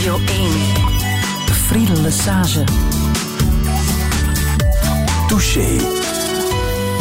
[0.00, 0.50] Radio 1.
[1.52, 2.64] Friedel Lesage.
[5.28, 5.66] Touché.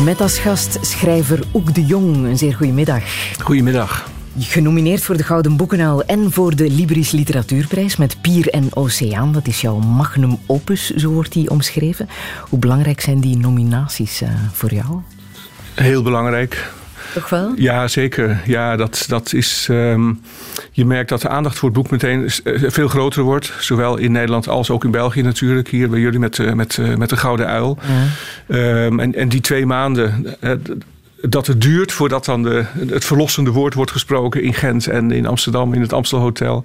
[0.03, 2.25] Met als gast schrijver Oek de Jong.
[2.25, 3.03] Een zeer goedemiddag.
[3.41, 4.09] Goedemiddag.
[4.39, 9.33] Genomineerd voor de Gouden Boekenal en voor de Libris Literatuurprijs met Pier en Oceaan.
[9.33, 12.09] Dat is jouw magnum opus, zo wordt die omschreven.
[12.49, 15.01] Hoe belangrijk zijn die nominaties uh, voor jou?
[15.73, 16.71] Heel belangrijk.
[17.13, 17.53] Toch wel?
[17.55, 18.41] Ja, zeker.
[18.45, 20.21] Ja, dat, dat is, um,
[20.71, 23.53] je merkt dat de aandacht voor het boek meteen eh, veel groter wordt.
[23.59, 25.67] Zowel in Nederland als ook in België natuurlijk.
[25.67, 27.77] Hier bij jullie met, met, met de Gouden Uil.
[28.47, 28.85] Ja.
[28.85, 30.37] Um, en, en die twee maanden
[31.21, 35.25] dat het duurt voordat dan de, het verlossende woord wordt gesproken in Gent en in
[35.25, 36.63] Amsterdam, in het Amstelhotel.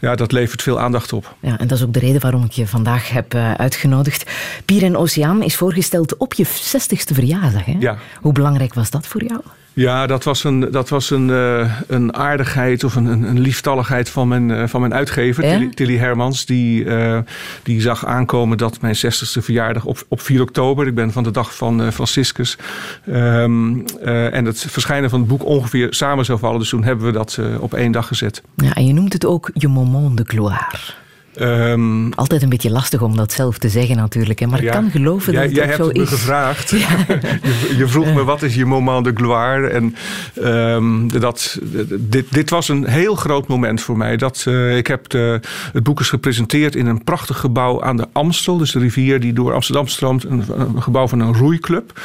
[0.00, 1.34] Ja, dat levert veel aandacht op.
[1.40, 4.30] Ja, en dat is ook de reden waarom ik je vandaag heb uitgenodigd.
[4.64, 7.64] Pier en Oceaan is voorgesteld op je 60ste verjaardag.
[7.64, 7.76] Hè?
[7.78, 7.98] Ja.
[8.20, 9.40] Hoe belangrijk was dat voor jou?
[9.74, 14.28] Ja, dat was een, dat was een, uh, een aardigheid of een, een lieftalligheid van
[14.28, 15.52] mijn, uh, van mijn uitgever, ja?
[15.52, 16.46] Tilly, Tilly, Hermans.
[16.46, 17.18] Die, uh,
[17.62, 21.30] die zag aankomen dat mijn 60ste verjaardag op, op 4 oktober, ik ben van de
[21.30, 22.56] dag van Franciscus,
[23.08, 26.58] um, en het verschijnen van het boek ongeveer samen zou vallen.
[26.58, 28.42] Dus toen hebben we dat op één dag gezet.
[28.54, 31.00] Ja, en je noemt het ook je moment de gloire.
[31.40, 34.38] Um, Altijd een beetje lastig om dat zelf te zeggen natuurlijk.
[34.38, 34.46] Hè?
[34.46, 36.08] Maar ja, ik kan geloven jij, dat jij het hebt zo me is.
[36.08, 36.70] gevraagd.
[36.70, 36.88] Ja.
[37.08, 39.68] je, je, vroeg me wat is je moment de gloire.
[39.68, 39.94] En
[40.42, 41.58] um, dat,
[41.98, 44.16] dit, dit, was een heel groot moment voor mij.
[44.16, 45.40] Dat, uh, ik heb de,
[45.72, 48.56] het boek is gepresenteerd in een prachtig gebouw aan de Amstel.
[48.56, 50.24] Dus de rivier die door Amsterdam stroomt.
[50.24, 52.00] Een, een gebouw van een roeiclub.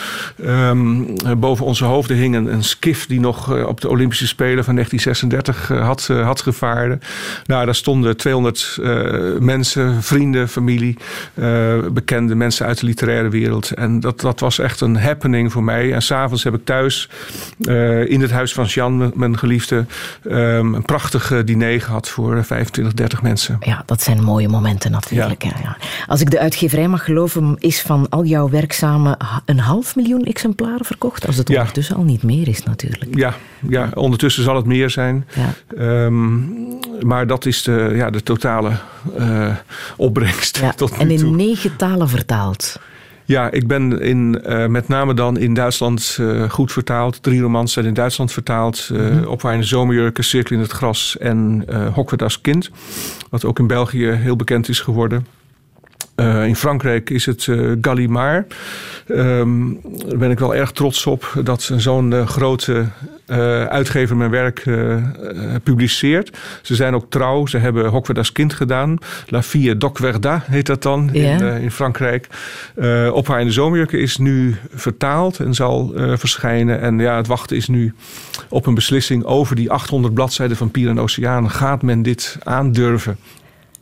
[0.45, 4.63] Um, boven onze hoofden hing een, een skif die nog uh, op de Olympische Spelen
[4.63, 6.99] van 1936 uh, had, had gevaren.
[7.45, 8.77] Nou, daar stonden 200
[9.39, 10.97] mensen, vrienden, familie,
[11.33, 13.71] uh, bekende mensen uit de literaire wereld.
[13.71, 15.93] En dat, dat was echt een happening voor mij.
[15.93, 17.09] En s'avonds heb ik thuis
[17.59, 19.85] uh, in het huis van Jean, mijn geliefde,
[20.23, 23.57] um, een prachtig diner gehad voor 25, 30 mensen.
[23.59, 25.43] Ja, dat zijn mooie momenten natuurlijk.
[25.43, 25.51] Ja.
[25.61, 25.77] Ja.
[26.07, 30.23] Als ik de uitgeverij mag geloven, is van al jouw werk samen een half miljoen
[30.23, 31.27] exemplaren verkocht.
[31.27, 31.59] Als het ja.
[31.59, 33.17] ondertussen al niet meer is natuurlijk.
[33.17, 33.33] Ja,
[33.69, 35.27] ja ondertussen zal het meer zijn.
[35.77, 36.55] Um,
[37.01, 38.71] maar dat is de, ja, de totale
[39.19, 39.55] uh,
[39.97, 40.57] opbrengst.
[40.57, 41.35] Ja, tot nu en in toe.
[41.35, 42.79] negen talen vertaald.
[43.25, 47.23] Ja, ik ben in, uh, met name dan in Duitsland uh, goed vertaald.
[47.23, 48.89] Drie romans zijn in Duitsland vertaald.
[48.91, 49.25] Uh, mm-hmm.
[49.25, 52.69] Opwaaiende zomerjurken, Cirkel in het gras en uh, Hokwe das kind.
[53.29, 55.27] Wat ook in België heel bekend is geworden.
[56.21, 58.55] Uh, in Frankrijk is het uh, Gallimard.
[59.07, 62.85] Um, daar ben ik wel erg trots op dat zo'n uh, grote
[63.69, 64.63] uitgever mijn werk
[65.63, 66.37] publiceert.
[66.61, 67.45] Ze zijn ook trouw.
[67.45, 68.97] Ze hebben Hokwe das Kind gedaan.
[69.27, 72.27] La Fille Doc Verda heet dat dan in, in Frankrijk.
[73.11, 76.81] op haar in de zomerjurken is nu vertaald en zal verschijnen.
[76.81, 77.93] En ja, het wachten is nu
[78.49, 81.49] op een beslissing over die 800 bladzijden van Pier en Oceaan.
[81.49, 83.17] Gaat men dit aandurven?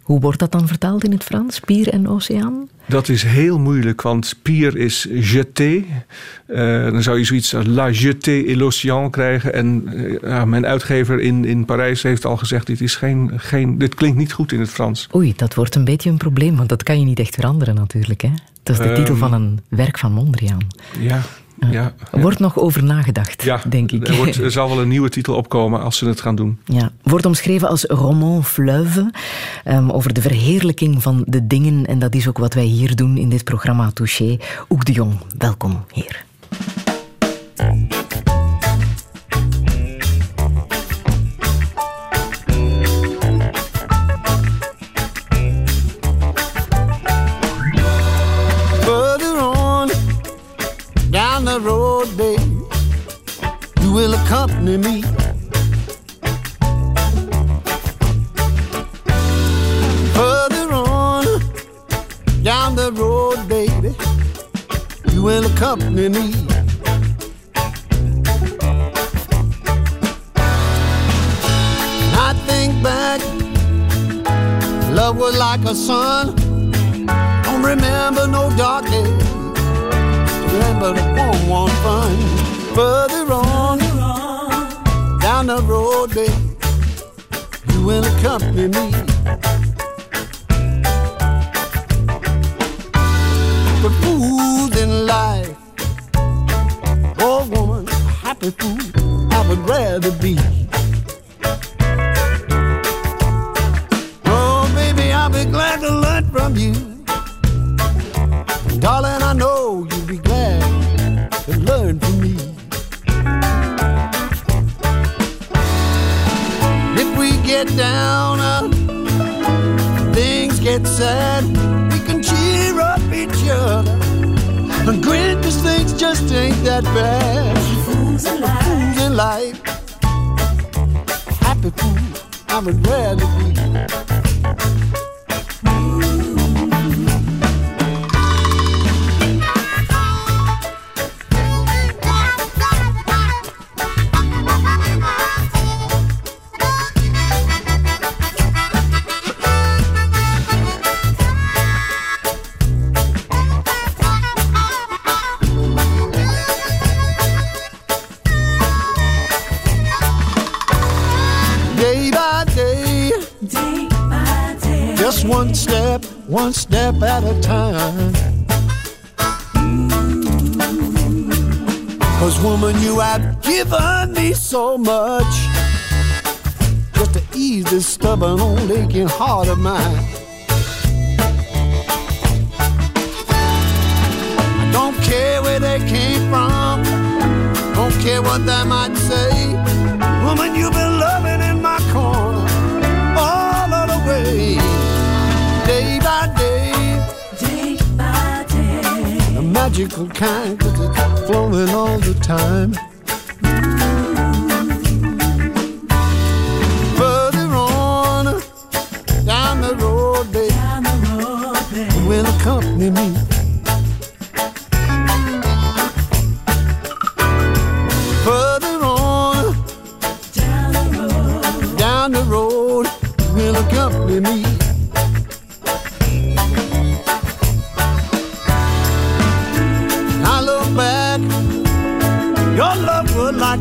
[0.05, 1.59] Hoe wordt dat dan vertaald in het Frans?
[1.59, 2.69] Pier en oceaan?
[2.85, 5.83] Dat is heel moeilijk, want pier is jeté.
[6.47, 9.53] Uh, dan zou je zoiets als la jetée et l'océan krijgen.
[9.53, 9.89] En
[10.23, 14.17] uh, mijn uitgever in, in Parijs heeft al gezegd: dit, is geen, geen, dit klinkt
[14.17, 15.07] niet goed in het Frans.
[15.15, 18.21] Oei, dat wordt een beetje een probleem, want dat kan je niet echt veranderen natuurlijk.
[18.21, 18.31] Hè?
[18.63, 20.67] Dat is de um, titel van een werk van Mondriaan.
[20.99, 21.21] Ja.
[21.71, 24.07] Ja, er wordt nog over nagedacht, ja, denk ik.
[24.07, 26.59] Er, wordt, er, zal wel een nieuwe titel opkomen als ze het gaan doen.
[26.65, 29.11] Ja, wordt omschreven als roman fleuve,
[29.65, 31.85] um, over de verheerlijking van de dingen.
[31.85, 34.37] En dat is ook wat wij hier doen in dit programma Touché.
[34.69, 36.23] Oek de Jong, welkom hier.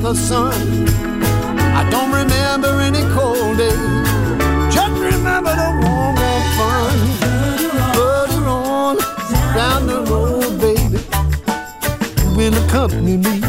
[0.06, 0.86] A sun.
[1.80, 6.96] I don't remember any cold days, just remember the warm, warm fun.
[7.94, 8.96] Further on,
[9.54, 10.98] down the road, baby,
[12.22, 13.43] you will accompany me.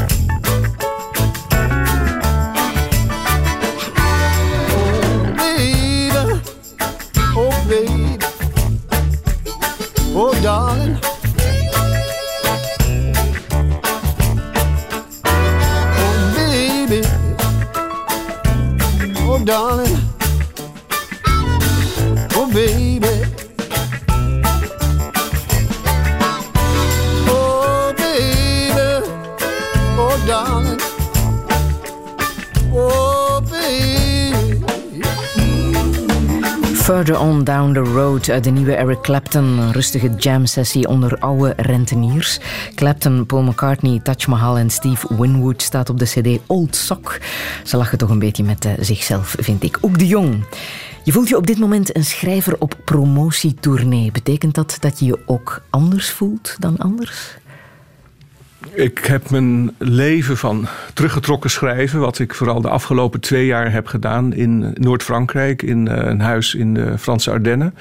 [37.76, 39.72] The Road uit de nieuwe Eric Clapton.
[39.72, 42.40] Rustige jam-sessie onder oude renteniers.
[42.76, 47.20] Clapton, Paul McCartney, Taj Mahal en Steve Winwood staat op de cd Old Sock.
[47.64, 49.78] Ze lachen toch een beetje met eh, zichzelf, vind ik.
[49.82, 50.46] Ook de Jong.
[51.04, 54.12] Je voelt je op dit moment een schrijver op promotietournee.
[54.12, 57.38] Betekent dat dat je je ook anders voelt dan anders?
[58.74, 63.88] Ik heb mijn leven van teruggetrokken schrijven, wat ik vooral de afgelopen twee jaar heb
[63.88, 67.76] gedaan in Noord-Frankrijk, in eh, een huis in de Franse Ardennen.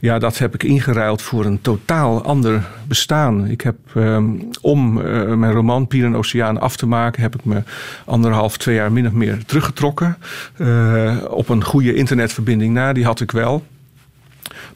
[0.00, 3.46] Ja, dat heb ik ingeruild voor een totaal ander bestaan.
[3.46, 4.30] Ik heb ehm,
[4.60, 7.62] om eh, mijn roman Pier en Oceaan af te maken, heb ik me
[8.04, 10.16] anderhalf, twee jaar min of meer teruggetrokken.
[10.56, 13.64] eh, op een goede internetverbinding na, die had ik wel.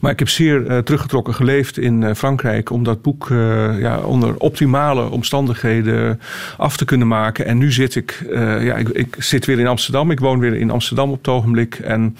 [0.03, 3.99] Maar ik heb zeer eh, teruggetrokken geleefd in eh, Frankrijk om dat boek eh, ja,
[3.99, 6.19] onder optimale omstandigheden
[6.57, 7.45] af te kunnen maken.
[7.45, 8.25] En nu zit ik,
[8.59, 10.11] ja, ik, ik zit weer in Amsterdam.
[10.11, 11.75] Ik woon weer in Amsterdam op het ogenblik.
[11.75, 12.17] En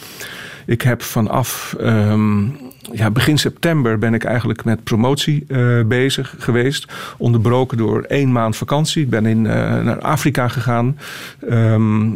[0.65, 2.45] ik heb vanaf ehm,
[2.91, 6.93] ja, begin september ben ik eigenlijk met promotie eh, bezig geweest.
[7.17, 9.03] Onderbroken door één maand vakantie.
[9.03, 10.97] Ik ben in, eh, naar Afrika gegaan.
[11.49, 12.09] Ehm,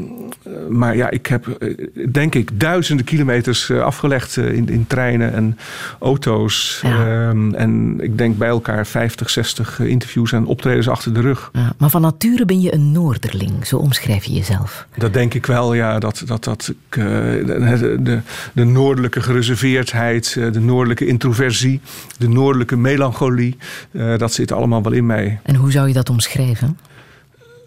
[0.69, 5.57] maar ja, ik heb eh, denk ik duizenden kilometers afgelegd in, in treinen en
[6.00, 6.79] auto's.
[6.83, 7.27] Ja.
[7.29, 11.50] Ehm, en ik denk bij elkaar 50, 60 interviews en optredens achter de rug.
[11.53, 14.88] Ja, maar van nature ben je een Noorderling, zo omschrijf je jezelf.
[14.97, 16.00] Dat denk ik wel, ja.
[16.00, 18.19] Dat, dat, dat ik, de, de,
[18.53, 21.81] de noordelijke gereserveerdheid, de noordelijke introversie,
[22.17, 23.57] de noordelijke melancholie,
[23.91, 25.39] eh, dat zit allemaal wel in mij.
[25.43, 26.77] En hoe zou je dat omschrijven?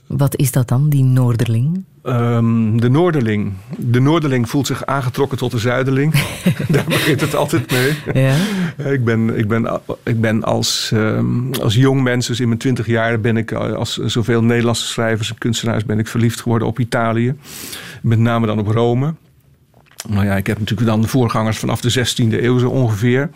[0.06, 1.85] Wat is dat dan, die Noorderling?
[2.02, 3.52] Ehm, de Noorderling.
[3.76, 6.14] De Noorderling voelt zich aangetrokken tot de Zuiderling.
[6.68, 8.23] Daar begint het altijd mee.
[8.25, 8.35] Ja?
[8.90, 12.87] Ik ben, ik ben, ik ben als, ehm, als jong mens, dus in mijn twintig
[12.87, 16.78] jaar, ben ik eh, als zoveel Nederlandse schrijvers en kunstenaars ben ik verliefd geworden op
[16.78, 17.35] Italië.
[18.02, 19.14] Met name dan op Rome.
[20.09, 23.30] Nou ja, ik heb natuurlijk dan voorgangers vanaf de 16e eeuw zo ongeveer.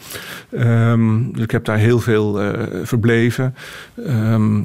[1.33, 3.55] Dus ik heb daar heel veel eh, verbleven.
[4.07, 4.61] Ehm,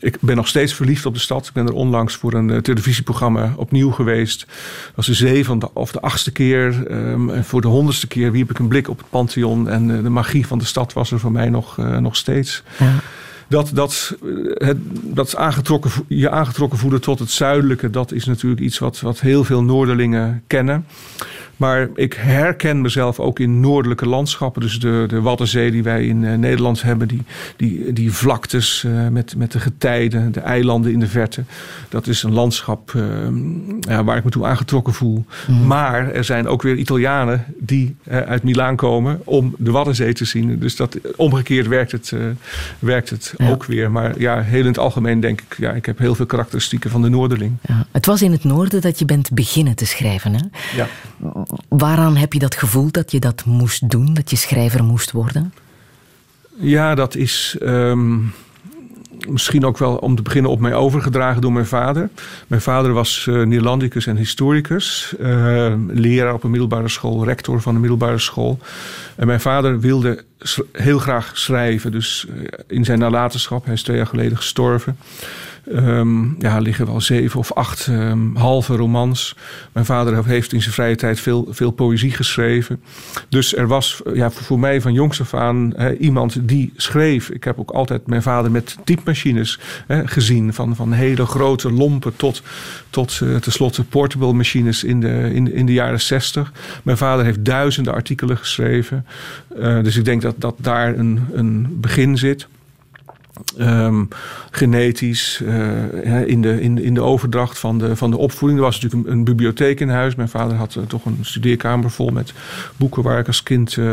[0.00, 1.46] ik ben nog steeds verliefd op de stad.
[1.46, 4.46] Ik ben er onlangs voor een eh, televisieprogramma opnieuw geweest.
[4.84, 6.86] Dat was de zevende of de achtste keer.
[6.86, 9.68] Ehm, en voor de honderdste keer wierp ik een blik op het Pantheon.
[9.68, 12.62] En eh, de magie van de stad was er voor mij nog, nog steeds.
[12.78, 12.94] Ja.
[13.48, 14.16] Dat, dat,
[14.54, 19.20] het, dat aangetrokken, je aangetrokken voelen tot het zuidelijke, dat is natuurlijk iets wat, wat
[19.20, 20.86] heel veel Noorderlingen kennen.
[21.56, 24.62] Maar ik herken mezelf ook in noordelijke landschappen.
[24.62, 27.08] Dus de, de Waddenzee die wij in eh, Nederland hebben.
[27.08, 27.22] Die,
[27.56, 31.44] die, die vlaktes eh, met, met de getijden, de eilanden in de verte.
[31.88, 33.02] Dat is een landschap eh,
[33.80, 35.24] ja, waar ik me toe aangetrokken voel.
[35.66, 40.58] Maar er zijn ook weer Italianen die uit Milaan komen om de Waddenzee te zien.
[40.58, 42.12] Dus dat, omgekeerd werkt het,
[42.78, 43.50] werkt het Ja.
[43.50, 43.90] ook weer.
[43.90, 47.02] Maar ja, heel in het algemeen denk ik, ja, ik heb heel veel karakteristieken van
[47.02, 47.52] de Noorderling.
[47.68, 47.86] Ja.
[47.90, 50.32] Het was in het noorden dat je bent beginnen te schrijven.
[50.34, 50.40] Hè?
[50.76, 50.86] Ja.
[51.68, 55.54] Waaraan heb je dat gevoel dat je dat moest doen, dat je schrijver moest worden?
[56.58, 58.18] Ja, dat is ehm,
[59.28, 62.08] misschien ook wel om te beginnen op mij overgedragen door mijn vader.
[62.46, 67.74] Mijn vader was eh Neerlandicus en historicus, eh, leraar op een middelbare school, rector van
[67.74, 68.58] een middelbare school.
[69.16, 70.24] En mijn vader wilde
[70.72, 74.96] heel graag schrijven, dus eh, in zijn nalatenschap, hij is twee jaar geleden gestorven.
[75.72, 79.36] Ehm, ja, liggen wel zeven of acht ehm, halve romans.
[79.72, 82.82] Mijn vader heeft in zijn vrije tijd veel, veel poëzie geschreven.
[83.28, 87.30] Dus er was eh, ja, voor, mij van jongs af aan iemand die schreef.
[87.30, 89.58] Ik heb ook altijd mijn vader met typemachines
[90.04, 90.54] gezien.
[90.54, 92.42] Van, van hele grote lompen tot,
[92.90, 96.52] tot eh, tenslotte portable machines in de, in, in de jaren zestig.
[96.82, 99.06] Mijn vader heeft duizenden artikelen geschreven.
[99.60, 102.48] Eh, dus ik denk dat, dat daar een, een begin zit.
[103.58, 104.04] Ehm,
[104.50, 108.60] genetisch, eh, in, de, in, in de overdracht van de, van de opvoeding.
[108.60, 110.14] Er was natuurlijk een, bibliotheek in huis.
[110.14, 112.32] Mijn vader had eh, toch een studeerkamer vol met
[112.76, 113.84] boeken waar ik als kind eh,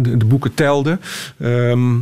[0.00, 0.98] de, boeken telde.
[1.38, 1.96] Ehm,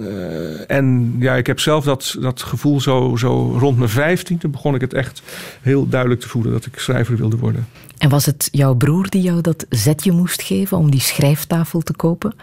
[0.00, 4.74] eh, en ja, ik heb zelf dat, dat gevoel zo, zo rond mijn vijftiende begon
[4.74, 5.22] ik het echt
[5.60, 7.66] heel duidelijk te voelen dat ik schrijver wilde worden.
[7.98, 11.96] En was het jouw broer die jou dat zetje moest geven om die schrijftafel te
[11.96, 12.34] kopen?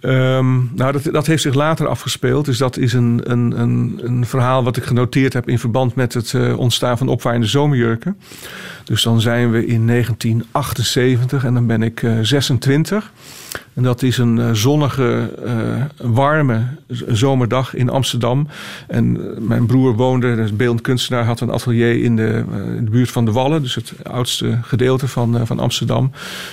[0.00, 2.44] Ehm, nou, dat, dat heeft zich later afgespeeld.
[2.44, 6.14] Dus dat is een, een, een, een verhaal wat ik genoteerd heb in verband met
[6.14, 8.18] het eh, ontstaan van opwaaiende zomerjurken.
[8.84, 13.12] Dus dan zijn we in 1978 en dan ben ik eh, 26.
[13.74, 16.66] En dat is een eh, zonnige, eh, warme
[17.06, 18.48] zomerdag in Amsterdam.
[18.86, 22.84] En eh, mijn broer woonde, dus beeldend kunstenaar, had een atelier in de, eh, in
[22.84, 23.62] de buurt van de Wallen.
[23.62, 26.10] Dus het oudste gedeelte van, eh, van Amsterdam.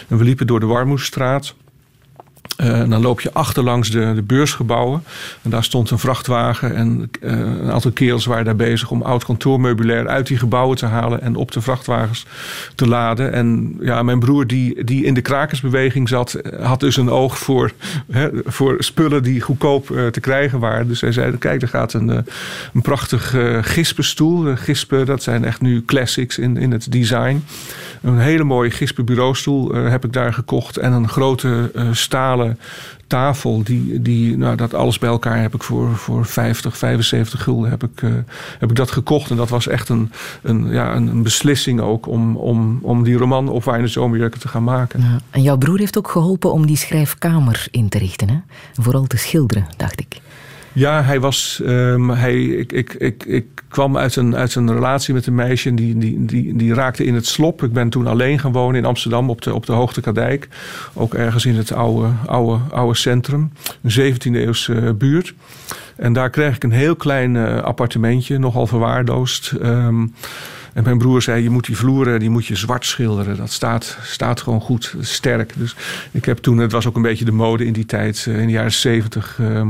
[0.07, 1.55] En we liepen door de Warmoesstraat.
[2.55, 5.03] En dan loop je achterlangs de, de beursgebouwen.
[5.41, 6.75] En daar stond een vrachtwagen.
[6.75, 10.85] En eh, een aantal kerels waren daar bezig om oud kantoormeubilair uit die gebouwen te
[10.85, 11.21] halen.
[11.21, 12.25] En op de vrachtwagens
[12.75, 13.33] te laden.
[13.33, 17.38] En ja, mijn broer, die, die in de krakersbeweging zat, eh, had dus een oog
[17.38, 17.71] voor,
[18.45, 20.88] voor spullen die goedkoop te krijgen waren.
[20.88, 22.09] Dus hij zei: Kijk, er gaat een,
[22.74, 24.55] een prachtig gispenstoel.
[24.55, 27.43] Gispen, dat zijn echt nu classics in, in het design.
[28.05, 30.77] Een hele mooie gispenbureaustoel eh, heb ik daar gekocht.
[30.77, 31.88] En een grote eh,
[33.07, 33.63] tafel.
[33.63, 37.83] Die, die, nou, dat alles bij elkaar heb ik voor, voor 50, 75 gulden heb
[37.83, 38.09] ik, eh,
[38.59, 39.29] heb ik dat gekocht.
[39.29, 40.11] En dat was echt een,
[40.41, 45.01] een, ja, een, beslissing ook om, om, om die roman Opwaaiende Zomerjurken te gaan maken.
[45.01, 45.19] Ja.
[45.29, 48.29] En jouw broer heeft ook geholpen om die schrijfkamer in te richten.
[48.29, 48.37] Hè?
[48.73, 50.23] Vooral te schilderen, dacht ik.
[50.75, 51.62] Ja, hij was.
[51.65, 55.74] ehm, hij, ik, ik, ik, ik kwam uit een, uit een relatie met een meisje.
[55.74, 57.63] Die, die, die, die raakte in het slop.
[57.63, 60.48] Ik ben toen alleen gaan wonen in Amsterdam op de, op de Hoogtekadijk.
[60.94, 63.51] Ook ergens in het oude, oude, oude centrum.
[63.82, 65.34] Een 17e eeuwse buurt.
[65.95, 69.51] En daar kreeg ik een heel klein eh, appartementje, nogal verwaarloosd.
[69.51, 70.05] Ehm,
[70.75, 73.37] en mijn broer zei, je moet die vloeren die moet je zwart schilderen.
[73.37, 75.53] Dat staat, staat gewoon goed, sterk.
[75.55, 75.75] Dus
[76.11, 78.45] ik heb toen, het was ook een beetje de mode in die tijd, eh, in
[78.45, 79.37] de jaren zeventig.
[79.39, 79.69] ehm,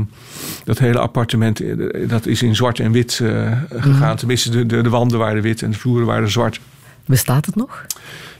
[0.64, 4.16] dat hele appartement, eh, dat is in zwart en wit eh, gegaan.
[4.16, 6.60] Tenminste, de, de, de wanden waren wit en de vloeren waren zwart.
[7.04, 7.84] Bestaat het nog?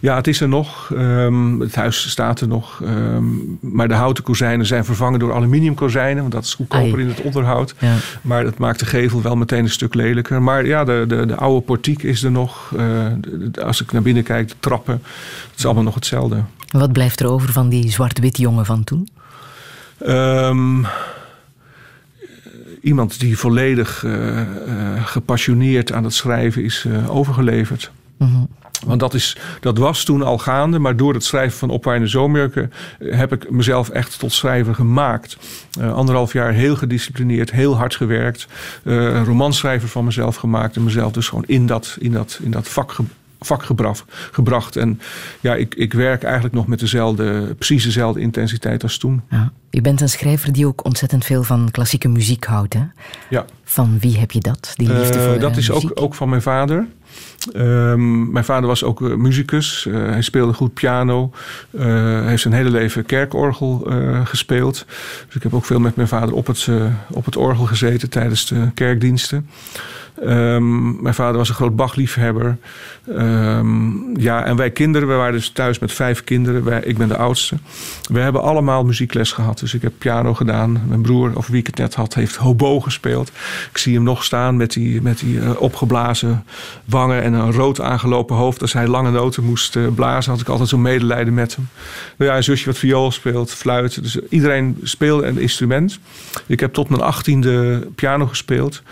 [0.06, 0.90] Ja, het is er nog.
[0.96, 2.80] Ehm, het huis staat er nog.
[2.82, 3.24] Ehm,
[3.60, 6.20] maar de houten kozijnen zijn vervangen door aluminiumkozijnen.
[6.20, 7.00] Want dat is goedkoper Ai.
[7.02, 7.74] in het onderhoud.
[7.78, 7.94] Ja.
[8.22, 10.42] Maar dat maakt de gevel wel meteen een stuk lelijker.
[10.42, 12.72] Maar ja, de, de, de oude portiek is er nog.
[12.76, 13.06] Eh,
[13.52, 15.02] de- als ik naar binnen kijk, de trappen.
[15.50, 16.42] Het is allemaal nog hetzelfde.
[16.70, 19.08] Wat blijft er over van die zwart-wit jongen van toen?
[19.98, 20.82] Ehm,
[22.82, 24.46] iemand die volledig eh, eh,
[25.06, 27.90] gepassioneerd aan het schrijven is overgeleverd.
[28.18, 28.44] Mhm.
[28.84, 32.72] Want dat, is, dat was toen al gaande, maar door het schrijven van Opwaaiende Zomerjurken
[32.98, 35.36] eh, heb ik mezelf echt tot schrijver gemaakt.
[35.80, 38.46] Eh, anderhalf jaar heel gedisciplineerd, heel hard gewerkt.
[38.82, 42.68] een romanschrijver van mezelf gemaakt en mezelf dus gewoon in dat, in dat, in dat
[42.68, 43.02] vak ge-
[43.40, 44.04] vak gebracht.
[44.32, 44.76] gebracht.
[44.76, 45.00] En
[45.40, 49.22] ja, ik, ik werk eigenlijk nog met dezelfde, precies dezelfde intensiteit als toen.
[49.30, 49.52] Ja.
[49.70, 52.74] Je bent een schrijver die ook ontzettend veel van klassieke muziek houdt.
[52.74, 52.82] Hè?
[53.30, 53.44] Ja.
[53.64, 55.90] Van wie heb je dat, die liefde voor dat is muziek?
[55.90, 56.86] ook, ook van mijn vader.
[57.52, 59.86] Ehm, mijn vader was ook eh, muzikus.
[59.86, 61.30] Eh, hij speelde goed piano.
[61.70, 63.90] Eh, hij heeft zijn hele leven kerkorgel
[64.24, 64.84] gespeeld.
[65.26, 66.68] Dus ik heb ook veel met mijn vader op het,
[67.10, 69.48] op het orgel gezeten tijdens de kerkdiensten.
[70.22, 72.56] Ehm, mijn vader was een groot Bach-liefhebber.
[73.16, 76.88] Ehm, ja, en wij kinderen, we waren dus thuis met vijf kinderen.
[76.88, 77.56] Ik ben de oudste.
[78.12, 79.58] We hebben allemaal muziekles gehad.
[79.58, 80.82] Dus ik heb piano gedaan.
[80.88, 83.28] Mijn broer, over wie ik het net had, heeft hobo gespeeld.
[83.70, 86.44] Ik zie hem nog staan met die, met die eh, opgeblazen
[86.84, 88.62] wangen en een rood aangelopen hoofd.
[88.62, 91.68] Als hij lange noten moest eh, blazen, had ik altijd zo'n medelijden met hem.
[92.16, 94.02] Nou ja, een zusje wat viool speelt, fluit.
[94.02, 95.98] Dus iedereen speelde een instrument.
[96.46, 98.82] Ik heb tot mijn achttiende piano gespeeld.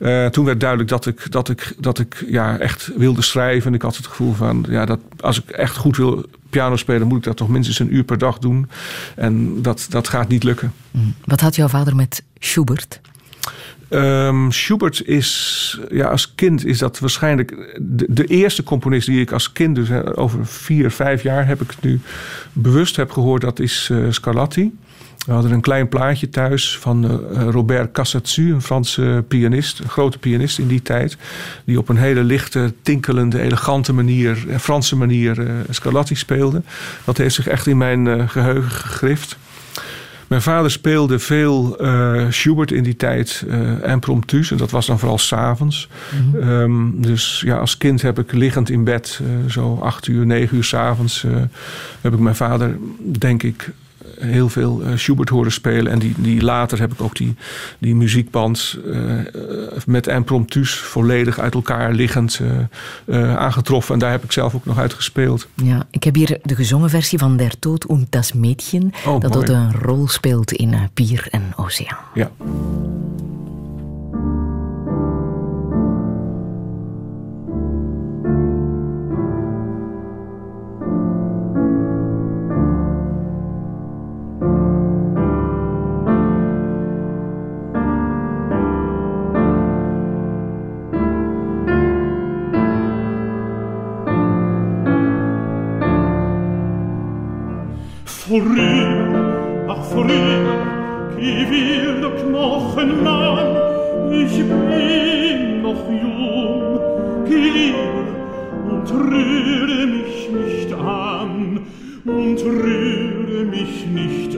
[0.00, 3.68] Eh, toen werd duidelijk dat ik, dat ik, dat ik ja, echt wilde schrijven.
[3.68, 7.06] En ik had het gevoel van, ja, dat als ik echt goed wil piano spelen,
[7.06, 8.68] moet ik dat toch minstens een uur per dag doen.
[9.16, 10.72] En dat, dat gaat niet lukken.
[10.90, 11.14] Mm.
[11.24, 13.00] Wat had jouw vader met Schubert?
[13.88, 19.32] Ehm, Schubert is, ja, als kind is dat waarschijnlijk de, de eerste componist die ik
[19.32, 22.00] als kind, dus over vier, vijf jaar heb ik het nu
[22.52, 24.72] bewust heb gehoord, dat is eh, Scarlatti.
[25.26, 30.18] We hadden een klein plaatje thuis van eh, Robert Cassatsu, een Franse pianist, een grote
[30.18, 31.16] pianist in die tijd,
[31.64, 36.62] die op een hele lichte, tinkelende, elegante manier, eh, Franse manier, eh, Scarlatti speelde.
[37.04, 39.38] Dat heeft zich echt in mijn eh, geheugen gegrift.
[40.26, 41.76] Mijn vader speelde veel
[42.28, 44.50] Schubert in die tijd, eh impromptus.
[44.50, 45.88] En dat was dan vooral s'avonds.
[46.40, 50.64] Ehm dus ja, als kind heb ik liggend in bed, zo acht uur, negen uur
[50.64, 51.26] s'avonds...
[52.00, 52.76] heb ik mijn vader,
[53.18, 53.70] denk ik,
[54.20, 55.92] heel veel eh, Schubert horen spelen.
[55.92, 57.34] En die, die later heb ik ook die,
[57.78, 59.24] die muziekband eh, eh,
[59.86, 62.40] met impromptus volledig uit elkaar liggend
[63.36, 63.94] aangetroffen.
[63.94, 65.48] En daar heb ik zelf ook nog uit gespeeld.
[65.54, 69.34] Ja, ik heb hier de gezongen versie van Der Tod und das Mädchen, Oh, dat
[69.34, 69.42] mooi.
[69.42, 71.98] ook een rol speelt in Pier en Oceaan.
[72.14, 72.30] Ja.
[98.44, 99.14] פורים,
[99.68, 100.46] אך פורים,
[101.16, 103.48] כי will doch noch ein Mann,
[104.22, 104.36] ich
[104.68, 106.78] bin noch jung,
[107.28, 107.74] gelieb
[108.70, 111.60] und rühre mich nicht an,
[112.06, 114.29] und rühre mich nicht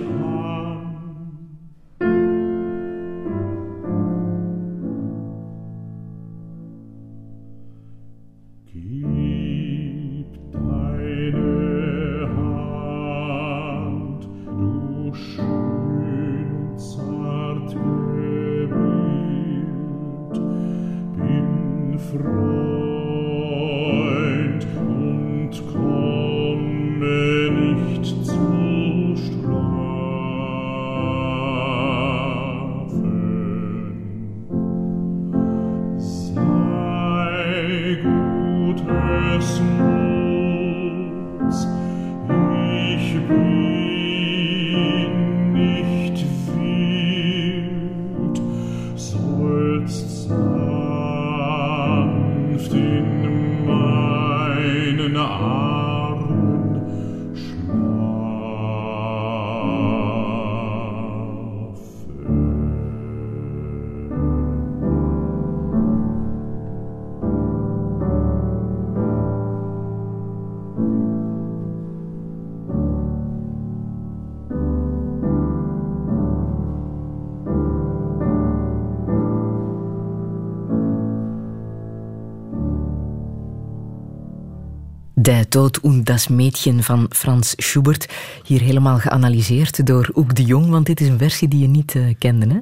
[85.22, 88.08] De Tod und das Mädchen van Frans Schubert.
[88.44, 91.94] Hier helemaal geanalyseerd door Oek de Jong, want dit is een versie die je niet
[91.94, 92.58] eh, kende, hè?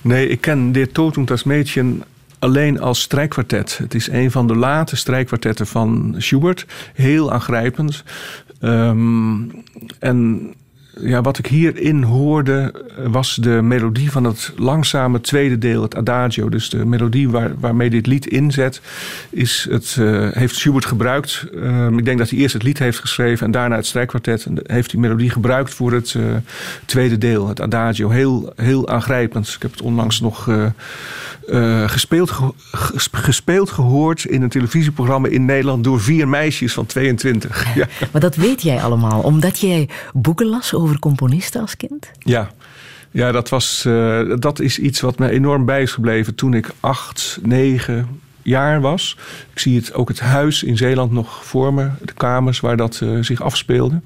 [0.00, 2.02] Nee, ik ken dit Tod und das Mädchen
[2.38, 3.78] alleen als strijkkwartet.
[3.78, 6.66] Het is een van de late strijkkwartetten van Schubert.
[6.94, 8.04] Heel aangrijpend.
[8.60, 9.36] Ehm,
[9.98, 10.54] en
[11.00, 15.94] ja, wat ik hierin hoorde eh, was de melodie van het langzame tweede deel, het
[15.94, 16.48] adagio.
[16.48, 18.80] Dus de melodie waar, waarmee dit lied inzet,
[19.30, 21.46] is het, eh, heeft Schubert gebruikt.
[21.54, 24.44] Ehm, ik denk dat hij eerst het lied heeft geschreven en daarna het strijkkwartet.
[24.44, 26.22] En heeft die melodie gebruikt voor het eh,
[26.84, 28.10] tweede deel, het adagio.
[28.10, 29.48] Heel, heel aangrijpend.
[29.48, 30.48] Ik heb het onlangs nog
[31.48, 36.86] eh, gespeeld, ge- ges- gespeeld gehoord in een televisieprogramma in Nederland door vier meisjes van
[36.86, 37.74] 22.
[37.74, 37.86] Ja.
[38.12, 42.10] Maar dat weet jij allemaal, omdat jij boeken las over componisten als kind?
[42.18, 42.50] Ja,
[43.10, 46.70] ja dat, was, eh, dat is iets wat me enorm bij is gebleven toen ik
[46.80, 48.08] acht, negen
[48.42, 49.16] jaar was.
[49.52, 53.00] Ik zie het, ook het huis in Zeeland nog voor me, de kamers waar dat
[53.02, 54.00] eh, zich afspeelde.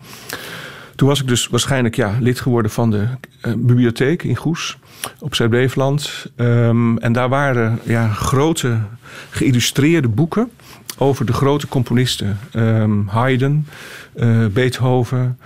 [0.98, 3.06] Toen was ik dus waarschijnlijk ja, lid geworden van de
[3.40, 4.78] eh, bibliotheek in Goes
[5.18, 6.26] op Zuid-Beveland.
[6.36, 8.78] Ehm, en daar waren ja, grote
[9.30, 10.50] geïllustreerde boeken
[10.96, 12.38] over de grote componisten.
[12.52, 13.66] Ehm, Haydn,
[14.12, 15.38] eh, Beethoven,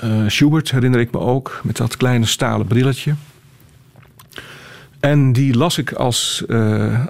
[0.00, 3.14] eh, Schubert herinner ik me ook, met dat kleine stalen brilletje.
[5.00, 6.44] En die las ik als,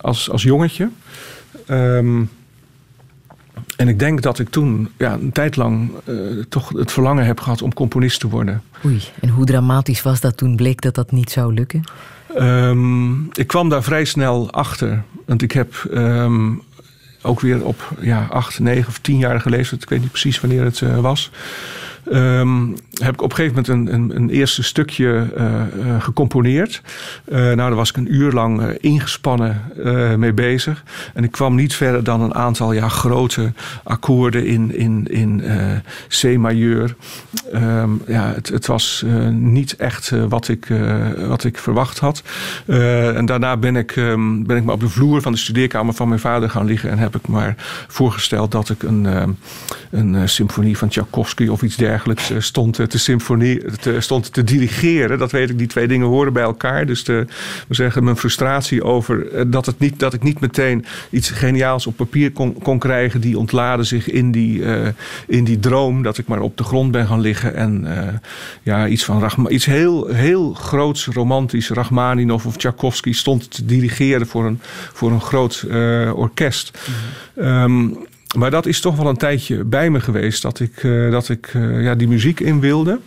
[0.02, 0.90] als, als jongetje.
[1.66, 2.22] Ehm,
[3.76, 6.14] en ik denk dat ik toen ja, een tijd lang eh,
[6.48, 8.62] toch het verlangen heb gehad om componist te worden.
[8.84, 11.84] Oei, en hoe dramatisch was dat toen bleek dat dat niet zou lukken?
[12.34, 15.02] Ehm, ik kwam daar vrij snel achter.
[15.26, 16.50] Want ik heb ehm,
[17.22, 20.80] ook weer op ja, acht, negen of tienjarige leeftijd, ik weet niet precies wanneer het
[20.82, 21.30] eh, was.
[22.10, 22.66] ehm,
[23.02, 26.82] heb ik op een gegeven moment een, een, een eerste stukje eh, eh, gecomponeerd.
[27.24, 29.62] Eh, nou, daar was ik een uur lang ingespannen
[30.16, 30.82] mee bezig.
[31.14, 35.42] En ik kwam niet verder dan een aantal ja, grote akkoorden in, in, in
[36.08, 36.94] C-majeur.
[37.52, 40.68] Ehm, ja, het, het was niet echt wat, ik,
[41.28, 42.22] wat ik verwacht had.
[42.66, 46.08] En daarna ben ik, ehm, ben ik maar op de vloer van de studeerkamer van
[46.08, 46.90] mijn vader gaan liggen.
[46.90, 47.54] En heb ik maar
[47.88, 49.30] voorgesteld dat ik een, ehm,
[49.90, 55.18] een symfonie van Tchaikovsky of iets dergelijks stond, eh, te symfonie, te, stond te dirigeren.
[55.18, 56.86] Dat weet ik, die twee dingen horen bij elkaar.
[56.86, 57.24] Dus de,
[57.68, 61.86] we zeggen, mijn frustratie over eh, dat, het niet, dat ik niet meteen iets geniaals
[61.86, 64.88] op papier kon, kon krijgen, die ontlaadde zich in die, eh,
[65.26, 68.14] in die droom dat ik maar op de grond ben gaan liggen en eh,
[68.62, 74.26] ja, iets van Rachma, iets heel, heel groots, romantisch, Rachmaninov of Tchaikovsky stond te dirigeren
[74.26, 74.60] voor een,
[74.92, 76.78] voor een groot eh, orkest.
[77.36, 77.88] Ehm,
[78.36, 81.50] maar dat is toch wel een tijdje bij me geweest dat ik, eh, dat ik
[81.54, 83.00] eh, ja, die muziek in wilde.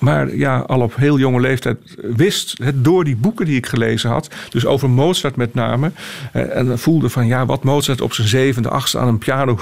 [0.00, 1.78] Maar ja, al op heel jonge leeftijd
[2.16, 5.92] wist het door die boeken die ik gelezen had, dus over Mozart met name,
[6.32, 9.58] eh, en voelde van ja, wat Mozart op zijn zevende, achtste aan een piano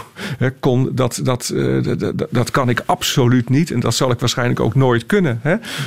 [0.61, 3.71] kon, dat, dat, eh, dat, dat- kan ik absoluut niet.
[3.71, 5.41] En dat zal ik waarschijnlijk ook nooit kunnen.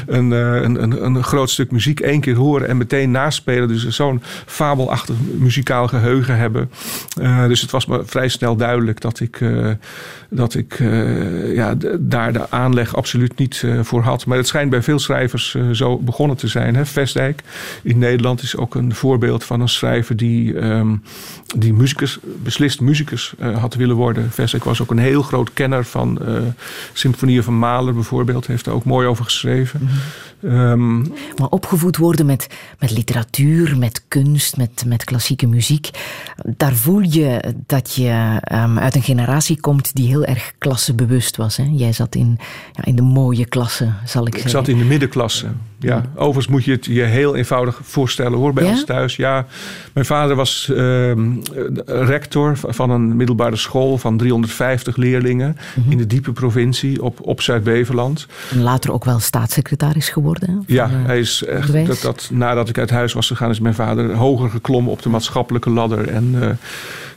[0.08, 3.68] Een, eh, een, een, een groot stuk muziek één keer horen en meteen naspelen.
[3.68, 6.72] Dus zo'n fabelachtig muzikaal geheugen hebben.
[7.48, 9.40] Dus het was me vrij snel duidelijk dat ik,
[10.30, 10.80] dat ik
[11.54, 14.26] ja, daar de aanleg absoluut niet voor had.
[14.42, 16.76] Het schijnt bij veel schrijvers eh, zo begonnen te zijn.
[16.76, 16.86] Hè?
[16.86, 17.42] Vestdijk
[17.84, 20.96] in Nederland is ook een voorbeeld van een schrijver die, ehm,
[21.58, 24.32] die muzikus, beslist muzikus eh, had willen worden.
[24.32, 26.40] Vestdijk was ook een heel groot kenner van eh
[26.94, 28.48] symfonieën van Mahler bijvoorbeeld.
[28.48, 29.90] Heeft er ook mooi over geschreven.
[30.44, 32.48] Ehm, Maar opgevoed worden met,
[32.80, 35.90] met literatuur, met kunst, met, met klassieke muziek.
[36.58, 41.58] Daar voel je dat je ehm, uit een generatie komt die heel erg klassebewust was.
[41.58, 41.68] Hè?
[41.72, 42.40] Jij zat in,
[42.74, 44.52] ja, in de mooie klasse, zal ik, Ik zeggen.
[44.52, 45.48] zat in de middenklasse.
[45.80, 46.06] Ja.
[46.16, 48.70] Overigens moet je het je heel eenvoudig voorstellen hoor, bij Ja?
[48.70, 49.16] ons thuis.
[49.16, 49.46] Ja,
[49.94, 51.30] mijn vader was ehm,
[51.86, 55.92] rector van een middelbare school van 350 leerlingen Mhm.
[55.92, 58.28] in de diepe provincie op, op Zuid-Beveland.
[58.52, 60.30] En later ook wel staatssecretaris geworden.
[60.40, 63.60] Hè, Ja, eh, hij is echt, dat, dat, nadat ik uit huis was gegaan, is
[63.60, 66.08] mijn vader hoger geklommen op de maatschappelijke ladder.
[66.08, 66.50] En eh,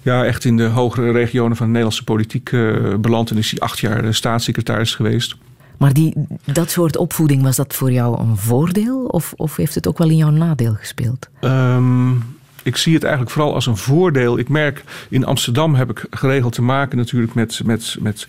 [0.02, 3.30] ja, echt in de hogere regionen van de Nederlandse politiek eh, beland.
[3.30, 5.36] En is hij acht jaar staatssecretaris geweest.
[5.76, 9.04] Maar die, dat soort opvoeding, was dat voor jou een voordeel?
[9.04, 11.28] Of, of heeft het ook wel in jouw nadeel gespeeld?
[11.40, 12.10] Ehm,
[12.62, 14.38] ik zie het eigenlijk vooral als een voordeel.
[14.38, 18.26] Ik merk in Amsterdam heb ik geregeld te maken natuurlijk met, met, met,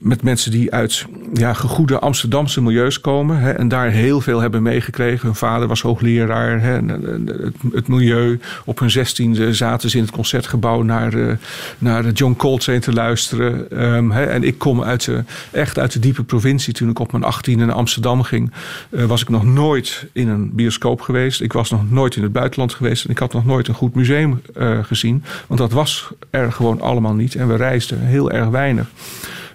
[0.00, 3.38] met mensen die uit ja, gegoede Amsterdamse milieus komen.
[3.38, 5.26] Hè, en daar heel veel hebben meegekregen.
[5.26, 6.60] Hun vader was hoogleraar.
[6.60, 8.40] Hè, en, en, het, het milieu.
[8.64, 11.36] Op hun zestiende zaten ze in het concertgebouw naar, eh,
[11.78, 13.70] naar John Coltrane te luisteren.
[13.70, 16.74] Ehm, hè, en ik kom uit de, echt uit de diepe provincie.
[16.74, 18.52] Toen ik op mijn 18 naar Amsterdam ging,
[18.90, 21.40] eh, was ik nog nooit in een bioscoop geweest.
[21.40, 23.04] Ik was nog nooit in het buitenland geweest.
[23.04, 25.24] En ik had nog nooit een goed museum eh, gezien.
[25.46, 27.34] Want dat was er gewoon allemaal niet.
[27.34, 28.86] En we reisden heel erg weinig.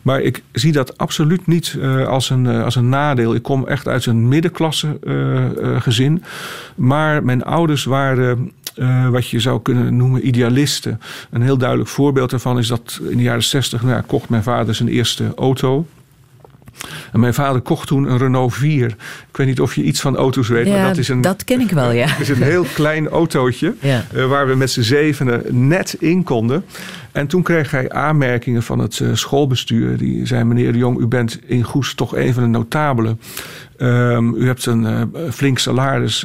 [0.05, 3.35] Maar ik zie dat absoluut niet eh, als, een, eh, als een nadeel.
[3.35, 6.23] Ik kom echt uit een middenklasse eh, gezin.
[6.75, 8.51] Maar mijn ouders waren
[9.11, 11.01] wat je zou kunnen noemen idealisten.
[11.31, 14.75] Een heel duidelijk voorbeeld daarvan is dat in de jaren 60 nou kocht mijn vader
[14.75, 15.85] zijn eerste auto.
[17.13, 18.85] En mijn vader kocht toen een Renault 4.
[19.29, 21.59] Ik weet niet of je iets van auto's weet, maar dat is een, dat ken
[21.59, 22.07] ik wel, ja.
[22.07, 24.05] het is een heel klein autootje Ja.
[24.13, 26.65] eh, waar we met z'n zevenen net in konden.
[27.11, 29.97] En toen kreeg hij aanmerkingen van het eh, schoolbestuur.
[29.97, 33.19] Die zei, meneer de Jong, u bent in Goes toch een van de notabelen.
[33.77, 36.23] Ehm, u hebt een eh, flink salaris.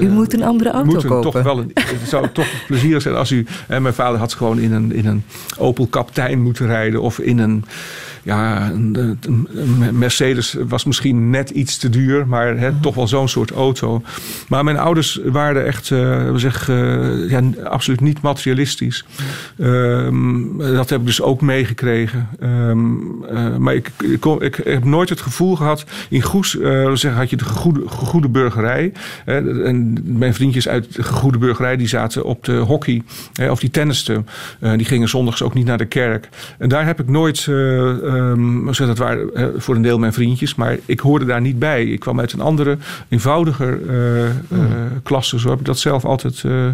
[0.00, 1.32] U moet een andere auto moet een kopen.
[1.32, 3.46] Toch wel een, het zou toch plezierig zijn als u...
[3.68, 5.24] En mijn vader had gewoon in een, in een
[5.58, 7.00] Opel Kaptein moeten rijden.
[7.02, 7.64] Of in een...
[8.24, 9.18] Ja, een,
[9.92, 12.26] Mercedes was misschien net iets te duur.
[12.26, 14.02] Maar hè, toch wel zo'n soort auto.
[14.48, 15.90] Maar mijn ouders waren echt...
[15.90, 15.98] eh,
[16.30, 16.74] we zeggen,
[17.24, 19.04] eh, ja, absoluut niet materialistisch.
[19.58, 22.28] Ehm, dat heb ik dus ook meegekregen.
[22.40, 22.90] Ehm,
[23.28, 25.84] eh, maar ik, ik, kon- ik heb nooit het gevoel gehad...
[26.08, 27.44] In Goes eh, zeggen, had je de
[27.86, 28.92] gegoede burgerij.
[29.24, 31.76] Hè, en mijn vriendjes uit de gegoede burgerij...
[31.76, 34.26] die zaten op de hockey hè, of die tennisten.
[34.60, 36.28] Eh, die gingen zondags ook niet naar de kerk.
[36.58, 37.48] En daar heb ik nooit...
[38.70, 40.54] zeg, dat waren voor een deel mijn vriendjes...
[40.54, 41.84] maar ik hoorde daar niet bij.
[41.84, 44.34] Ik kwam uit een andere, eenvoudiger eh, eh,
[45.02, 45.38] klasse.
[45.38, 46.68] Zo heb ik dat zelf altijd eh,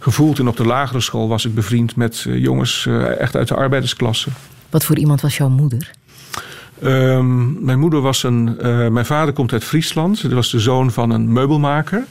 [0.00, 0.38] gevoeld.
[0.38, 2.88] En op de lagere school was ik bevriend met jongens...
[3.18, 4.28] echt uit de arbeidersklasse.
[4.70, 5.90] Wat voor iemand was jouw moeder?
[6.82, 8.58] Ehm, mijn moeder was een.
[8.58, 10.22] eh, mijn vader komt uit Friesland.
[10.22, 12.04] Hij was de zoon van een meubelmaker.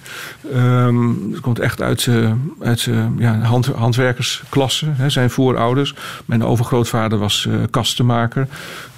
[0.54, 4.86] Ehm hij komt echt uit, eh, uit ja, hand, handwerkersklasse.
[4.90, 5.96] Hè, zijn voorouders.
[6.26, 8.48] Mijn overgrootvader was eh, kastenmaker.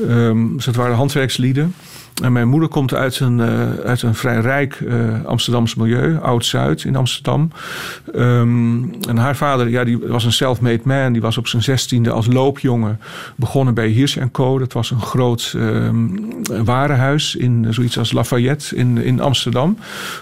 [0.08, 1.74] Ehm dus dat waren handwerkslieden.
[2.24, 6.84] En mijn moeder komt uit een, eh, uit een vrij rijk eh Amsterdamse milieu, Oud-Zuid
[6.84, 7.52] in Amsterdam.
[8.14, 11.12] Ehm, en haar vader ja, die was een self-made man.
[11.14, 13.00] Die was op zijn zestiende als loopjongen
[13.36, 14.60] begonnen bij Hirsch Co.
[14.60, 16.08] Dat was een groot ehm,
[16.66, 19.78] warenhuis in eh, zoiets als Lafayette in, in Amsterdam.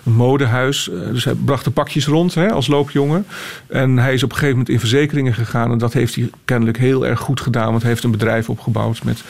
[0.06, 0.90] Een modehuis.
[0.90, 3.26] Eh, Dus hij bracht de pakjes rond hè, als loopjongen.
[3.68, 5.72] En hij is op een gegeven moment in verzekeringen gegaan.
[5.72, 7.70] En dat heeft hij kennelijk heel erg goed gedaan.
[7.70, 9.24] Want hij heeft een bedrijf opgebouwd met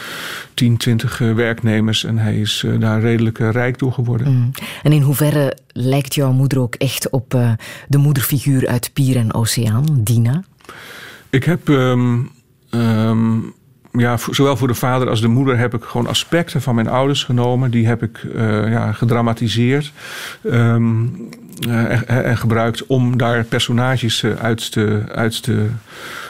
[0.53, 2.03] 10, 20 eh, werknemers.
[2.03, 4.33] En hij is eh, daar redelijk eh, rijk door geworden.
[4.33, 4.51] Mm.
[4.83, 7.51] En in hoeverre lijkt jouw moeder ook echt op eh,
[7.87, 10.43] de moederfiguur uit Pier en Oceaan, Dina?
[11.29, 12.17] Ik heb, ehm,
[12.69, 13.37] ehm,
[13.91, 17.23] ja, zowel voor de vader als de moeder heb ik gewoon aspecten van mijn ouders
[17.23, 17.71] genomen.
[17.71, 18.27] Die heb ik
[18.67, 19.91] ja, gedramatiseerd
[20.43, 21.03] ehm,
[21.59, 25.69] eh, en, en gebruikt om daar personages uit te, uit te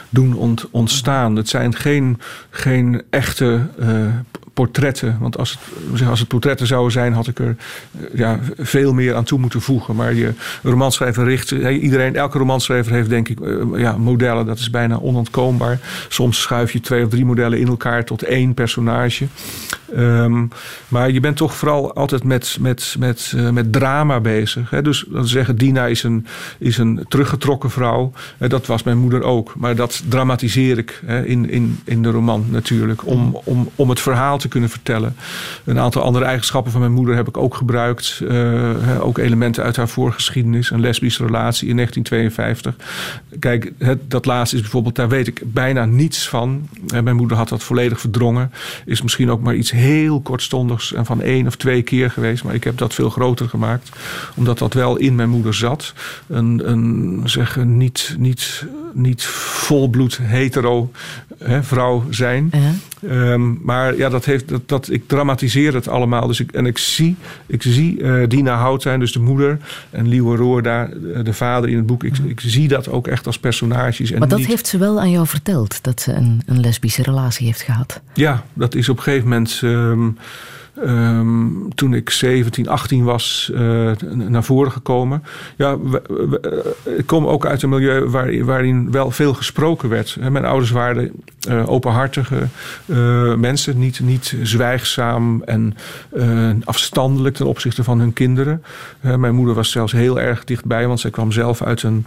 [0.08, 1.36] doen ont- ontstaan.
[1.36, 3.60] Het zijn geen, geen echte
[4.56, 5.16] portretten.
[5.20, 5.58] Want als
[5.90, 7.56] het, als het portretten zouden zijn, had ik er
[7.92, 9.96] eh, ja, veel meer aan toe moeten voegen.
[9.96, 11.52] Maar je romanschrijver richt.
[11.52, 14.46] eh, Iedereen, elke romanschrijver heeft denk ik eh, ja, modellen.
[14.46, 15.78] Dat is bijna onontkoombaar.
[16.08, 19.26] Soms schuif je twee of drie modellen in elkaar tot één personage.
[19.94, 20.46] Ehm,
[20.88, 24.70] maar je bent toch vooral altijd met, met, met, met drama bezig.
[24.70, 24.82] Hè?
[24.82, 26.26] Dus dat zeggen, Dina is een,
[26.58, 28.12] is een teruggetrokken vrouw.
[28.38, 29.54] Dat was mijn moeder ook.
[29.56, 33.06] Maar dat dramatiseer ik hè, in, in, in de roman natuurlijk.
[33.06, 35.16] Om, om, om het verhaal te kunnen vertellen.
[35.64, 38.22] Een aantal andere eigenschappen van mijn moeder heb ik ook gebruikt.
[38.28, 40.70] Eh, ook elementen uit haar voorgeschiedenis.
[40.70, 42.86] Een lesbische relatie in 1952.
[43.38, 46.68] Kijk, het, dat laatste is bijvoorbeeld, daar weet ik bijna niets van.
[46.88, 48.52] Eh, mijn moeder had dat volledig verdrongen.
[48.84, 52.44] Is misschien ook maar iets heel kortstondigs en van één of twee keer geweest.
[52.44, 53.88] Maar ik heb dat veel groter gemaakt.
[54.34, 55.92] Omdat dat wel in mijn moeder zat.
[56.26, 60.90] Een, een, zeg, niet, niet, niet volbloed hetero
[61.38, 62.50] hè, vrouw zijn.
[63.08, 66.26] Ehm, maar ja, dat heeft, dat, dat, ik dramatiseer het allemaal.
[66.26, 67.16] Dus ik, en ik zie,
[67.46, 69.58] ik zie eh, Dina Houtijn, dus de moeder,
[69.90, 72.04] en Liewe Roorda, de, de vader in het boek.
[72.04, 74.10] Ik, ik zie dat ook echt als personages.
[74.10, 77.02] En Maar dat niet, heeft ze wel aan jou verteld, dat ze een, een lesbische
[77.02, 78.00] relatie heeft gehad.
[78.14, 79.60] Ja, dat is op een gegeven moment.
[79.62, 80.08] ehm,
[80.82, 85.22] ehm, toen ik 17, 18 was, eh, naar voren gekomen.
[85.56, 90.16] Ja, eh, ik kom ook uit een milieu waar, waarin wel veel gesproken werd.
[90.30, 91.10] Mijn ouders waren
[91.48, 92.48] eh, openhartige
[93.36, 95.74] mensen, niet, niet zwijgzaam en
[96.64, 98.62] afstandelijk ten opzichte van hun kinderen.
[99.00, 102.06] Mijn moeder was zelfs heel erg dichtbij, want zij kwam zelf uit een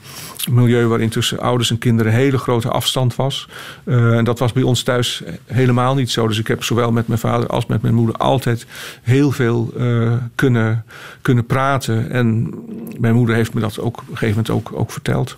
[0.51, 3.49] milieu waarin tussen ouders en kinderen hele grote afstand was.
[3.83, 6.27] En dat was bij ons thuis helemaal niet zo.
[6.27, 8.58] Dus ik heb zowel met mijn vader als met mijn moeder altijd
[9.01, 10.85] heel veel eh, kunnen,
[11.21, 12.11] kunnen praten.
[12.11, 12.53] En
[12.99, 15.37] mijn moeder heeft me dat ook op een gegeven moment ook, ook verteld.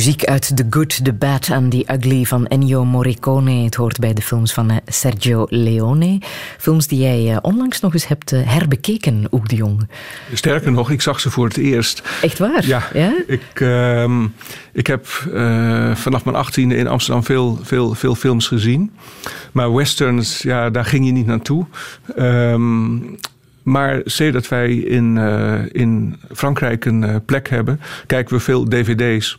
[0.00, 3.50] Muziek uit The Good, The Bad and The Ugly van Ennio Morricone.
[3.50, 6.18] Het hoort bij de films van eh, Sergio Leone.
[6.58, 9.88] Films die jij eh, onlangs nog eens hebt eh, herbekeken, Oek de Jong.
[10.32, 12.02] Sterker nog, ik zag ze voor het eerst.
[12.22, 12.66] Echt waar?
[12.66, 12.82] Ja,
[13.26, 14.26] Ik, ehm,
[14.72, 15.06] ik heb
[15.94, 18.92] vanaf mijn achttiende in Amsterdam veel, veel, veel films gezien.
[19.52, 21.66] Maar westerns, ja, daar ging je niet naartoe.
[22.16, 22.96] Ehm,
[23.62, 25.16] maar zie dat wij in,
[25.72, 29.38] in Frankrijk een plek hebben, kijken we veel dvd's.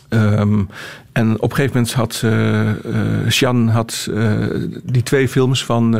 [0.11, 0.61] Ehm,
[1.11, 4.33] en op een gegeven moment had uh, had, uh,
[4.83, 5.97] die twee films van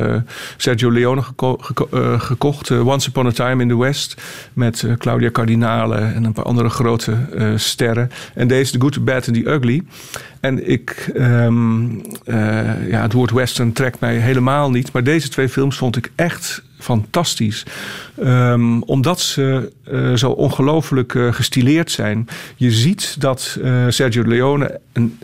[0.58, 2.72] Sergio Leone geko geko gekocht.
[2.72, 4.22] Once Upon a Time in the West
[4.54, 7.16] met Claudia Cardinale en een paar andere grote
[7.56, 8.12] sterren.
[8.34, 9.84] En deze The Good, The Bad and The Ugly.
[10.40, 12.02] En ik, um,
[12.90, 14.92] ja, het woord western trekt mij helemaal niet.
[14.92, 17.66] Maar deze twee films vond ik echt fantastisch.
[18.24, 19.72] Um, omdat ze
[20.16, 22.28] zo ongelooflijk uh, gestileerd zijn.
[22.56, 24.80] Je ziet dat uh, Sergio Leone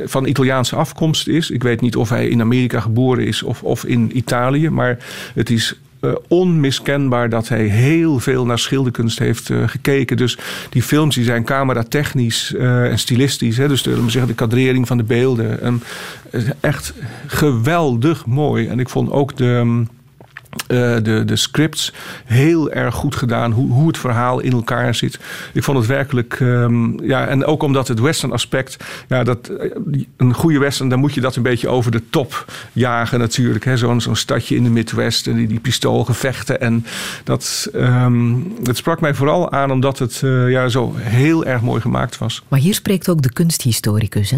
[0.06, 1.50] van Italiaanse afkomst is.
[1.50, 4.70] Ik weet niet of hij in Amerika geboren is of, of in Italië.
[4.70, 4.98] Maar
[5.34, 10.18] het is uh, onmiskenbaar dat hij heel veel naar schilderkunst heeft uh, gekeken.
[10.18, 10.38] Dus
[10.70, 13.58] die films die zijn cameratechnisch uh, en stilistisch.
[13.58, 15.66] Hè, dus de, zeggen, de kadrering van de beelden.
[15.66, 15.82] Um,
[16.60, 16.94] echt
[17.28, 18.68] geweldig mooi.
[18.68, 19.46] En ik vond ook de...
[19.46, 19.88] Um,
[20.68, 21.94] uh, de, de scripts
[22.26, 23.52] heel erg goed gedaan.
[23.52, 25.20] Hoe, hoe het verhaal in elkaar zit.
[25.54, 26.40] Ik vond het werkelijk.
[26.40, 28.78] Um, ja, en ook omdat het western aspect.
[29.08, 29.52] Ja, dat,
[30.18, 33.72] een goede western, dan moet je dat een beetje over de top jagen, natuurlijk.
[33.74, 35.28] Zo'n zo'n stadje in de Midwest.
[35.28, 36.62] En die, die pistoolgevechten.
[36.62, 36.86] En
[37.24, 41.82] dat, um, dat sprak mij vooral aan omdat het uh, ja, zo heel erg mooi
[41.82, 42.44] gemaakt was.
[42.48, 44.38] Maar hier spreekt ook de kunsthistoricus, hè?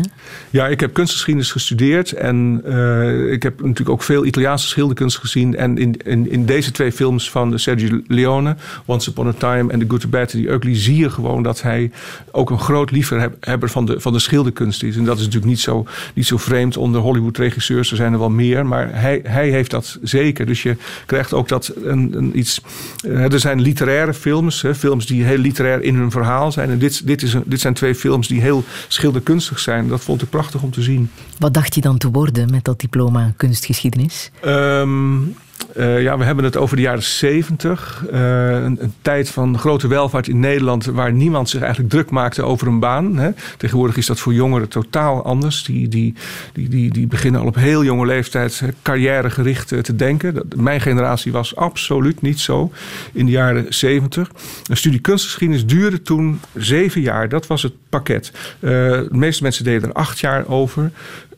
[0.50, 2.12] Ja, ik heb kunstgeschiedenis gestudeerd.
[2.12, 5.56] En uh, ik heb natuurlijk ook veel Italiaanse schilderkunst gezien.
[5.56, 9.80] En in in, in deze twee films van Sergio Leone, Once Upon a Time en
[9.80, 11.92] The Good, The Bad, The Ugly, zie je gewoon dat hij
[12.32, 14.96] ook een groot liefhebber van de, van de schilderkunst is.
[14.96, 17.92] En dat is natuurlijk niet zo, niet zo vreemd onder Hollywood-regisseurs.
[17.92, 20.46] Er zijn er wel meer, maar hij, hij heeft dat zeker.
[20.46, 22.62] Dus je krijgt ook dat een, een iets.
[23.04, 26.70] Er zijn literaire films, hè, films die heel literair in hun verhaal zijn.
[26.70, 29.88] En dit, dit, is een, dit zijn twee films die heel schilderkunstig zijn.
[29.88, 31.10] Dat vond ik prachtig om te zien.
[31.38, 34.32] Wat dacht je dan te worden met dat diploma kunstgeschiedenis?
[34.46, 35.36] Um,
[35.78, 38.04] Uh, ja, we hebben het over de jaren 70.
[38.12, 38.20] Uh,
[38.52, 42.68] een, een, tijd van grote welvaart in Nederland waar niemand zich eigenlijk druk maakte over
[42.68, 43.18] een baan.
[43.18, 43.30] Hè.
[43.58, 45.64] Tegenwoordig is dat voor jongeren totaal anders.
[45.64, 46.14] Die, die,
[46.54, 50.42] die, die, die beginnen al op heel jonge leeftijd carrièregericht te denken.
[50.56, 52.72] Mijn generatie was absoluut niet zo
[53.14, 54.32] in de jaren 70.
[54.68, 57.30] Een studie kunstgeschiedenis duurde toen zeven jaar.
[57.30, 58.32] Dat was het pakket.
[58.60, 60.92] De meeste mensen deden er acht jaar over.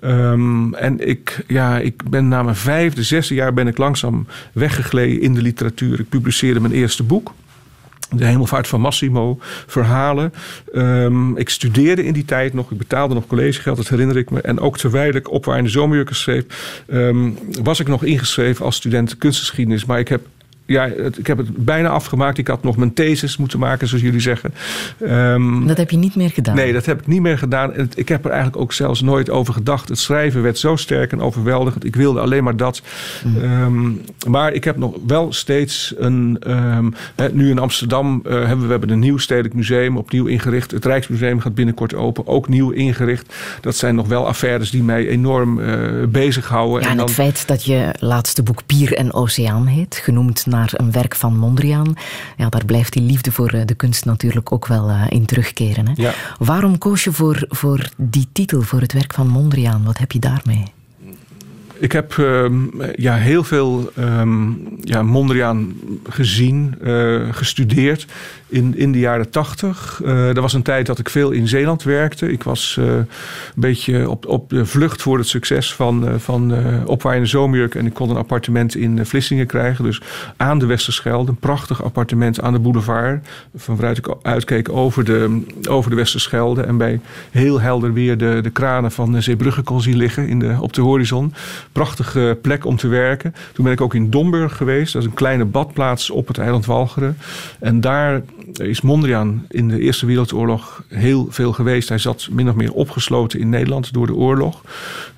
[0.04, 5.22] Um, en ik, ja, ik ben na mijn vijfde, zesde jaar ben ik langzaam weggegleden
[5.22, 6.00] in de literatuur.
[6.00, 7.34] Ik publiceerde mijn eerste boek.
[8.16, 10.34] De Hemelvaart van Massimo, verhalen.
[10.76, 14.42] Um, ik studeerde in die tijd nog, ik betaalde nog collegegeld, dat herinner ik me.
[14.42, 16.46] En ook terwijl ik opwaarde zomerjurken schreef,
[16.88, 19.86] um, was ik nog ingeschreven als student kunstgeschiedenis.
[19.86, 20.28] Maar ik heb
[20.72, 22.38] ja, het, ik heb het bijna afgemaakt.
[22.38, 24.54] Ik had nog mijn thesis moeten maken, zoals jullie zeggen.
[25.00, 26.56] Um, dat heb je niet meer gedaan?
[26.56, 27.74] Nee, dat heb ik niet meer gedaan.
[27.74, 29.90] En ik heb er eigenlijk ook zelfs nooit over gedacht.
[29.90, 31.86] Het schrijven werd zo sterk en overweldigend.
[31.86, 32.82] Ik wilde alleen maar dat.
[33.24, 33.44] Mm.
[33.44, 36.42] Um, maar ik heb nog wel steeds een...
[36.48, 36.94] Um,
[37.32, 40.72] nu in Amsterdam uh, hebben we, we hebben een nieuw stedelijk museum opnieuw ingericht.
[40.72, 42.28] Het Rijksmuseum gaat binnenkort open.
[42.28, 43.34] Ook nieuw ingericht.
[43.62, 46.80] Dat zijn nog wel affaires die mij enorm uh, bezighouden.
[46.82, 47.06] Ja, en, en dan...
[47.06, 51.38] het feit dat je laatste boek Pier en Oceaan heet, genoemd naar een werk van
[51.38, 51.94] Mondriaan.
[52.38, 55.88] Ja, daar blijft die liefde voor de kunst natuurlijk ook wel uh, in terugkeren.
[55.88, 55.94] Hè?
[55.96, 56.14] Ja.
[56.38, 59.84] Waarom koos je voor, voor die titel, voor het werk van Mondriaan?
[59.84, 60.64] Wat heb je daarmee?
[61.82, 65.74] Ik heb um, ja, heel veel um, ja, Mondriaan
[66.10, 68.08] gezien, uh, gestudeerd
[68.48, 70.02] in, in de jaren tachtig.
[70.04, 72.32] Uh, er was een tijd dat ik veel in Zeeland werkte.
[72.32, 73.08] Ik was uh, een
[73.56, 76.54] beetje op, op de vlucht voor het succes van, van
[76.86, 77.76] Opwaaiende Zomerjurk.
[77.76, 79.84] En ik kon een appartement in Vlissingen krijgen.
[79.84, 80.02] Dus
[80.38, 81.32] aan de Westerschelde.
[81.32, 83.28] Een prachtig appartement aan de boulevard.
[83.56, 86.62] Van waaruit ik uitkeek over de, over de Westerschelde.
[86.62, 87.00] En bij
[87.32, 90.82] heel helder weer de, de kranen van Zeebrugge kon zien liggen in de, op de
[90.82, 91.34] horizon.
[91.72, 93.36] Prachtige plek om te werken.
[93.54, 94.94] Toen ben ik ook in Domburg geweest.
[94.94, 97.18] Dat is een kleine badplaats op het eiland Walcheren.
[97.60, 98.22] En daar
[98.54, 101.90] is Mondriaan in de Eerste Wereldoorlog heel veel geweest.
[101.90, 104.62] Hij zat min of meer opgesloten in Nederland door de oorlog.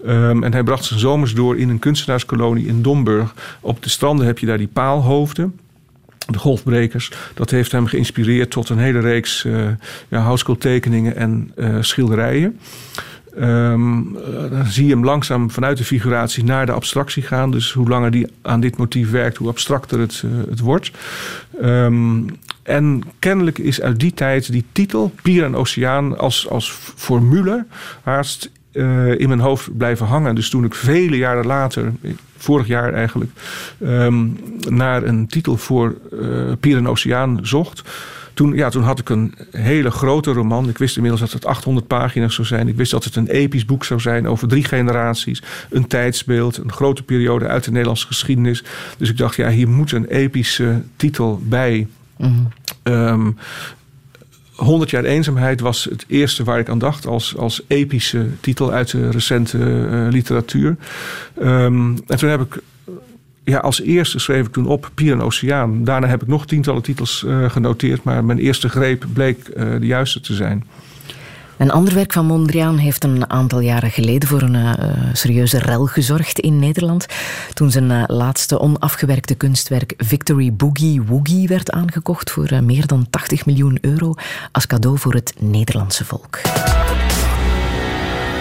[0.08, 3.34] Um, en hij bracht zijn zomers door in een kunstenaarskolonie in Domburg.
[3.62, 5.54] Op de stranden heb je daar die paalhoofden
[6.28, 7.12] de golfbrekers.
[7.34, 9.68] Dat heeft hem geïnspireerd tot een hele reeks uh,
[10.08, 12.60] ja, houtskooltekeningen en uh, schilderijen.
[13.41, 14.17] Um,
[14.49, 17.51] dan zie je hem langzaam vanuit de figuratie naar de abstractie gaan.
[17.51, 20.91] Dus hoe langer die aan dit motief werkt, hoe abstracter het, uh, het wordt.
[21.61, 22.25] Um,
[22.63, 27.65] en kennelijk is uit die tijd die titel, Pier en Oceaan, als, als formule
[28.03, 30.36] haast eh, in mijn hoofd blijven hangen.
[30.36, 31.91] Dus toen ik vele jaren later,
[32.38, 33.31] vorig jaar eigenlijk,
[33.79, 34.25] ehm,
[34.69, 37.84] naar een titel voor eh Pier en Oceaan zocht.
[38.34, 40.69] Toen, ja, toen had ik een hele grote roman.
[40.69, 42.67] Ik wist inmiddels dat het 800 pagina's zou zijn.
[42.67, 45.41] Ik wist dat het een episch boek zou zijn over drie generaties.
[45.69, 48.63] Een tijdsbeeld, een grote periode uit de Nederlandse geschiedenis.
[48.97, 51.88] Dus ik dacht, ja, hier moet een epische titel bij.
[52.84, 53.29] Ehm
[54.55, 58.91] 100 jaar eenzaamheid was het eerste waar ik aan dacht als, als epische titel uit
[58.91, 60.75] de recente eh, literatuur.
[61.39, 62.61] Ehm, en toen heb ik,
[63.44, 65.84] ja, als eerste schreef ik toen op Pier en Oceaan.
[65.84, 69.86] Daarna heb ik nog tientallen titels eh, genoteerd, maar mijn eerste greep bleek eh, de
[69.86, 70.64] juiste te zijn.
[71.58, 74.74] Een ander werk van Mondriaan heeft een aantal jaren geleden voor een eh,
[75.14, 77.06] serieuze rel gezorgd in Nederland.
[77.54, 83.78] Toen zijn laatste onafgewerkte kunstwerk Victory Boogie Woogie werd aangekocht voor meer dan 80 miljoen
[83.82, 84.14] euro
[84.52, 86.39] als cadeau voor het Nederlandse volk.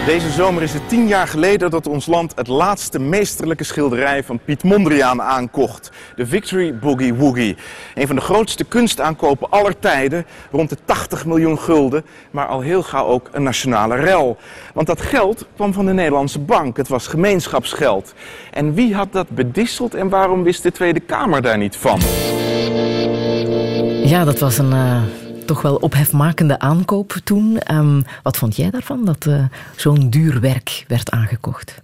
[0.05, 4.39] Deze zomer is het tien jaar geleden dat ons land het laatste meesterlijke schilderij van
[4.45, 5.91] Piet Mondriaan aankocht.
[6.15, 7.55] De Victory Boogie Woogie.
[7.95, 12.83] Een van de grootste kunstaankopen aller tijden, rond de 80 miljoen gulden, maar al heel
[12.83, 14.37] gauw ook een nationale rel.
[14.73, 18.13] Want dat geld kwam van de Nederlandse bank, het was gemeenschapsgeld.
[18.51, 21.99] En wie had dat bedisseld en waarom wist de Tweede Kamer daar niet van?
[24.05, 25.01] Ja, dat was een eh,
[25.45, 27.59] toch wel ophefmakende aankoop toen.
[27.59, 29.43] Ehm, wat vond jij daarvan, dat eh,
[29.75, 31.81] zo'n duur werk werd aangekocht?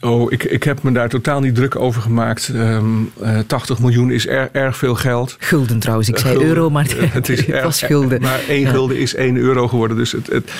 [0.00, 2.50] Oh, ik, ik heb me daar totaal niet druk over gemaakt.
[2.54, 2.84] Ehm,
[3.20, 5.36] eh, 80 miljoen is er, erg veel geld.
[5.38, 6.48] Gulden trouwens, ik zei Gulden.
[6.48, 8.20] euro, maar het, is was gulden.
[8.20, 8.70] Maar één Ja.
[8.70, 9.96] gulden is één euro geworden.
[9.96, 10.52] Dus het, het,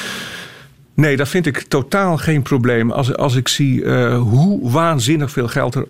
[0.94, 2.90] nee, dat vind ik totaal geen probleem.
[2.90, 5.86] Als, als ik zie eh, hoe waanzinnig veel geld er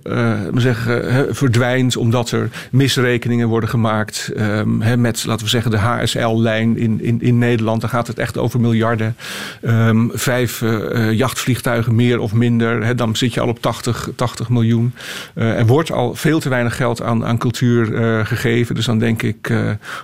[0.52, 1.96] maar zeggen, verdwijnt...
[1.96, 7.38] omdat er misrekeningen worden gemaakt ehm, met, laten we zeggen, de HSL-lijn in, in, in
[7.38, 7.80] Nederland.
[7.80, 9.16] Dan gaat het echt over miljarden.
[9.62, 12.96] Ehm, vijf eh, jachtvliegtuigen meer of minder.
[12.96, 14.94] Dan zit je al op 80, 80 miljoen.
[15.34, 17.86] Er wordt al veel te weinig geld aan, aan cultuur
[18.26, 18.74] gegeven.
[18.74, 19.52] Dus dan denk ik,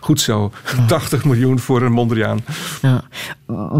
[0.00, 0.52] goed zo,
[0.86, 2.40] 80 miljoen voor een Mondriaan.
[2.82, 3.02] Ja.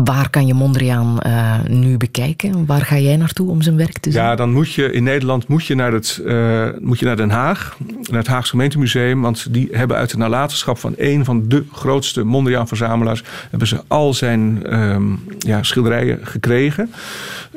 [0.04, 2.66] Waar kan je Mondriaan eh, nu bekijken?
[2.66, 4.20] Waar ga jij naartoe om zijn werk te zien?
[4.20, 7.30] Ja, dan moet je in Nederland moet je naar, het, eh, moet je naar Den
[7.30, 7.76] Haag,
[8.10, 9.20] naar het Haagse gemeentemuseum.
[9.20, 13.24] Want die hebben uit de nalatenschap van een van de grootste Mondriaan-verzamelaars...
[13.50, 16.90] hebben ze al zijn ehm, ja, schilderijen gekregen.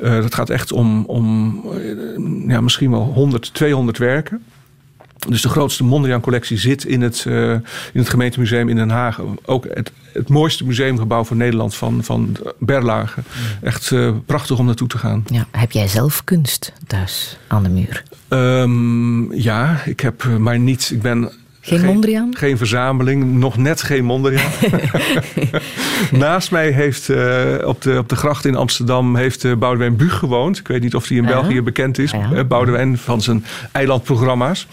[0.02, 1.60] Eh, dat gaat echt om, om
[2.46, 4.42] ja, misschien wel 100, 200 werken.
[5.28, 7.62] Dus de grootste Mondriaan-collectie zit in het, eh, in
[7.92, 9.20] het gemeentemuseum in Den Haag.
[9.44, 13.20] Ook het, het mooiste museumgebouw van Nederland van, van Berlage.
[13.62, 15.24] Echt eh, prachtig om naartoe te gaan.
[15.26, 18.02] Ja, heb jij zelf kunst thuis aan de muur?
[18.28, 20.90] Ehm, ja, ik heb eh, maar niet.
[20.90, 21.32] Ik ben.
[21.64, 22.36] Geen Mondriaan?
[22.36, 24.50] Geen verzameling, nog net geen Mondriaan.
[26.10, 30.14] Naast mij heeft eh, op, de, op de gracht in Amsterdam heeft uh, Boudewijn Buug
[30.14, 30.58] gewoond.
[30.58, 31.24] Ik weet niet of hij in.
[31.24, 32.10] België bekend is.
[32.10, 32.32] Ja.
[32.32, 34.66] Eh, Boudewijn van zijn eilandprogramma's.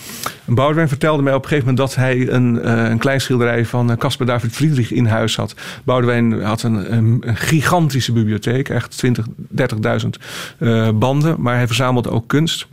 [0.55, 3.91] Boudewijn vertelde mij op een gegeven moment dat hij een, eh, een klein schilderij van
[3.91, 5.55] eh, Caspar David Friedrich in huis had.
[5.83, 10.19] Boudewijn had een, een, gigantische bibliotheek, echt 20, 30.000
[10.57, 11.35] eh, banden.
[11.41, 12.67] Maar hij verzamelde ook kunst.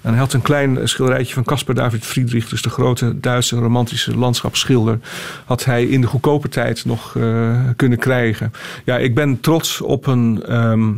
[0.00, 4.16] En hij had een klein schilderijtje van Caspar David Friedrich, dus de grote Duitse romantische
[4.16, 4.98] landschapsschilder,
[5.44, 8.52] had hij in de goedkope tijd nog eh, kunnen krijgen.
[8.84, 10.42] Ja, ik ben trots op een.
[10.46, 10.92] ehm,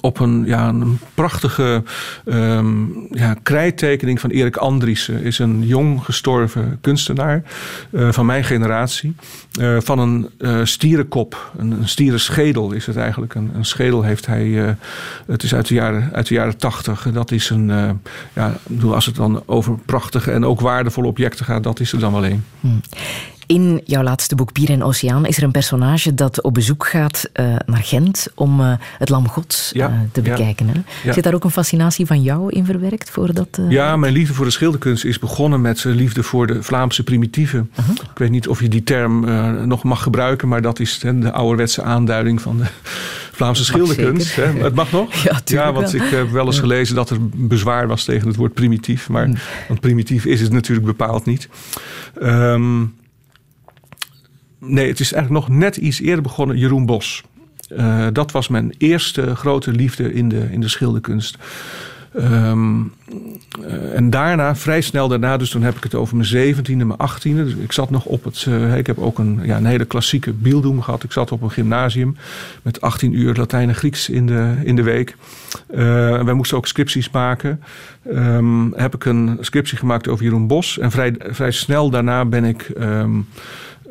[0.00, 1.82] op een, ja, een prachtige
[2.24, 5.22] ehm, ja, krijttekening van Erik Andriessen.
[5.22, 7.42] Is een jong gestorven kunstenaar
[7.90, 9.14] eh, van mijn generatie.
[9.52, 13.34] Eh, van een eh, stierenkop, een, een stierenschedel is het eigenlijk.
[13.34, 14.74] Een, een schedel heeft hij, eh,
[15.26, 17.08] het is uit de jaren, uit de jaren tachtig.
[17.12, 17.90] Dat is een, eh,
[18.32, 18.54] ja,
[18.90, 22.26] als het dan over prachtige en ook waardevolle objecten gaat, dat is er dan wel
[22.26, 22.44] een.
[23.52, 27.28] In jouw laatste boek Pier en Oceaan is er een personage dat op bezoek gaat
[27.32, 30.30] eh, naar Gent om eh, het Lam Gods Ja, eh, te ja.
[30.30, 30.68] bekijken.
[30.68, 30.80] Hè?
[31.04, 31.12] Ja.
[31.12, 33.10] Zit daar ook een fascinatie van jou in verwerkt?
[33.10, 36.62] Voor dat, Ja, mijn liefde voor de schilderkunst is begonnen met eh, liefde voor de
[36.62, 37.70] Vlaamse primitieven.
[38.10, 39.24] Ik weet niet of je die term
[39.68, 42.64] nog mag gebruiken, maar dat is hè, de ouderwetse aanduiding van de
[43.38, 44.36] Vlaamse schilderkunst.
[44.36, 44.44] Hè.
[44.44, 45.14] Het mag nog?
[45.22, 46.02] Ja, tuurlijk want wel.
[46.02, 49.08] ik heb wel eens gelezen dat er bezwaar was tegen het woord primitief.
[49.08, 49.30] Maar,
[49.68, 51.48] Want primitief is het natuurlijk bepaald niet.
[52.20, 52.80] Ehm,
[54.66, 56.58] nee, het is eigenlijk nog net iets eerder begonnen.
[56.58, 57.22] Jeroen Bos.
[57.68, 61.38] Eh, dat was mijn eerste grote liefde in de, in de schilderkunst.
[62.14, 62.80] Ehm,
[63.66, 66.98] eh, en daarna, vrij snel daarna, dus toen heb ik het over mijn zeventiende, mijn
[66.98, 67.44] achttiende.
[67.44, 68.44] Dus ik zat nog op het.
[68.48, 71.02] eh, ik heb ook een, ja, een hele klassieke Bildung gehad.
[71.02, 72.16] Ik zat op een gymnasium
[72.62, 75.16] met 18 uur Latijn en Grieks in de, in de week.
[75.68, 77.62] En wij moesten ook scripties maken.
[78.10, 80.78] Ehm, heb ik een scriptie gemaakt over Jeroen Bos.
[80.78, 82.62] En vrij, vrij snel daarna ben ik.
[82.62, 83.20] ehm,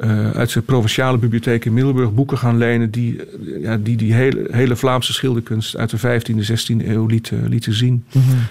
[0.02, 4.14] eh, uit zijn provinciale bibliotheek in Middelburg boeken gaan lenen die eh, ja, die, die
[4.14, 8.06] hele, hele Vlaamse schilderkunst uit de 15e, 16e eeuw lieten, lieten zien.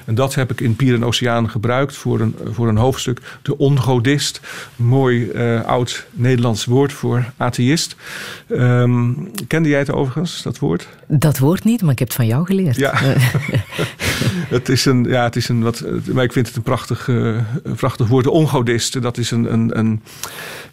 [0.05, 3.21] En dat heb ik in Pier en Oceaan gebruikt voor een, voor een hoofdstuk.
[3.43, 4.41] De ongodist,
[4.77, 7.97] mooi eh, oud Nederlands woord voor atheïst.
[8.49, 9.13] Ehm,
[9.47, 10.89] kende jij het overigens, dat woord?
[11.07, 12.77] Dat woord niet, maar ik heb het van jou geleerd.
[12.77, 12.93] Ja.
[14.57, 17.75] het is een, ja, het is een wat, maar ik vind het een prachtig, een
[17.77, 18.25] prachtig woord.
[18.25, 20.01] De ongodist, dat is een, een, een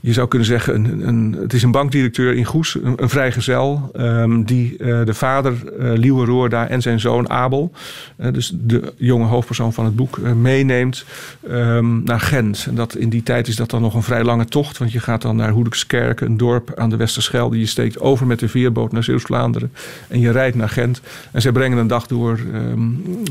[0.01, 4.43] je zou kunnen zeggen, een, een, het is een bankdirecteur in Goes, een, vrijgezel, ehm,
[4.43, 7.71] die eh, de vader uh, Liewe Roorda en zijn zoon Abel,
[8.15, 11.05] eh, dus de jonge hoofdpersoon van het boek, eh, meeneemt
[11.49, 12.65] ehm, naar Gent.
[12.69, 14.99] En dat, in die tijd is dat dan nog een vrij lange tocht, want je
[14.99, 17.59] gaat dan naar Hoedekskerk, een dorp aan de Westerschelde.
[17.59, 19.71] Je steekt over met de veerboot naar Zeeuws-Vlaanderen
[20.07, 21.01] en je rijdt naar Gent.
[21.31, 22.89] En zij brengen een dag door ehm,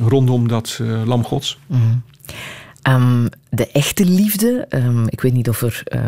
[0.08, 1.58] rondom dat Lam Gods.
[2.88, 6.00] Um, de echte liefde, um, ik weet niet of er uh,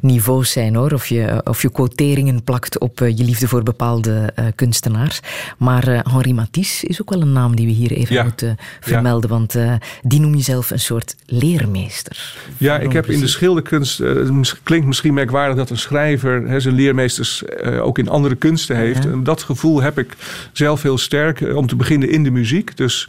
[0.00, 4.32] niveaus zijn hoor, of je, of je quoteringen plakt op uh, je liefde voor bepaalde
[4.38, 5.20] uh, kunstenaars.
[5.58, 8.22] Maar Henri Matisse is ook wel een naam die we hier even Ja.
[8.22, 9.36] moeten vermelden, Ja.
[9.36, 9.56] want
[10.02, 12.34] die noem je zelf een soort leermeester.
[12.58, 14.00] Ja, ik heb in de schilderkunst.
[14.00, 18.34] eh, Het klinkt misschien merkwaardig dat een schrijver hè, zijn leermeesters eh, ook in andere
[18.34, 19.04] kunsten heeft.
[19.04, 19.10] Ja.
[19.10, 20.16] En dat gevoel heb ik
[20.52, 21.40] zelf heel sterk.
[21.40, 22.76] eh, Om te beginnen in de muziek.
[22.76, 23.08] Dus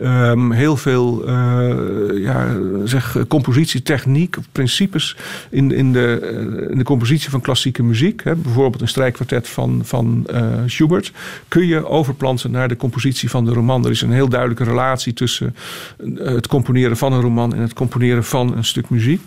[0.00, 1.70] ehm, heel veel eh,
[2.14, 5.16] ja, zeg, eh, compositietechniek, of principes
[5.50, 8.24] in, in, de, eh, in de compositie van klassieke muziek.
[8.24, 8.34] Hè.
[8.34, 11.12] Bijvoorbeeld een strijkkwartet van, van eh, Schubert.
[11.48, 13.84] Kun je overplanten naar de compositie van de roman.
[13.84, 15.56] Er is een heel duidelijke relatie tussen
[15.98, 19.20] eh, het componeren van een roman en het componeren van een stuk muziek.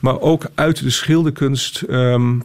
[0.00, 1.80] Maar ook uit de schilderkunst.
[1.82, 2.38] ehm,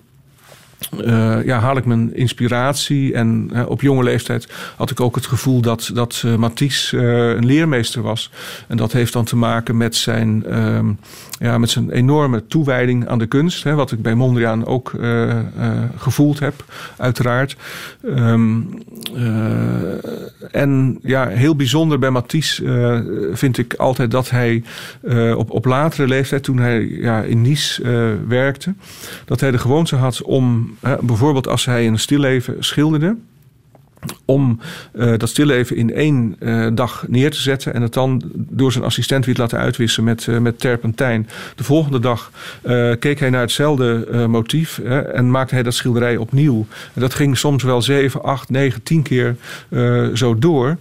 [1.06, 3.14] eh, ja, haal ik mijn inspiratie.
[3.14, 7.46] En op jonge leeftijd had ik ook het gevoel dat, dat eh, Matisse eh, een
[7.46, 8.32] leermeester was.
[8.68, 10.92] En dat heeft dan te maken met zijn, ehm,
[11.40, 13.64] ja, met zijn enorme toewijding aan de kunst.
[13.64, 14.96] Hè, wat ik bij Mondriaan ook
[15.98, 16.66] gevoeld heb,
[16.98, 17.56] uiteraard.
[18.16, 18.62] Ehm,
[19.16, 24.64] eh, en ja, heel bijzonder bij Matisse vind ik altijd dat hij
[25.36, 27.82] op, op latere leeftijd, toen hij ja, in Nice
[28.28, 28.74] werkte,
[29.26, 30.67] dat hij de gewoonte had om,
[31.02, 33.16] bijvoorbeeld als hij een stilleven schilderde,
[34.26, 34.60] om
[34.92, 38.84] eh, dat stilleven in één eh, dag neer te zetten en het dan door zijn
[38.84, 41.30] assistent weer te laten uitwissen met, eh, met terpentijn.
[41.56, 42.32] De volgende dag
[43.00, 44.80] keek hij naar hetzelfde motief
[45.14, 46.66] en maakte hij dat schilderij opnieuw.
[46.94, 49.36] En dat ging soms wel 7, 8, 9, 10 keer
[50.14, 50.78] zo door.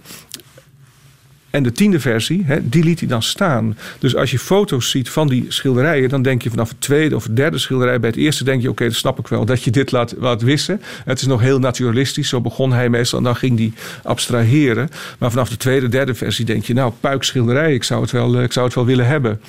[1.57, 3.77] En de tiende versie, hè, die liet hij dan staan.
[3.99, 7.27] Dus als je foto's ziet van die schilderijen, dan denk je vanaf het tweede of
[7.31, 9.91] derde schilderij bij het eerste, denk je: oké, dat snap ik wel, dat je dit
[9.91, 10.81] laat, laat wissen.
[11.05, 13.71] Het is nog heel naturalistisch, zo begon hij meestal en dan ging hij
[14.03, 14.89] abstraheren.
[15.19, 18.43] Maar vanaf de tweede, derde versie denk je: nou, puikschilderij, ik zou het wel, eh,
[18.43, 19.41] ik zou het wel willen hebben.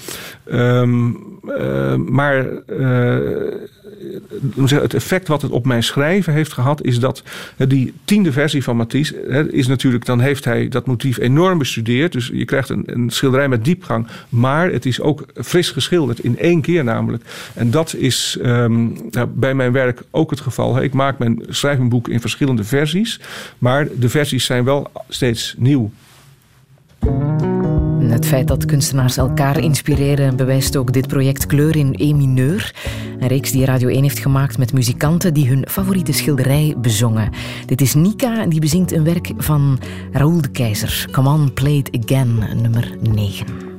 [0.44, 1.10] Ehm,
[1.58, 3.16] eh, maar eh,
[4.56, 7.22] het effect wat het op mijn schrijven heeft gehad, is dat
[7.56, 12.12] die tiende versie van Matisse is natuurlijk, dan heeft hij dat motief enorm bestudeerd.
[12.12, 16.38] Dus je krijgt een, een schilderij met diepgang, maar het is ook fris geschilderd in
[16.38, 17.24] één keer namelijk.
[17.54, 20.82] En dat is ehm, nou, bij mijn werk ook het geval.
[20.82, 21.78] Ik maak mijn, schrijf
[22.08, 23.20] in verschillende versies,
[23.58, 25.90] maar de versies zijn wel steeds nieuw.
[28.10, 32.74] Het feit dat kunstenaars elkaar inspireren bewijst ook dit project Kleur in E mineur.
[33.18, 37.30] Een reeks die Radio 1 heeft gemaakt met muzikanten die hun favoriete schilderij bezongen.
[37.66, 39.78] Dit is Nika die bezingt een werk van
[40.12, 41.08] Raoul de Keizer.
[41.10, 43.77] Come on, play it again, nummer 9.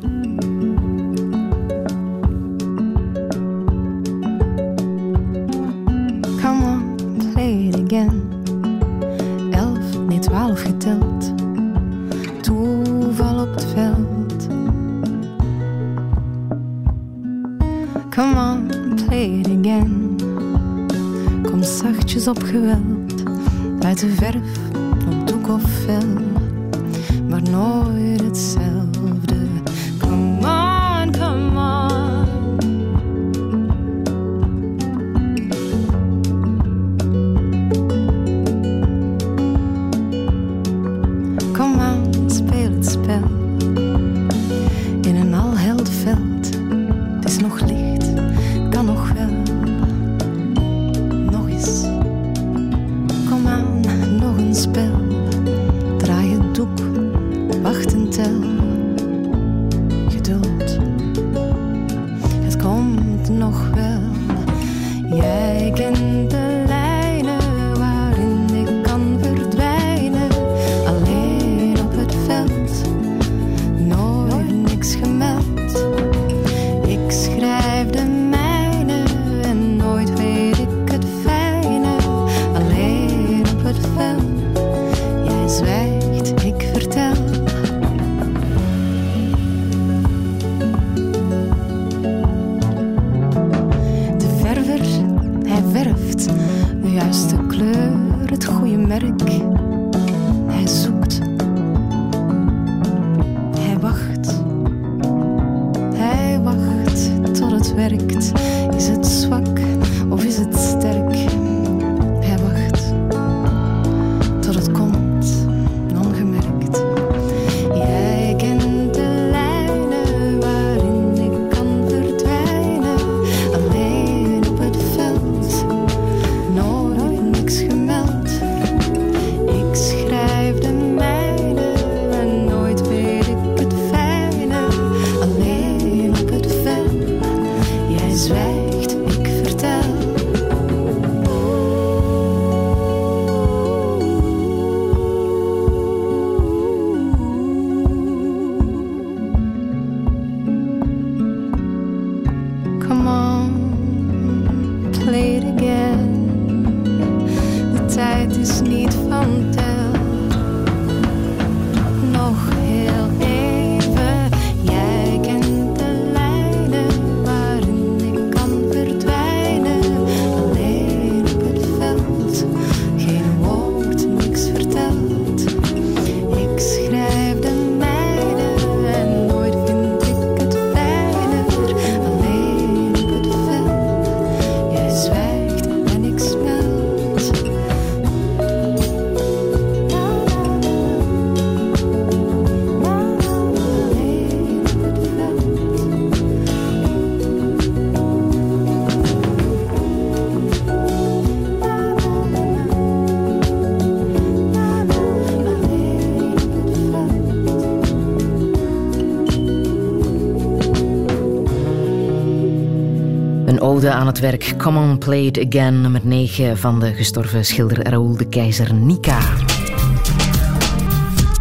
[213.94, 218.18] Aan het werk Come On Play It Again, nummer 9 van de gestorven schilder Raoul
[218.18, 219.20] de Keizer Nika.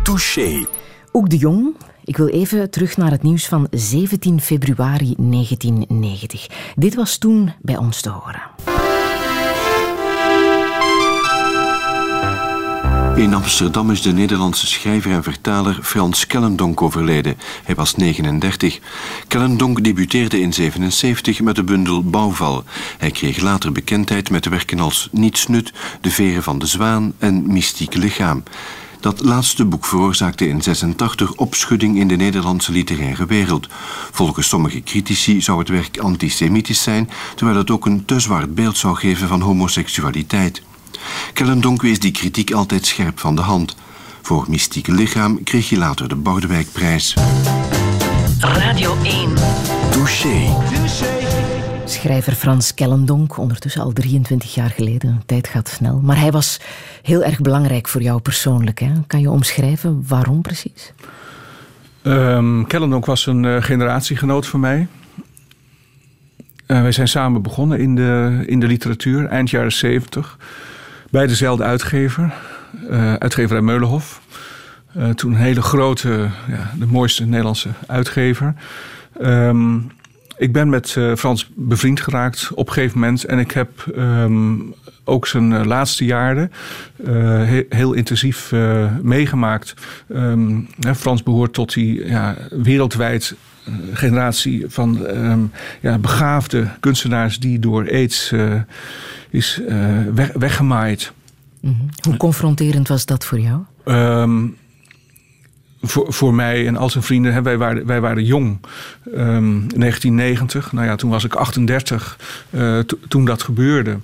[0.02, 0.66] Touché.
[1.12, 1.76] Ook de Jong.
[2.04, 6.46] Ik wil even terug naar het nieuws van 17 februari 1990.
[6.74, 8.37] Dit was toen bij ons te horen.
[13.18, 17.36] In Amsterdam is de Nederlandse schrijver en vertaler Frans Kellendonk overleden.
[17.64, 18.80] Hij was 39.
[19.28, 22.64] Kellendonk debuteerde in 77 met de bundel Bouwval.
[22.98, 27.94] Hij kreeg later bekendheid met werken als Nietsnut, De Veren van de Zwaan en Mystiek
[27.94, 28.42] Lichaam.
[29.00, 33.66] Dat laatste boek veroorzaakte in 86 opschudding in de Nederlandse literaire wereld.
[34.12, 38.76] Volgens sommige critici zou het werk antisemitisch zijn, terwijl het ook een te zwart beeld
[38.76, 40.62] zou geven van homoseksualiteit.
[41.32, 43.76] Kellendonk wees die kritiek altijd scherp van de hand.
[44.22, 47.14] Voor Mystieke Lichaam kreeg hij later de Bordewijkprijs.
[48.40, 49.34] Radio 1.
[49.90, 50.56] Touché.
[51.84, 55.16] Schrijver Frans Kellendonk, ondertussen al 23 jaar geleden.
[55.18, 56.00] De tijd gaat snel.
[56.00, 56.60] Maar hij was
[57.02, 58.78] heel erg belangrijk voor jou persoonlijk.
[58.80, 58.92] Hè?
[59.06, 60.92] Kan je omschrijven waarom precies?
[62.02, 64.88] Ehm Kellendonk was een eh, generatiegenoot van mij.
[66.66, 70.38] Eh, wij zijn samen begonnen in de, in de literatuur, eind jaren 70.
[71.10, 72.34] Bij dezelfde uitgever,
[72.88, 74.20] eh uitgeverij Meulenhof.
[74.94, 78.54] Eh, toen een hele grote, ja, de mooiste Nederlandse uitgever.
[79.20, 79.78] Ehm,
[80.36, 83.24] ik ben met eh, Frans bevriend geraakt op een gegeven moment.
[83.24, 84.54] En ik heb ehm,
[85.04, 86.52] ook zijn laatste jaren
[87.04, 88.52] he- heel intensief
[89.02, 89.74] meegemaakt.
[90.14, 93.34] Ehm, hè, Frans behoort tot die ja, wereldwijd
[93.92, 95.40] generatie van ehm,
[95.80, 98.54] ja, begaafde kunstenaars die door aids eh,
[99.30, 99.76] is eh,
[100.14, 101.12] weg, weggemaaid.
[101.60, 101.74] Mhm.
[102.02, 103.60] Hoe confronterend was dat voor jou?
[103.84, 104.46] Ehm,
[105.82, 108.58] voor, voor mij en al zijn vrienden, hè, wij, waren, wij waren jong.
[109.14, 112.18] Ehm, in 1990, nou ja, toen was ik 38
[112.50, 113.98] eh, to- toen dat gebeurde.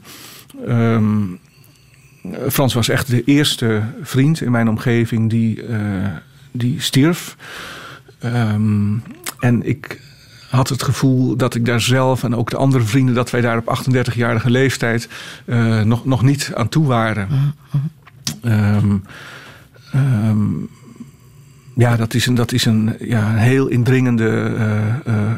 [0.67, 1.23] Ehm,
[2.51, 5.79] Frans was echt de eerste vriend in mijn omgeving die, eh,
[6.53, 7.37] die stierf.
[8.19, 8.93] Ehm,
[9.45, 10.01] en ik
[10.51, 13.15] had het gevoel dat ik daar zelf en ook de andere vrienden...
[13.15, 15.09] dat wij daar op 38-jarige leeftijd
[15.45, 17.55] eh, nog, nog niet aan toe waren.
[18.43, 18.97] Ehm,
[19.93, 20.47] ehm,
[21.77, 25.33] ja, dat is een, dat is een, ja, een heel indringende eh, eh,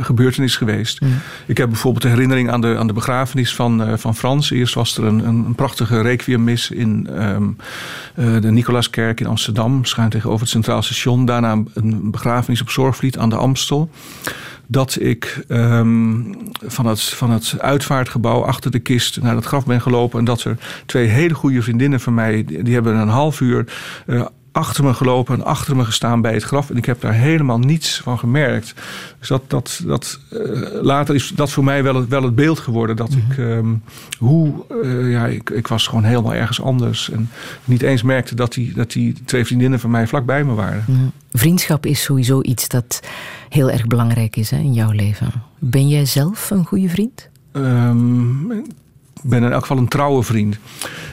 [0.00, 1.00] gebeurtenis geweest.
[1.46, 4.50] Ik heb bijvoorbeeld de herinnering aan de, aan de begrafenis van, eh, van Frans.
[4.50, 7.48] Eerst was er een, een, prachtige requiemmis in ehm,
[8.14, 11.24] eh, de Nicolaaskerk in Amsterdam, schuin tegenover het Centraal Station.
[11.24, 13.90] Daarna een begrafenis op Zorgvliet aan de Amstel
[14.66, 16.20] dat ik ehm,
[16.64, 20.18] van, het, van het uitvaartgebouw achter de kist naar het graf ben gelopen.
[20.18, 23.72] En dat er twee hele goede vriendinnen van mij, die, die hebben een half uur
[24.06, 26.70] eh, achter me gelopen en achter me gestaan bij het graf.
[26.70, 28.74] En ik heb daar helemaal niets van gemerkt.
[29.18, 30.38] Dus dat, dat, dat, eh,
[30.82, 32.96] later is dat voor mij wel het, wel het beeld geworden.
[32.96, 33.74] Dat ik, ehm,
[34.18, 37.10] hoe, eh, ja, ik, ik was gewoon helemaal ergens anders.
[37.10, 37.30] En
[37.64, 40.84] niet eens merkte dat die, dat die twee vriendinnen van mij vlak bij me waren.
[40.86, 41.00] Mhm.
[41.32, 43.00] Vriendschap is sowieso iets dat
[43.48, 45.32] heel erg belangrijk is hè, in jouw leven.
[45.58, 47.28] Ben jij zelf een goede vriend?
[47.52, 48.46] Ehm,
[49.22, 50.54] ben in elk geval een trouwe vriend.
[50.54, 50.60] Ik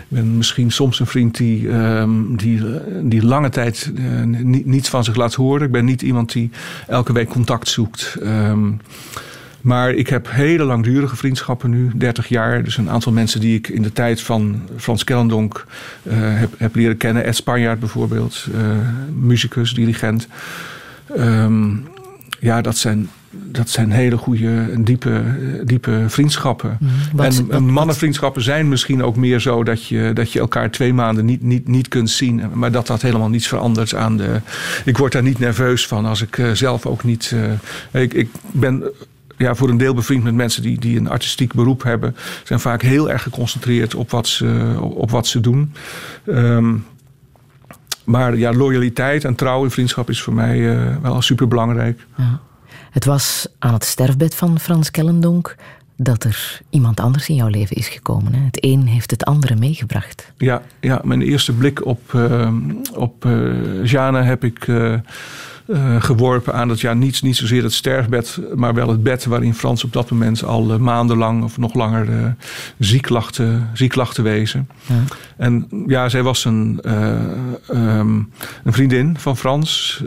[0.07, 2.62] ben misschien soms een vriend die, ehm, die,
[3.03, 5.66] die lange tijd eh, ni- niets van zich laat horen.
[5.66, 6.49] Ik ben niet iemand die
[6.88, 8.18] elke week contact zoekt.
[8.24, 8.72] Ehm,
[9.62, 12.64] maar ik heb hele langdurige vriendschappen nu, 30 jaar.
[12.64, 15.66] Dus een aantal mensen die ik in de tijd van Frans Kellendonk
[16.03, 17.24] eh, heb, heb leren kennen.
[17.26, 18.62] Ed Spanjaard bijvoorbeeld, eh,
[19.14, 20.28] muzikus, dirigent.
[21.16, 21.70] Ehm,
[22.39, 25.21] ja, dat zijn, dat zijn hele goede en diepe,
[25.63, 26.77] diepe vriendschappen.
[27.13, 30.93] Wat- en wat- mannenvriendschappen zijn misschien ook meer zo dat je, dat je elkaar twee
[30.93, 32.41] maanden niet, niet, niet kunt zien.
[32.53, 34.41] Maar dat dat helemaal niets verandert aan de.
[34.86, 37.36] Ik word daar niet nerveus van als ik eh, zelf ook niet.
[37.91, 38.84] eh, ik, ik ben.
[39.38, 42.15] Ja, voor een deel bevriend met mensen die, die een artistiek beroep hebben.
[42.43, 45.73] Zijn vaak heel erg geconcentreerd op wat ze, op wat ze doen.
[46.25, 46.73] Ehm,
[48.03, 52.05] maar ja, loyaliteit en trouw in vriendschap is voor mij eh, wel superbelangrijk.
[52.89, 55.55] Het was aan het sterfbed van Frans Kellendonk
[55.95, 58.33] dat er iemand anders in jouw leven is gekomen.
[58.33, 60.31] Het een heeft het andere meegebracht.
[60.37, 62.53] Ja, ja mijn eerste blik op, eh,
[62.93, 64.93] op eh Jana heb ik eh,
[65.70, 69.53] eh, geworpen aan dat ja, niet, niet zozeer het sterfbed, maar wel het bed waarin
[69.53, 72.32] Frans op dat moment al eh, maandenlang of nog langer eh,
[72.78, 74.70] ziek, lag te, ziek lag te wezen.
[74.86, 74.95] Ja.
[75.38, 77.11] En ja, zij was een, eh,
[77.67, 78.15] ehm,
[78.63, 80.03] een vriendin van Frans.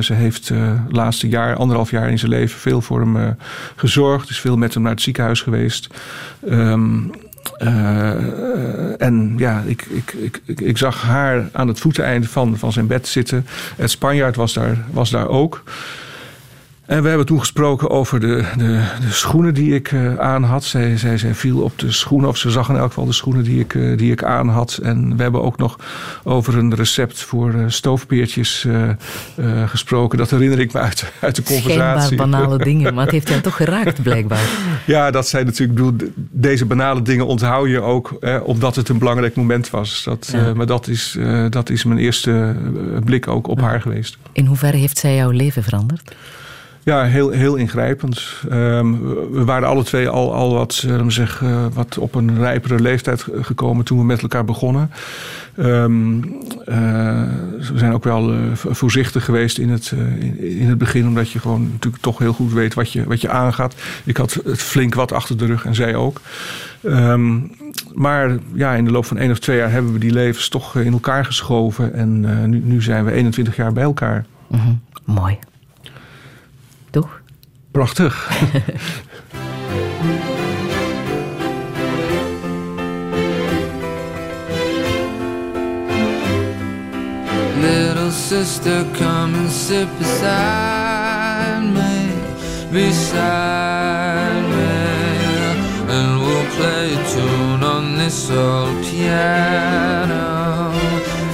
[0.00, 3.36] Ze heeft het laatste jaar, anderhalf jaar in zijn leven veel voor hem
[3.76, 4.30] gezorgd.
[4.30, 5.88] Is veel met hem naar het ziekenhuis geweest.
[6.48, 6.98] Ehm,
[7.56, 12.72] eh, en ja, ik, ik, ik, ik, ik zag haar aan het voeteneinde van, van
[12.72, 13.46] zijn bed zitten.
[13.76, 15.62] Het Spanjaard was daar, was daar ook.
[16.86, 20.64] En we hebben toen gesproken over de, de, de schoenen die ik eh, aan had.
[20.64, 23.44] Zij, zij, zij viel op de schoenen, of ze zag in elk geval de schoenen
[23.44, 24.78] die ik, eh, die ik aan had.
[24.82, 25.78] En we hebben ook nog
[26.22, 28.66] over een recept voor eh, stoofpeertjes
[29.66, 30.18] gesproken.
[30.18, 32.16] Dat herinner ik me uit, uit de Schijnbaar conversatie.
[32.16, 34.48] banale dingen, maar het heeft jou toch geraakt, blijkbaar.
[34.86, 38.98] Ja, dat zijn natuurlijk, bedoel, deze banale dingen onthoud je ook eh, omdat het een
[38.98, 40.02] belangrijk moment was.
[40.04, 40.46] Dat, Ja.
[40.46, 41.18] eh, maar dat is,
[41.50, 42.56] dat is mijn eerste
[43.04, 44.16] blik ook op haar geweest.
[44.32, 46.14] In hoeverre heeft zij jouw leven veranderd?
[46.84, 48.22] Ja, heel, heel ingrijpend.
[48.50, 48.92] Ehm,
[49.32, 52.80] we waren alle twee al, al wat, zullen we zeggen, eh, wat op een rijpere
[52.80, 54.90] leeftijd ge- gekomen toen we met elkaar begonnen.
[55.56, 56.22] Ehm,
[56.64, 57.22] eh,
[57.58, 61.06] we zijn ook wel eh, vo- voorzichtig geweest in het, eh, in, in het begin,
[61.06, 63.74] omdat je gewoon natuurlijk toch heel goed weet wat je, wat je aangaat.
[64.04, 66.20] Ik had het flink wat achter de rug en zij ook.
[66.82, 67.38] Ehm,
[67.94, 70.76] maar ja, in de loop van één of twee jaar hebben we die levens toch
[70.76, 71.94] eh, in elkaar geschoven.
[71.94, 74.24] En eh, nu, nu zijn we 21 jaar bij elkaar.
[74.48, 74.72] Mhm,
[75.04, 75.38] Mooi.
[77.72, 78.12] Prachtig.
[87.62, 92.12] Little sister, come and sit beside me,
[92.70, 94.74] beside me,
[95.88, 100.72] and we'll play a tune on this old piano.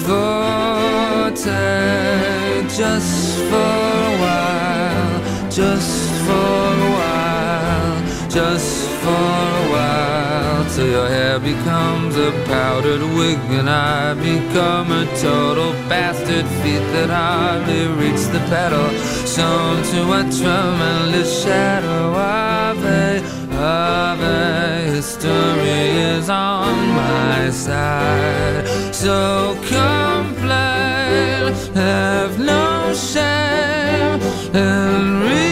[0.06, 1.48] Forte,
[2.68, 3.87] just for
[10.78, 16.46] till your hair becomes a powdered wig and I become a total bastard.
[16.62, 18.88] Feet that hardly reach the pedal,
[19.34, 23.18] sewn to a tremendous shadow of a,
[23.58, 25.82] of a history
[26.14, 28.64] is on my side.
[28.94, 34.20] So complain, have no shame,
[34.54, 35.47] and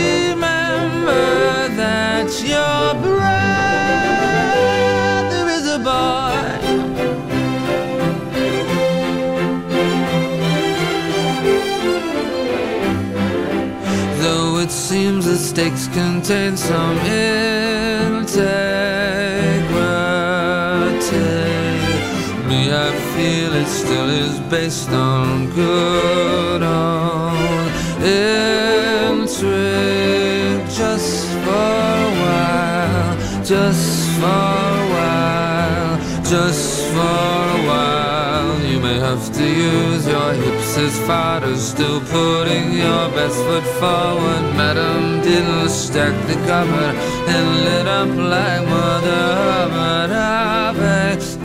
[15.06, 18.26] seems the stakes contain some integrity,
[22.48, 27.68] me I feel it still is based on good old
[29.12, 29.46] intrigue.
[30.82, 31.70] Just for
[32.06, 33.86] a while, just
[34.18, 35.98] for a while,
[36.32, 38.52] just for a while.
[38.70, 40.32] You may have to use your
[40.78, 44.42] as fodder, still putting your best foot forward.
[44.56, 46.94] Madam didn't stack the cupboard
[47.34, 50.36] and lit up like Mother Hubbard.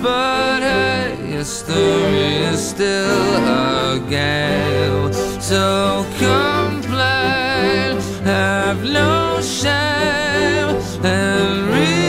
[0.03, 5.13] But hey, history is still a game.
[5.41, 12.00] So complain, have no shame, and remember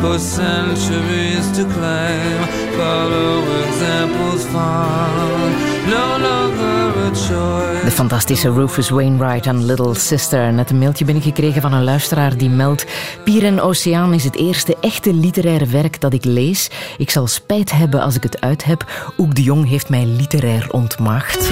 [0.00, 2.40] for centuries to claim.
[2.76, 5.50] Following samples fall.
[5.86, 7.84] No longer a choice.
[7.84, 10.52] De fantastische Rufus Wainwright en Little Sister.
[10.52, 12.86] Net een mailtje binnengekregen van een luisteraar die meldt...
[13.24, 16.70] Pier en Oceaan is het eerste echte literaire werk dat ik lees.
[16.98, 18.84] Ik zal spijt hebben als ik het uit heb.
[19.18, 21.50] Oek de Jong heeft mij literair ontmaagd.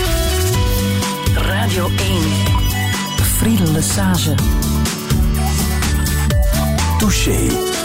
[1.35, 1.97] Radio 1.
[3.23, 4.35] Friedel Lesage.
[6.99, 7.78] Touché.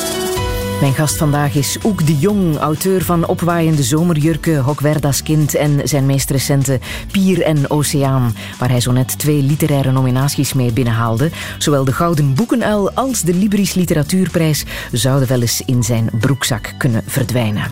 [0.84, 6.06] Mijn gast vandaag is Oek de Jong, auteur van Opwaaiende Zomerjurken, Hokwerda's Kind en zijn
[6.06, 6.80] meest recente
[7.12, 11.32] Pier en Oceaan, waar hij zo net twee literaire nominaties mee binnenhaalde.
[11.58, 17.04] Zowel de Gouden Boekenuil als de Libris Literatuurprijs zouden wel eens in zijn broekzak kunnen
[17.06, 17.72] verdwijnen.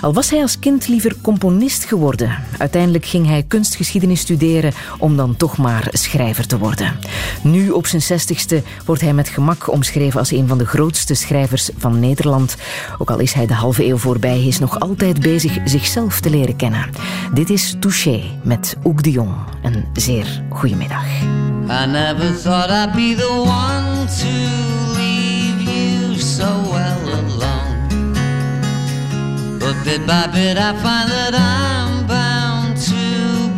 [0.00, 2.38] Al was hij als kind liever componist geworden.
[2.58, 6.98] Uiteindelijk ging hij kunstgeschiedenis studeren om dan toch maar schrijver te worden.
[7.42, 11.70] Nu op zijn zestigste wordt hij met gemak omschreven als een van de grootste schrijvers
[11.76, 12.50] van Nederland.
[12.98, 16.56] Ook al is hij de halve eeuw voorbij, is nog altijd bezig zichzelf te leren
[16.56, 16.90] kennen.
[17.34, 19.32] Dit is Touché met Oek de Jong.
[19.62, 21.04] Een zeer goedemiddag.
[21.68, 24.28] I never thought I'd be the one to
[24.96, 27.88] leave you so well alone.
[29.58, 32.94] But bit by bit I find that I'm bound to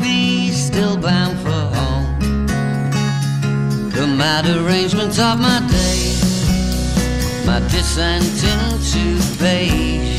[0.01, 2.19] be still bound for home.
[3.91, 6.04] The mad arrangement of my days,
[7.47, 10.19] my descent into beige,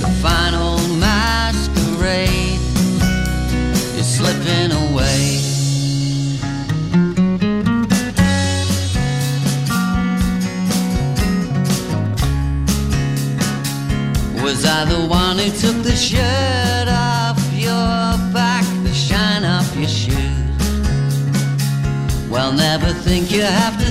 [0.00, 2.60] the final masquerade
[3.98, 5.40] is slipping away.
[14.42, 19.88] Was I the one who took the shirt off your back, the shine off your
[19.88, 20.44] shoes?
[22.28, 23.83] Well, never think you have to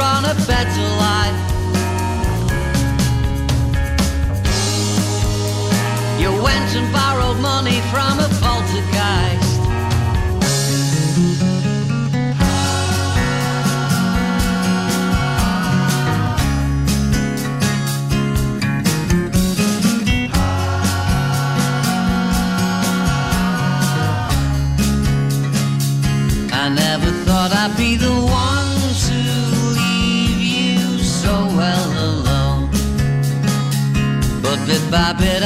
[0.00, 1.38] on a better life.
[6.20, 7.80] You went and borrowed money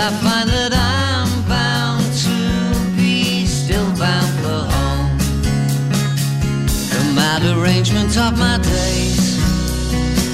[0.05, 2.37] I find that I'm bound to
[2.97, 5.17] be still bound for home.
[6.91, 7.63] The mad of
[8.37, 9.39] my days,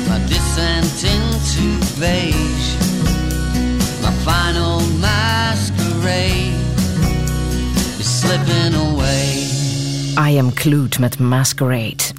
[0.08, 1.66] my descent into
[2.00, 2.68] beige,
[4.00, 6.56] my final masquerade
[8.00, 9.44] is slipping away.
[10.16, 12.14] I Am Clued met Masquerade.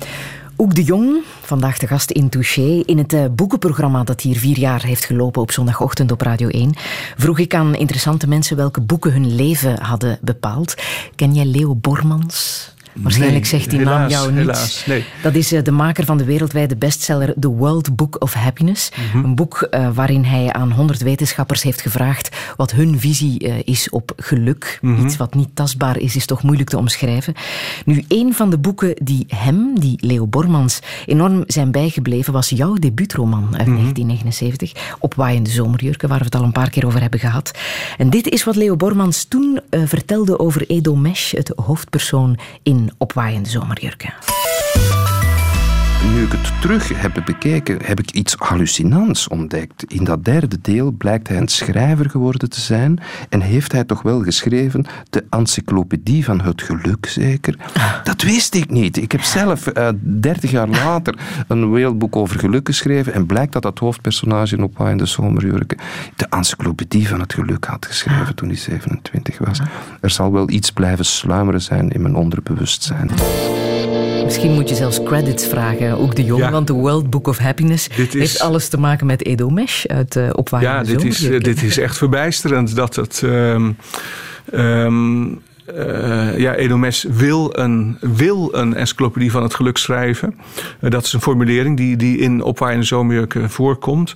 [0.59, 2.81] Oek de Jong, vandaag de gast in Touché.
[2.85, 6.73] In het eh, boekenprogramma dat hier vier jaar heeft gelopen op zondagochtend op Radio 1,
[7.17, 10.75] vroeg ik aan interessante mensen welke boeken hun leven hadden bepaald.
[11.15, 12.73] Ken jij Leo Bormans?
[13.01, 14.85] Waarschijnlijk Nee, zegt die naam helaas, jou niets.
[14.85, 15.03] nee.
[15.23, 18.89] Dat is eh, de maker van de wereldwijde bestseller The World Book of Happiness.
[19.13, 19.23] Mhm.
[19.25, 23.89] Een boek eh, waarin hij aan 100 wetenschappers heeft gevraagd wat hun visie eh, is
[23.89, 24.79] op geluk.
[24.81, 25.05] Mhm.
[25.05, 27.33] Iets wat niet tastbaar is, is toch moeilijk te omschrijven.
[27.85, 32.73] Nu, een van de boeken die hem, die Leo Bormans, enorm zijn bijgebleven, was jouw
[32.73, 33.75] debuutroman uit Mhm.
[33.75, 37.51] 1979, Opwaaiende Zomerjurken, waar we het al een paar keer over hebben gehad.
[37.97, 43.49] En dit is wat Leo Bormans toen vertelde over Edo Mesh, het hoofdpersoon in Opwaaiende
[43.49, 44.13] Zomerjurken.
[46.03, 49.83] Nu ik het terug heb bekeken, heb ik iets hallucinants ontdekt.
[49.87, 54.01] In dat derde deel blijkt hij een schrijver geworden te zijn en heeft hij toch
[54.01, 57.55] wel geschreven de encyclopedie van het geluk, zeker?
[58.03, 58.97] Dat wist ik niet.
[58.97, 63.63] Ik heb zelf eh, dertig jaar later een wereldboek over geluk geschreven en blijkt dat
[63.63, 65.77] dat hoofdpersonage in Opwaaiende Zomerjurken
[66.15, 69.59] de encyclopedie van het geluk had geschreven toen hij 27 was.
[70.01, 73.09] Er zal wel iets blijven sluimeren zijn in mijn onderbewustzijn.
[74.29, 77.89] Misschien moet je zelfs credits vragen, ook de jong, want de World Book of Happiness
[77.95, 81.53] heeft alles te maken met Edo Mesh uit uh, Opwaaiende Ja, dit is, Zomerjurken.
[81.53, 83.23] dit is echt verbijsterend dat het...
[83.23, 83.71] ehm,
[84.51, 85.23] ehm,
[85.65, 90.35] eh, ja, Edomes wil een, wil een encyclopedie van het geluk schrijven.
[90.79, 94.15] Eh, dat is een formulering die, die in Opwaaiende Zomerjurken voorkomt.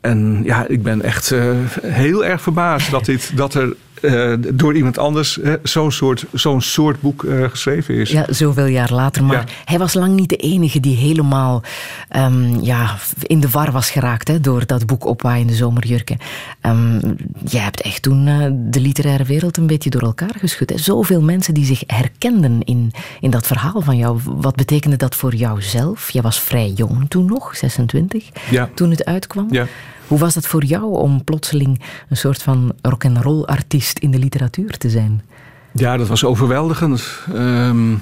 [0.00, 1.50] En ja, ik ben echt eh,
[1.82, 6.60] heel erg verbaasd dat, dit, dat er eh, door iemand anders eh, zo'n soort, zo'n
[6.60, 8.10] soort boek eh, geschreven is.
[8.10, 9.24] Ja, zoveel jaar later.
[9.24, 9.44] Maar Ja.
[9.64, 11.62] hij was lang niet de enige die helemaal
[12.08, 16.18] ehm, ja, in de war was geraakt hè, door dat boek Opwaaiende Zomerjurken.
[16.60, 17.00] Ehm,
[17.44, 20.70] jij hebt echt toen eh, de literaire wereld een beetje door elkaar geschud.
[20.70, 20.78] Hè.
[20.78, 24.20] Zoveel mensen die zich herkenden in, in dat verhaal van jou.
[24.24, 26.10] Wat betekende dat voor jou zelf?
[26.10, 28.68] Jij was vrij jong toen nog, 26, Ja.
[28.74, 29.46] toen het uitkwam.
[29.50, 29.66] Ja.
[30.12, 34.78] Hoe was dat voor jou om plotseling een soort van rock'n'roll artiest in de literatuur
[34.78, 35.22] te zijn?
[35.74, 37.18] Ja, dat was overweldigend.
[37.34, 37.94] Ehm,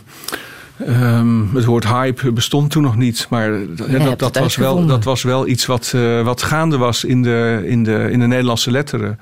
[0.78, 4.86] ehm, het woord hype bestond toen nog niet, maar dat, Jij dat, dat, was, wel,
[4.86, 8.26] dat was wel iets wat, eh, wat gaande was in de, in de, in de
[8.26, 9.18] Nederlandse letteren.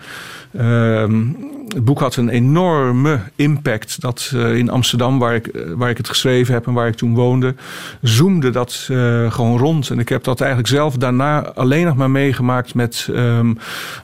[0.53, 1.26] Ehm,
[1.74, 4.01] het boek had een enorme impact.
[4.01, 6.94] Dat eh, in Amsterdam, waar ik, eh, waar ik het geschreven heb en waar ik
[6.94, 7.55] toen woonde,
[8.03, 9.90] zoomde dat eh, gewoon rond.
[9.90, 13.55] En ik heb dat eigenlijk zelf daarna alleen nog maar meegemaakt met ehm,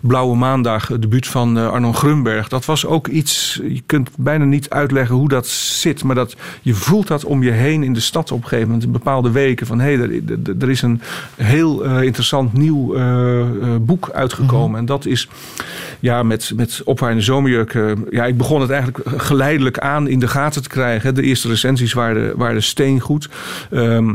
[0.01, 2.49] Blauwe Maandag, het debuut van eh, Arno Grunberg.
[2.49, 6.74] Dat was ook iets, je kunt bijna niet uitleggen hoe dat zit, maar dat, je
[6.74, 9.66] voelt dat om je heen in de stad op een gegeven moment, in bepaalde weken.
[9.66, 10.22] Van hé, hey,
[10.59, 11.01] er, is een
[11.36, 12.97] heel interessant nieuw
[13.80, 14.78] boek uitgekomen.
[14.78, 15.28] En dat is
[16.01, 17.74] ja, met, met opwaaiende zomerjurk.
[17.74, 21.14] eh, ja, ik begon het eigenlijk geleidelijk aan in de gaten te krijgen.
[21.14, 23.28] De eerste recensies waren, waren steengoed.
[23.70, 24.14] Ehm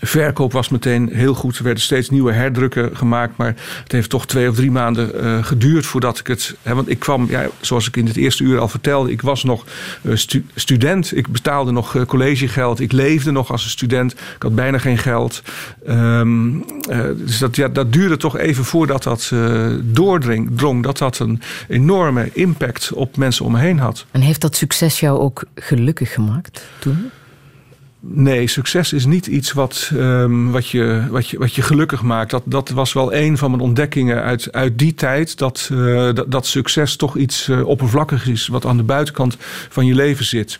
[0.00, 1.56] Verkoop was meteen heel goed.
[1.58, 3.36] Er werden steeds nieuwe herdrukken gemaakt.
[3.36, 6.56] Maar het heeft toch twee of drie maanden eh, geduurd voordat ik het.
[6.62, 9.44] Hè, want ik kwam, ja, zoals ik in het eerste uur al vertelde, ik was
[9.44, 9.64] nog
[10.02, 11.16] eh, stu- student.
[11.16, 12.80] Ik betaalde nog eh, collegegeld.
[12.80, 14.12] Ik leefde nog als een student.
[14.12, 15.42] Ik had bijna geen geld.
[15.86, 16.48] Ehm,
[16.90, 19.32] eh, dus dat, ja, dat duurde toch even voordat dat
[19.82, 20.82] doordring, drong.
[20.82, 24.06] Dat dat een enorme impact op mensen om me heen had.
[24.10, 27.10] En heeft dat succes jou ook gelukkig gemaakt toen?
[28.00, 32.30] Nee, succes is niet iets wat, ehm, wat, je, wat, je, wat je gelukkig maakt.
[32.30, 35.38] Dat, dat was wel een van mijn ontdekkingen uit, uit die tijd.
[35.38, 39.36] Dat, eh, dat, succes toch iets eh, oppervlakkigs is, wat aan de buitenkant
[39.68, 40.58] van je leven zit.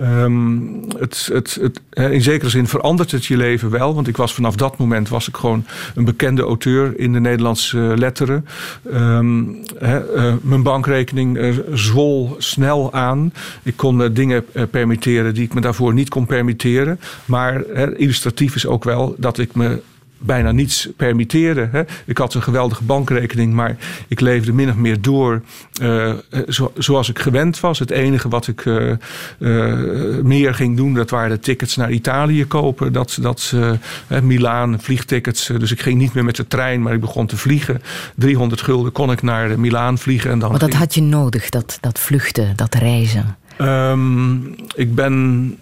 [0.00, 0.58] Ehm,
[0.98, 1.80] het, het, het,
[2.12, 3.94] in zekere zin verandert het je leven wel.
[3.94, 5.64] Want ik was vanaf dat moment was ik gewoon
[5.94, 8.46] een bekende auteur in de Nederlandse letteren.
[8.92, 9.42] Ehm,
[9.78, 13.32] eh, mijn bankrekening zwol snel aan.
[13.62, 16.75] Ik kon dingen permitteren die ik me daarvoor niet kon permitteren.
[17.24, 19.80] Maar hè, illustratief is ook wel dat ik me
[20.18, 21.68] bijna niets permitteerde.
[21.72, 21.82] Hè.
[22.04, 23.76] Ik had een geweldige bankrekening, maar
[24.08, 25.42] ik leefde min of meer door
[25.80, 26.12] eh,
[26.48, 27.78] zo, zoals ik gewend was.
[27.78, 28.98] Het enige wat ik eh, eh,
[30.22, 32.92] meer ging doen, dat waren de tickets naar Italië kopen.
[32.92, 33.54] Dat, dat
[34.22, 35.46] Milaan, vliegtickets.
[35.58, 37.82] Dus ik ging niet meer met de trein, maar ik begon te vliegen.
[38.14, 40.30] 300 gulden kon ik naar Milaan vliegen.
[40.30, 43.36] En dan Maar dat ging- had je nodig, dat, dat vluchten, dat reizen.
[43.56, 44.34] Ehm,
[44.74, 45.56] ik ben.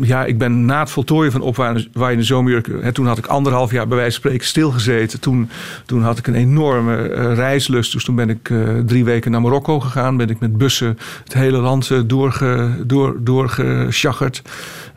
[0.00, 2.68] Ja, ik ben na het voltooien van opwaaiende zomerjurk...
[2.80, 5.20] Hè, toen had ik anderhalf jaar bij wijze van spreken stilgezeten.
[5.20, 5.48] Toen,
[5.86, 7.92] toen had ik een enorme eh, reislust.
[7.92, 10.16] Dus toen ben ik eh, drie weken naar Marokko gegaan.
[10.16, 13.54] Ben ik met bussen het hele land eh, doorge, door.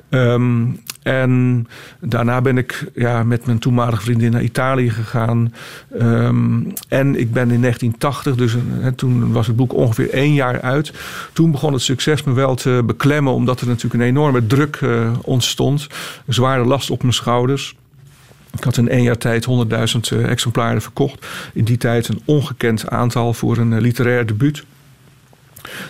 [0.09, 0.65] Ehm,
[1.03, 1.67] en
[1.99, 5.53] daarna ben ik ja, met mijn toenmalige vriendin naar Italië gegaan.
[5.99, 8.55] Ehm, en ik ben in 1980, dus
[8.95, 10.93] toen was het boek ongeveer één jaar uit.
[11.33, 15.11] Toen begon het succes me wel te beklemmen, omdat er natuurlijk een enorme druk eh,
[15.21, 15.87] ontstond.
[16.25, 17.75] Een zware last op mijn schouders.
[18.57, 21.25] Ik had in één jaar tijd 100.000 eh, exemplaren verkocht.
[21.53, 24.65] In die tijd een ongekend aantal voor een eh, literair debuut.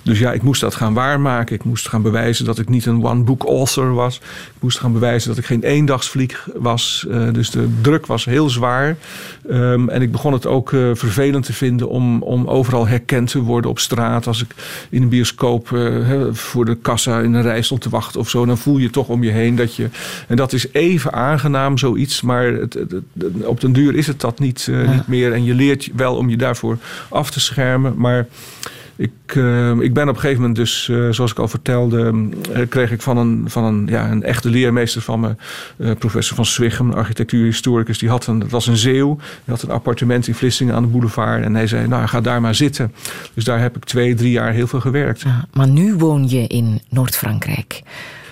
[0.03, 1.55] Dus ja, ik moest dat gaan waarmaken.
[1.55, 4.15] Ik moest gaan bewijzen dat ik niet een one-book author was.
[4.55, 7.05] Ik moest gaan bewijzen dat ik geen eendagsvlieg was.
[7.11, 8.97] Eh, dus de druk was heel zwaar.
[9.49, 13.39] Ehm, en ik begon het ook eh, vervelend te vinden om, om overal herkend te
[13.39, 14.27] worden op straat.
[14.27, 14.49] Als ik
[14.89, 18.45] in een bioscoop eh, voor de kassa in een rij stond te wachten of zo,
[18.45, 19.89] dan voel je toch om je heen dat je.
[20.27, 22.21] En dat is even aangenaam, zoiets.
[22.21, 24.91] Maar het, het- het- op den duur is het dat niet, Ja.
[24.93, 25.33] niet meer.
[25.33, 26.77] En je leert wel om je daarvoor
[27.09, 27.93] af te schermen.
[27.97, 28.27] Maar.
[28.97, 32.61] Ik, eh, ik ben op een gegeven moment dus, eh, zoals ik al vertelde, eh,
[32.69, 35.35] kreeg ik van een, van een, ja, een echte leermeester van me,
[35.77, 39.69] eh, professor van een architectuurhistoricus, die had een, dat was een zeeuw, die had een
[39.69, 42.93] appartement in Vlissingen aan de boulevard en hij zei, nou ga daar maar zitten.
[43.33, 45.23] Dus daar heb ik twee, drie jaar heel veel gewerkt.
[45.53, 47.83] Maar nu woon je in Noord-Frankrijk.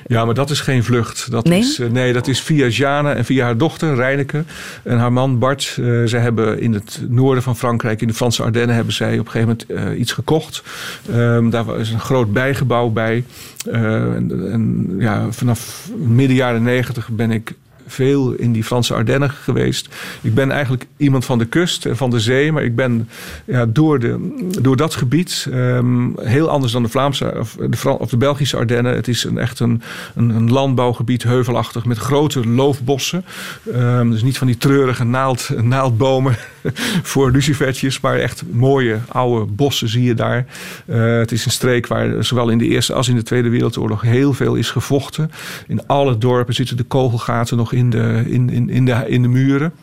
[0.08, 1.32] Ja, maar dat is geen vlucht.
[1.32, 1.60] Dat Nee?
[1.60, 4.44] Is, eh, nee, dat is via Jana en via haar dochter Reineke
[4.84, 5.78] en haar man Bart.
[5.80, 9.26] Eh, zij hebben in het noorden van Frankrijk, in de Franse Ardennen, hebben zij op
[9.26, 10.64] een gegeven moment eh, iets gekocht.
[11.12, 13.24] Ehm, daar was een groot bijgebouw bij.
[13.72, 17.54] En, en ja, vanaf midden jaren negentig ben ik
[17.88, 19.96] veel in die Franse Ardennen geweest.
[20.22, 23.10] Ik ben eigenlijk iemand van de kust en van de zee, maar ik ben
[23.46, 28.18] ja, door, de, door dat gebied ehm, heel anders dan de Vlaamse of de, de
[28.18, 28.96] Belgische Ardennen.
[28.96, 29.82] Het is een, echt een,
[30.16, 33.26] een, een landbouwgebied, heuvelachtig, met grote loofbossen.
[33.74, 36.36] Ehm, dus niet van die treurige naald, naaldbomen
[37.12, 40.46] voor lucifertjes, maar echt mooie oude bossen zie je daar.
[40.86, 44.02] Eh, het is een streek waar zowel in de Eerste als in de Tweede Wereldoorlog
[44.02, 45.32] heel veel is gevochten.
[45.68, 49.28] In alle dorpen zitten de kogelgaten nog in de, in, in, in de, in de
[49.28, 49.74] muren.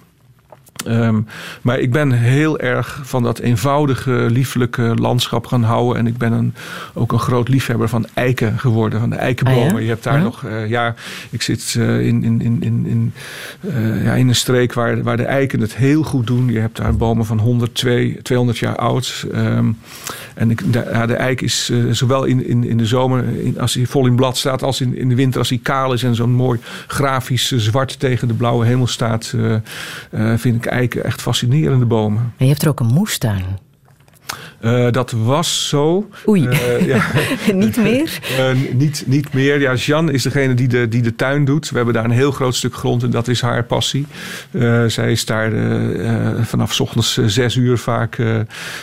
[0.87, 1.21] Ehm,
[1.63, 5.97] maar ik ben heel erg van dat eenvoudige, lieflijke landschap gaan houden.
[5.97, 6.55] En ik ben een,
[6.95, 9.65] ook een groot liefhebber van eiken geworden, van de eikenbomen.
[9.65, 9.79] Ah, ja?
[9.79, 10.95] Je hebt daar nog, eh, ja,
[11.31, 13.13] ik zit eh, in, in, in, in, in,
[13.61, 16.49] eh, ja, in een streek waar, waar de eiken het heel goed doen.
[16.49, 17.75] Je hebt daar bomen van 100,
[18.23, 19.27] 200 jaar oud.
[19.33, 19.73] Ehm,
[20.35, 23.75] en ik, de, ja, de eik is zowel in, in, in de zomer, in, als
[23.75, 26.15] hij vol in blad staat, als in, in de winter als hij kaal is en
[26.15, 29.35] zo'n mooi grafisch zwart tegen de blauwe hemel staat,
[30.37, 32.23] vind ik eiken echt fascinerende bomen.
[32.37, 33.45] En je hebt er ook een moestuin.
[34.63, 36.09] Eh, dat was zo.
[36.29, 36.47] Oei.
[36.47, 37.03] Eh, ja.
[37.55, 38.11] Niet meer?
[38.39, 39.61] Eh, niet, niet meer.
[39.61, 41.71] Ja, Jeanne is degene die de, die de tuin doet.
[41.71, 44.07] We hebben daar een heel groot stuk grond en dat is haar passie.
[44.87, 45.53] Zij is daar
[46.45, 48.15] vanaf ochtends zes uur vaak.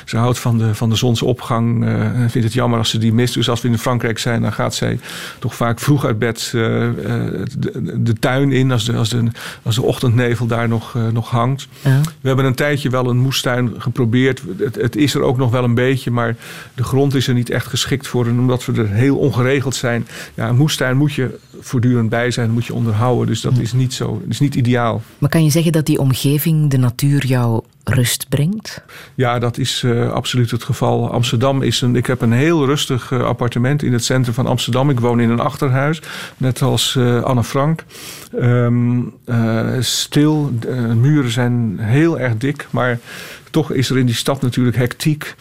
[0.05, 3.33] ze houdt van de, van de zonsopgang en vindt het jammer als ze die mist.
[3.33, 4.99] Dus als we in Frankrijk zijn, dan gaat zij
[5.39, 8.71] toch vaak vroeg uit bed de, de tuin in.
[8.71, 9.23] Als de, als de,
[9.63, 11.67] als de ochtendnevel daar nog, nog hangt.
[11.81, 12.01] Ja.
[12.21, 14.41] We hebben een tijdje wel een moestuin geprobeerd.
[14.57, 16.35] Het, het is er ook nog wel een beetje, maar
[16.73, 18.27] de grond is er niet echt geschikt voor.
[18.27, 20.07] En omdat we er heel ongeregeld zijn.
[20.33, 23.27] Ja, een moestuin moet je voortdurend bij zijn, moet je onderhouden.
[23.27, 25.01] Dus dat is niet zo, is niet ideaal.
[25.17, 28.83] Maar kan je zeggen dat die omgeving, de natuur, jou rust brengt?
[29.15, 31.11] Ja, dat is eh, absoluut het geval.
[31.11, 31.95] Amsterdam is een.
[31.95, 34.89] Ik heb een heel rustig eh, appartement in het centrum van Amsterdam.
[34.89, 36.01] Ik woon in een achterhuis,
[36.37, 37.83] net als eh, Anne Frank.
[38.39, 42.99] Ehm, eh, stil, de muren zijn heel erg dik, maar
[43.49, 45.35] toch is er in die stad natuurlijk hectiek,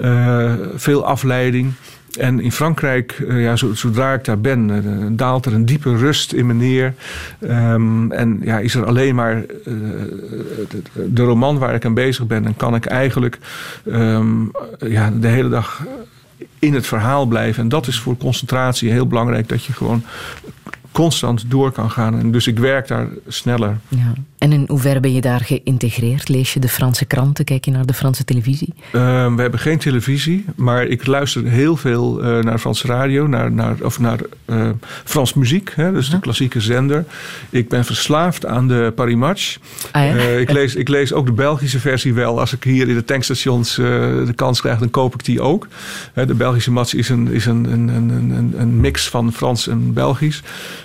[0.00, 1.72] eh, veel afleiding.
[2.18, 5.96] En in Frankrijk, eh, ja, zo- zodra ik daar ben, eh, daalt er een diepe
[5.96, 6.94] rust in me neer.
[7.40, 9.42] Ehm, en ja, is er alleen maar
[10.94, 12.46] de, roman waar ik aan bezig ben.
[12.46, 13.38] En kan ik eigenlijk
[13.90, 14.42] ehm,
[14.78, 15.82] ja, de hele dag
[16.58, 17.62] in het verhaal blijven.
[17.62, 19.48] En dat is voor concentratie heel belangrijk.
[19.48, 20.02] Dat je gewoon
[20.92, 22.18] constant door kan gaan.
[22.18, 23.78] En dus ik werk daar sneller.
[23.88, 24.12] Ja.
[24.40, 26.28] En in hoeverre ben je daar geïntegreerd?
[26.28, 27.44] Lees je de Franse kranten?
[27.44, 28.74] Kijk je naar de Franse televisie?
[28.92, 33.52] Ehm, we hebben geen televisie, maar ik luister heel veel eh, naar Franse radio, naar,
[33.52, 34.68] naar, of naar eh,
[35.04, 37.04] Frans muziek, hè, dus de klassieke zender.
[37.50, 39.56] Ik ben verslaafd aan de Paris Match.
[39.90, 40.16] Ah, ja?
[40.16, 42.40] Eh, ik, lees, ik lees ook de Belgische versie wel.
[42.40, 45.66] Als ik hier in de tankstations de kans krijg, dan koop ik die ook.
[46.14, 49.92] De Belgische match is een, is een, een, een, een, een mix van Frans en
[49.92, 50.42] Belgisch.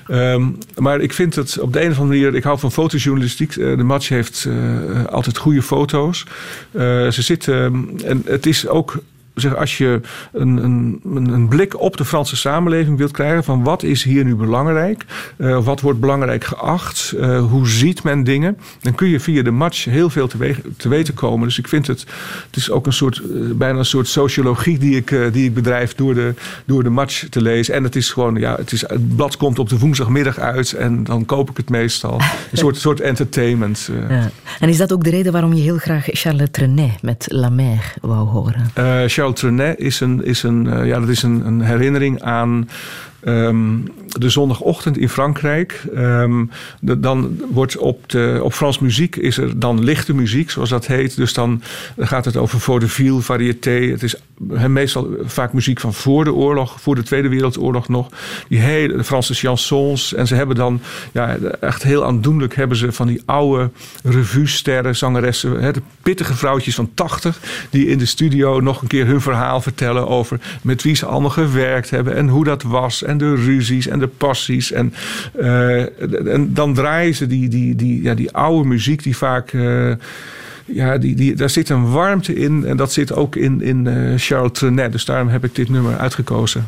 [0.07, 3.55] Ehm, maar ik vind het op de een of andere manier, ik hou van fotojournalistiek.
[3.55, 6.25] Eh, de match heeft eh, altijd goede foto's.
[6.71, 9.03] Eh, ze zitten, en het is ook
[9.35, 10.01] zeg, als je
[10.33, 14.35] een, een, een blik op de Franse samenleving wilt krijgen van wat is hier nu
[14.35, 15.05] belangrijk,
[15.37, 19.51] Eh, wat wordt belangrijk geacht, Eh, hoe ziet men dingen, dan kun je via de
[19.51, 21.47] match heel veel te, we- te weten komen.
[21.47, 21.99] Dus ik vind het,
[22.47, 25.95] het is ook een soort, eh, bijna een soort sociologie die ik, die ik bedrijf
[25.95, 26.33] door de,
[26.65, 27.73] door de match te lezen.
[27.73, 31.03] En het is gewoon, ja, het, is, het blad komt op de woensdagmiddag uit en
[31.03, 32.13] dan koop ik het meestal.
[32.51, 33.89] Een soort, soort entertainment.
[34.09, 34.29] Ja.
[34.59, 37.93] En is dat ook de reden waarom je heel graag Charles Trenet met La Mer
[38.01, 38.71] wou horen?
[39.25, 42.69] Charles Trenet is een, is een, eh, ja, dat is een, een herinnering aan
[43.25, 43.77] ehm,
[44.07, 45.83] de zondagochtend in Frankrijk.
[45.95, 46.45] Ehm,
[46.79, 51.15] dan wordt op, de, op Frans muziek is er dan lichte muziek, zoals dat heet.
[51.15, 51.61] Dus dan
[51.97, 53.71] gaat het over vaudeville, variété.
[53.71, 54.15] Het is
[54.67, 58.09] meestal vaak muziek van voor de oorlog, voor de Tweede Wereldoorlog nog.
[58.47, 60.13] Die hele de Franse chansons.
[60.13, 60.81] En ze hebben dan
[61.11, 63.69] ja, echt heel aandoenlijk hebben ze van die oude
[64.03, 67.39] revue-sterren, zangeressen, de pittige vrouwtjes van 80,
[67.69, 71.29] die in de studio nog een keer hun verhaal vertellen over met wie ze allemaal
[71.29, 74.71] gewerkt hebben en hoe dat was de ruzies en de passies.
[74.71, 74.93] En,
[75.39, 79.53] eh, en dan draaien ze die, die, die, ja, die oude muziek die vaak.
[79.53, 79.91] eh,
[80.65, 84.13] ja, die, die, daar zit een warmte in en dat zit ook in, in eh,
[84.17, 84.91] Charles Trenet.
[84.91, 86.65] Dus daarom heb ik dit nummer uitgekozen.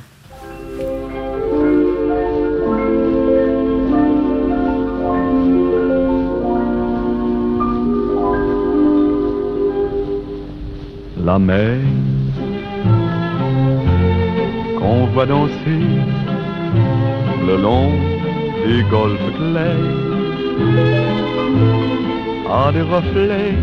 [11.24, 11.78] La mer
[14.80, 16.27] qu'on voit danser
[17.48, 17.90] le long
[18.65, 19.98] des golfes clairs
[22.64, 23.56] a des reflets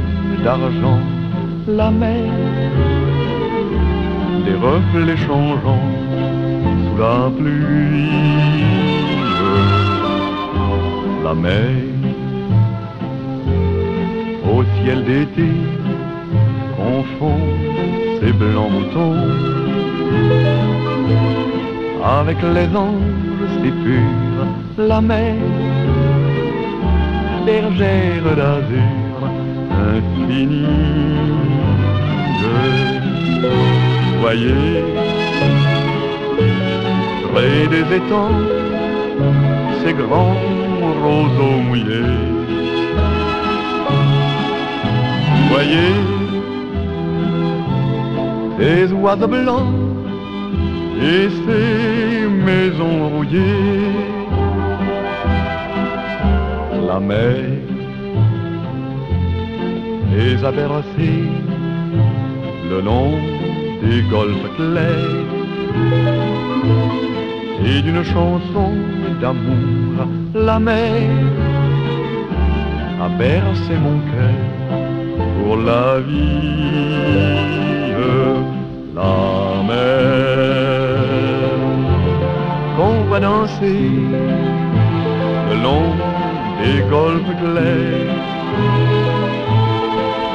[0.44, 1.00] d'argent.
[1.66, 2.30] La mer,
[4.46, 5.90] des reflets changeants
[6.84, 8.10] sous la pluie.
[11.24, 11.94] La mer
[14.84, 15.48] ciel d'été
[16.76, 17.40] confond
[18.20, 19.16] ses blancs moutons
[22.20, 24.46] avec les anges si purs,
[24.78, 25.36] la mer,
[27.46, 29.18] bergère d'azur
[29.92, 30.66] infinie.
[34.20, 34.82] Voyez,
[37.32, 38.40] près des étangs,
[39.84, 40.40] ces grands
[41.04, 42.18] roseaux mouillés.
[45.50, 45.94] Voyez,
[48.58, 49.83] ces oiseaux blancs
[51.00, 53.92] et ces maisons rouillées.
[56.86, 57.36] La mer
[60.12, 61.28] les a bercés
[62.70, 63.12] le long
[63.82, 65.32] des golfes clairs
[67.66, 68.72] et d'une chanson
[69.20, 71.10] d'amour, la mer
[73.02, 74.40] a bercé mon cœur
[75.42, 76.74] pour la vie,
[78.94, 80.83] la mer
[83.20, 83.90] danser
[85.48, 85.90] le long
[86.60, 88.14] des golfes clairs.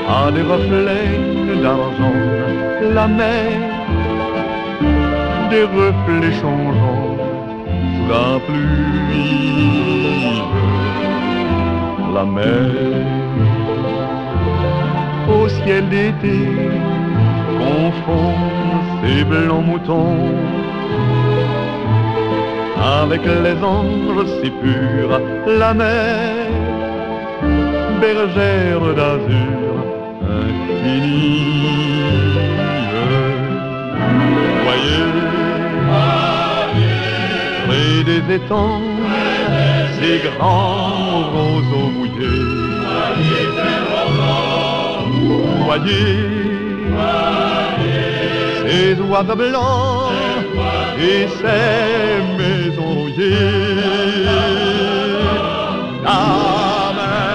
[0.07, 2.21] À des reflets d'argent,
[2.97, 3.51] la mer,
[5.51, 7.17] des reflets changeants
[7.93, 9.21] sous la pluie,
[12.13, 12.71] la mer,
[15.27, 16.39] au ciel d'été,
[17.59, 18.33] confond
[19.01, 20.17] ses blancs moutons
[22.81, 26.47] avec les anges si purs, la mer,
[27.99, 29.73] bergère d'azur
[30.23, 31.59] infinie.
[34.65, 35.07] Voyez,
[37.67, 38.81] près des étangs,
[39.99, 42.47] ces grands roseaux mouillés.
[45.65, 46.17] Voyez,
[48.65, 50.38] ces oiseaux blancs
[50.99, 54.25] et ces maisons rouillées.
[56.03, 56.21] La
[56.97, 57.27] mer,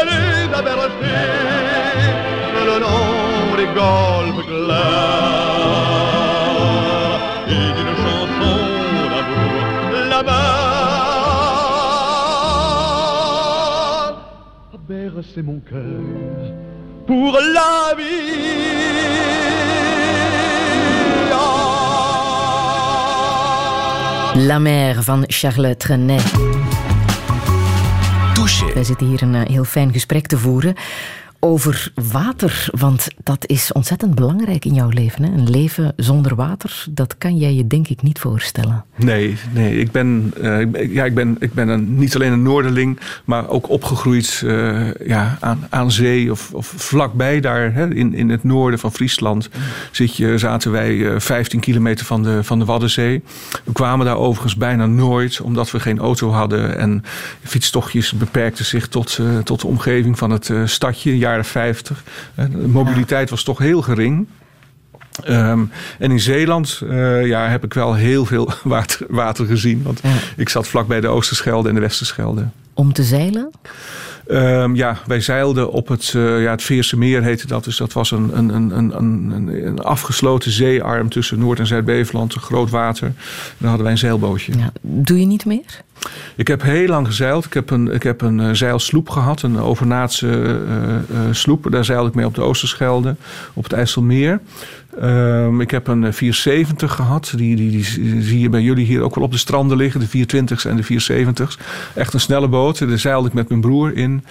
[0.00, 1.30] elle les a bercés
[2.66, 5.02] le long des golfes clairs
[7.48, 8.56] et d'une chanson
[9.12, 9.54] d'amour
[10.10, 10.72] là-bas
[14.74, 16.02] a bercé mon cœur
[17.06, 19.71] pour la vie.
[24.46, 26.32] La Mer van Charles Trenet.
[28.74, 30.74] Wij zitten hier een eh, heel fijn gesprek te voeren
[31.44, 35.22] over water, want dat is ontzettend belangrijk in jouw leven.
[35.22, 35.32] Hè?
[35.32, 38.84] Een leven zonder water, dat kan jij je denk ik niet voorstellen.
[38.96, 43.00] Nee, nee ik, ben, eh, ja, ik ben, ik ben een, niet alleen een Noorderling,
[43.24, 47.74] maar ook opgegroeid eh, ja, aan, aan zee of, of vlakbij daar.
[47.74, 49.48] Hè, in, in het noorden van Friesland
[49.90, 53.22] zit je, zaten wij eh, 15 kilometer van de, van de Waddenzee.
[53.64, 56.78] We kwamen daar overigens bijna nooit, omdat we geen auto hadden.
[56.78, 57.04] En
[57.42, 62.04] fietstochtjes beperkten zich tot, eh, tot de omgeving van het eh, stadje, jaren 50.
[62.34, 64.26] Eh, de mobiliteit was toch heel gering.
[65.24, 65.64] Ehm,
[65.98, 69.82] en in Zeeland eh, ja, heb ik wel heel veel water, water gezien.
[69.82, 70.00] Want
[70.36, 72.46] ik zat vlakbij de Oosterschelde en de Westerschelde.
[72.74, 73.50] Om te zeilen?
[74.26, 77.64] Ehm, ja, wij zeilden op het, eh, ja, het Veerse Meer heette dat.
[77.64, 79.32] Dus dat was een, een, een, een,
[79.66, 82.34] een, afgesloten zeearm tussen Noord- en Zuid-Beveland.
[82.34, 83.06] Een groot water.
[83.06, 83.14] En
[83.56, 84.52] dan hadden wij een zeilbootje.
[84.80, 85.82] Doe je niet meer?
[86.36, 87.44] Ik heb heel lang gezeild.
[87.44, 91.66] Ik heb een, ik heb een eh, zeilsloep gehad, een overnaatse eh, sloep.
[91.70, 93.16] Daar zeilde ik mee op de Oosterschelde,
[93.52, 94.40] op het IJsselmeer.
[95.00, 97.32] Ehm, ik heb een eh, 470 gehad.
[97.36, 97.84] Die, die, die
[98.22, 100.00] zie je bij jullie hier ook wel op de stranden liggen.
[100.00, 101.58] De 420's en de 470's.
[101.94, 102.78] Echt een snelle boot.
[102.78, 104.24] Daar zeilde ik met mijn broer in.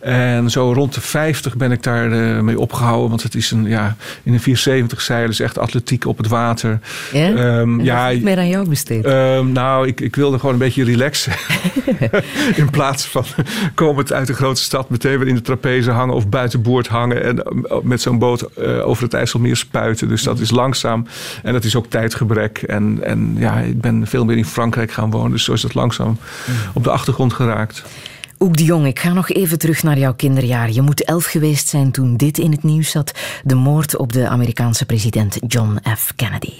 [0.00, 3.08] En zo rond de 50 ben ik daar eh, mee opgehouden.
[3.08, 6.80] Want het is een, ja, in een 470 zeilen is echt atletiek op het water.
[7.12, 7.34] Ja?
[7.34, 9.04] En ja, meer aan jou besteed.
[9.04, 11.32] Ehm, nou, ik, ik wilde gewoon een beetje relaxen.
[12.62, 13.24] in plaats van
[13.74, 17.42] komend uit de grote stad meteen weer in de trapeze hangen of buitenboord hangen en
[17.42, 20.08] eh, met zo'n boot eh, over het IJsselmeer spuiten.
[20.08, 21.06] Dus dat is langzaam
[21.42, 22.58] en dat is ook tijdgebrek.
[22.58, 25.74] En, en ja, ik ben veel meer in Frankrijk gaan wonen, dus zo is dat
[25.74, 26.18] langzaam
[26.74, 27.84] op de achtergrond geraakt.
[28.38, 30.70] Oek de Jong, ik ga nog even terug naar jouw kinderjaar.
[30.70, 33.12] Je moet elf geweest zijn toen dit in het nieuws zat.
[33.44, 36.12] De moord op de Amerikaanse president John F.
[36.16, 36.52] Kennedy.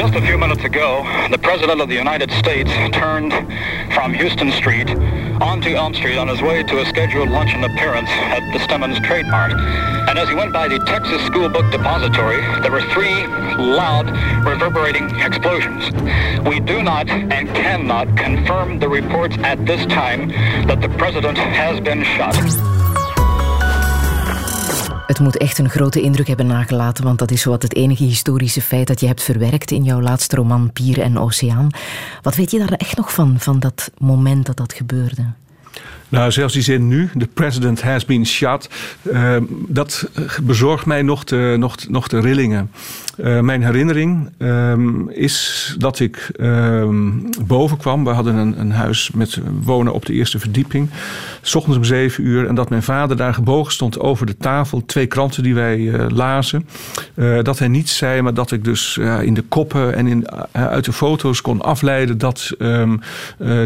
[0.00, 3.34] Just a few minutes ago, the President of the United States turned
[3.92, 4.88] from Houston Street
[5.42, 9.26] onto Elm Street on his way to a scheduled luncheon appearance at the Stemmons Trade
[9.26, 9.52] Mart.
[9.52, 13.26] And as he went by the Texas School Book Depository, there were three
[13.58, 14.08] loud,
[14.46, 15.92] reverberating explosions.
[16.48, 20.30] We do not and cannot confirm the reports at this time
[20.66, 22.79] that the President has been shot.
[25.10, 28.62] Het moet echt een grote indruk hebben nagelaten, want dat is zowat het enige historische
[28.62, 31.70] feit dat je hebt verwerkt in jouw laatste roman Pier en Oceaan.
[32.22, 35.22] Wat weet je daar echt nog van, van dat moment dat dat gebeurde?
[36.10, 38.68] Nou, zelfs die zin nu, the president has been shot,
[39.02, 39.36] uh,
[39.68, 40.10] dat
[40.42, 42.70] bezorgt mij nog de, nog, nog de rillingen.
[43.24, 48.04] Uh, mijn herinnering um, is dat ik um, boven kwam.
[48.04, 50.90] We hadden een, een, huis met wonen op de eerste verdieping.
[51.42, 52.46] S ochtends om zeven uur.
[52.46, 54.84] En dat mijn vader daar gebogen stond over de tafel.
[54.86, 56.68] Twee kranten die wij uh, lazen.
[57.42, 60.92] dat hij niets zei, maar dat ik dus in de koppen en in, uit de
[60.92, 62.50] foto's kon afleiden dat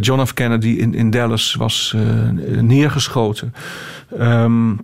[0.01, 0.35] John F.
[0.35, 1.95] Kennedy in, in Dallas was
[2.63, 3.53] neergeschoten.
[4.11, 4.81] Um,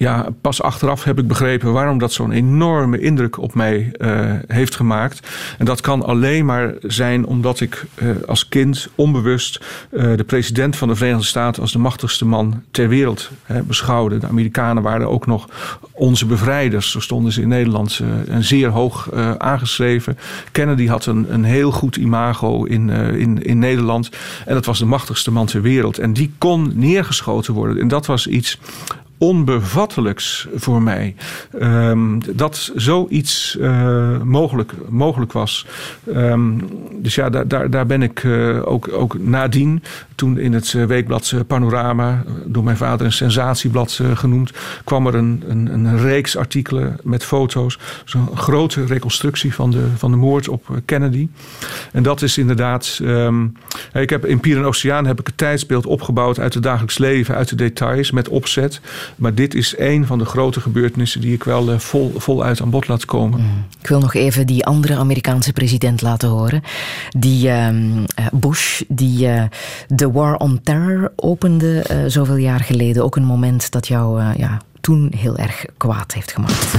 [0.00, 4.76] ja, pas achteraf heb ik begrepen waarom dat zo'n enorme indruk op mij uh, heeft
[4.76, 5.28] gemaakt.
[5.58, 9.60] En dat kan alleen maar zijn omdat ik uh, als kind onbewust
[9.90, 13.30] uh, de president van de Verenigde Staten als de machtigste man ter wereld
[13.64, 14.18] beschouwde.
[14.18, 15.48] De Amerikanen waren ook nog
[15.92, 20.18] onze bevrijders, zo stonden ze in Nederland en zeer hoog aangeschreven.
[20.52, 24.10] Kennedy had een, een heel goed imago in, in, in Nederland
[24.46, 25.98] en dat was de machtigste man ter wereld.
[25.98, 27.80] En die kon neergeschoten worden.
[27.80, 28.58] En dat was iets
[29.20, 31.14] onbevattelijks voor mij.
[31.62, 35.66] Um, dat zoiets uh, mogelijk, mogelijk was.
[36.08, 36.68] Um,
[36.98, 39.82] dus ja, daar, daar, daar ben ik uh, ook, ook nadien,
[40.14, 44.52] toen in het weekblad Panorama, door mijn vader een sensatieblad genoemd,
[44.84, 47.78] kwam er een, een, een reeks artikelen met foto's.
[48.04, 51.28] Zo'n grote reconstructie van de, van de moord op Kennedy.
[51.92, 52.98] En dat is inderdaad.
[53.02, 53.52] Um,
[53.92, 57.34] ik heb in Pier en Oceaan heb ik het tijdsbeeld opgebouwd uit het dagelijks leven,
[57.34, 58.80] uit de details, met opzet.
[59.16, 62.70] Maar dit is een van de grote gebeurtenissen die ik wel uh, vol, voluit aan
[62.70, 63.40] bod laat komen.
[63.40, 63.64] Mm.
[63.80, 66.62] Ik wil nog even die andere Amerikaanse president laten horen.
[67.08, 67.68] Die uh,
[68.32, 69.42] Bush, die uh,
[69.88, 73.04] de War on Terror opende zoveel jaar geleden.
[73.04, 76.70] Ook een moment dat jou ja, toen heel erg kwaad heeft gemaakt.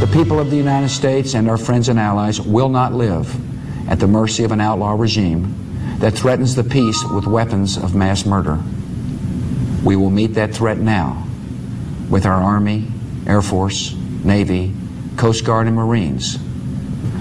[0.00, 3.36] The people of the United States and our friends and allies will not live
[3.88, 5.40] at the mercy of an outlaw regime
[5.98, 8.58] that threatens the peace with weapons of mass murder.
[9.84, 11.26] We will meet that threat now
[12.08, 12.86] with our Army,
[13.26, 13.94] Air Force,
[14.24, 14.74] Navy,
[15.16, 16.38] Coast Guard, and Marines.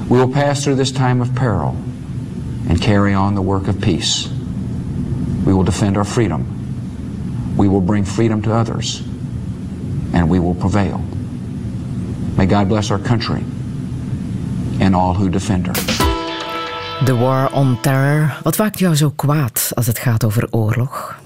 [0.10, 1.78] We will pass through this time of peril
[2.68, 4.28] and carry on the work of peace.
[5.46, 6.46] We will defend our freedom.
[7.58, 9.02] We will bring freedom to others.
[10.14, 11.04] And we will prevail.
[12.38, 13.44] May God bless our country
[14.80, 15.74] and all who defend her.
[17.06, 18.40] The War on Terror.
[18.44, 21.19] Wat maakt jou zo kwaad als het gaat over oorlog?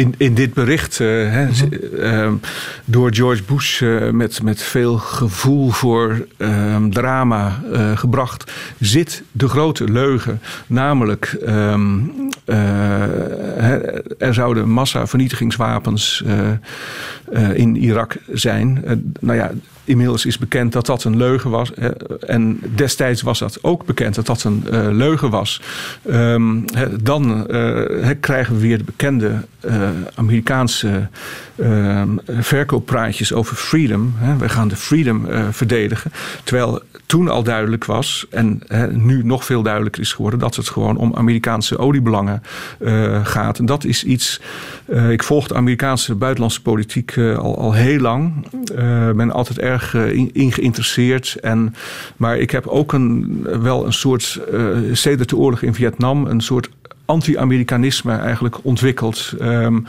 [0.00, 1.48] In, in dit bericht, uh, hè,
[1.92, 2.32] uh,
[2.84, 7.62] door George Bush uh, met, met veel gevoel voor ehm, drama
[7.94, 10.40] gebracht, zit de grote leugen.
[10.66, 11.98] Namelijk, ehm,
[14.18, 16.24] er zouden massavernietigingswapens
[17.52, 18.84] in Irak zijn.
[19.20, 19.50] nou ja,
[19.90, 21.72] Inmiddels is bekend dat dat een leugen was.
[22.26, 25.60] En destijds was dat ook bekend dat dat een uh, leugen was.
[26.10, 26.64] Um,
[27.02, 31.08] dan uh, krijgen we weer de bekende uh, Amerikaanse
[32.26, 34.14] verkooppraatjes over freedom.
[34.38, 36.12] We gaan de freedom verdedigen.
[36.44, 40.96] Terwijl toen al duidelijk was, en nu nog veel duidelijker is geworden, dat het gewoon
[40.96, 42.42] om Amerikaanse oliebelangen
[43.22, 43.58] gaat.
[43.58, 44.40] En dat is iets.
[45.10, 48.46] ik volg de Amerikaanse buitenlandse politiek al, al heel lang.
[49.16, 49.94] ben altijd erg
[50.32, 51.36] in, geïnteresseerd.
[51.40, 51.74] En,
[52.16, 54.40] maar ik heb ook een, wel een soort,
[54.92, 56.68] sedert de oorlog in Vietnam, een soort
[57.10, 59.34] anti-Amerikanisme eigenlijk ontwikkeld.
[59.40, 59.86] Um,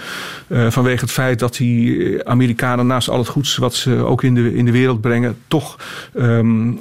[0.47, 4.35] uh, vanwege het feit dat die Amerikanen naast al het goeds wat ze ook in
[4.35, 5.77] de, in de wereld brengen, toch
[6.15, 6.79] um,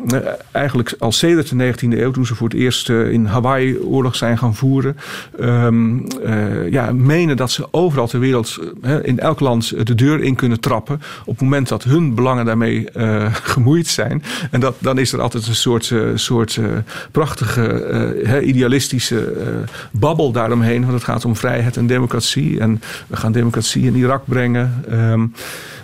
[0.52, 4.38] eigenlijk al sedert de 19e eeuw, toen ze voor het eerst in Hawaii oorlog zijn
[4.38, 4.96] gaan voeren,
[5.40, 8.58] uh, ja, menen dat ze overal ter wereld,
[9.02, 11.00] in elk land, de deur in kunnen trappen.
[11.24, 12.88] Op het moment dat hun belangen daarmee
[13.54, 14.22] gemoeid zijn.
[14.50, 16.60] En dat, dan is er altijd een soort, soort
[17.12, 19.32] prachtige, idealistische
[19.90, 20.80] babbel daaromheen.
[20.80, 22.60] Want het gaat om vrijheid en democratie.
[22.60, 24.84] En we gaan democratie in Irak brengen.
[24.88, 25.26] Ehm,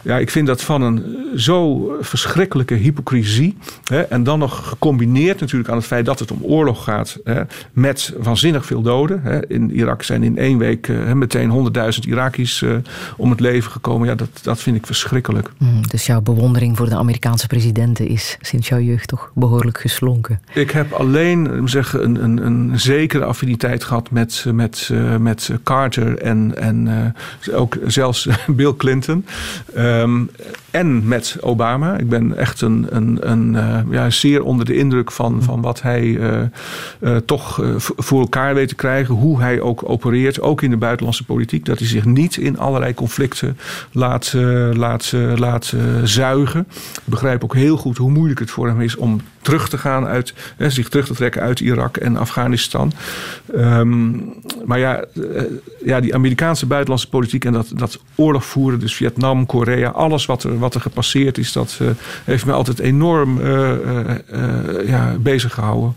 [0.06, 3.56] ja, ik vind dat van een zo verschrikkelijke hypocrisie.
[3.84, 7.18] Hè, en dan nog gecombineerd natuurlijk aan het feit dat het om oorlog gaat.
[7.24, 7.42] Hè,
[7.72, 9.20] met waanzinnig veel doden.
[9.22, 9.48] Hè.
[9.48, 12.74] In Irak zijn in één week eh, meteen 100.000 Iraki's eh,
[13.16, 14.08] om het leven gekomen.
[14.08, 15.50] Ja, dat, dat vind ik verschrikkelijk.
[15.58, 20.40] Mm, dus jouw bewondering voor de Amerikaanse presidenten is sinds jouw jeugd toch behoorlijk geslonken.
[20.54, 25.50] Ik heb alleen eh, zeg, een, een, een zekere affiniteit gehad met, met, eh, met
[25.62, 27.14] Carter en, en
[27.48, 29.24] eh, ook zelfs Bill Clinton.
[29.96, 30.24] Ehm,
[30.70, 31.96] en met Obama.
[31.96, 35.82] Ik ben echt een, een, een, eh, ja, zeer onder de indruk van, van wat
[35.82, 36.40] hij eh,
[37.00, 37.62] eh, toch
[37.96, 39.14] voor elkaar weet te krijgen.
[39.14, 41.64] Hoe hij ook opereert, ook in de buitenlandse politiek.
[41.64, 43.58] Dat hij zich niet in allerlei conflicten
[43.92, 44.32] laat,
[44.72, 46.66] laat, laat zuigen.
[46.70, 50.06] Ik begrijp ook heel goed hoe moeilijk het voor hem is om terug te gaan
[50.06, 52.92] uit, hè, zich terug te trekken uit Irak en Afghanistan.
[53.54, 54.10] Ehm,
[54.64, 55.42] maar ja, eh,
[55.84, 60.42] ja, die Amerikaanse buitenlandse politiek en dat, dat oorlog voeren, dus Vietnam, Korea, alles wat
[60.42, 61.88] er, wat er gepasseerd is, dat eh,
[62.24, 65.94] heeft mij altijd enorm eh, eh, eh, ja, bezig gehouden.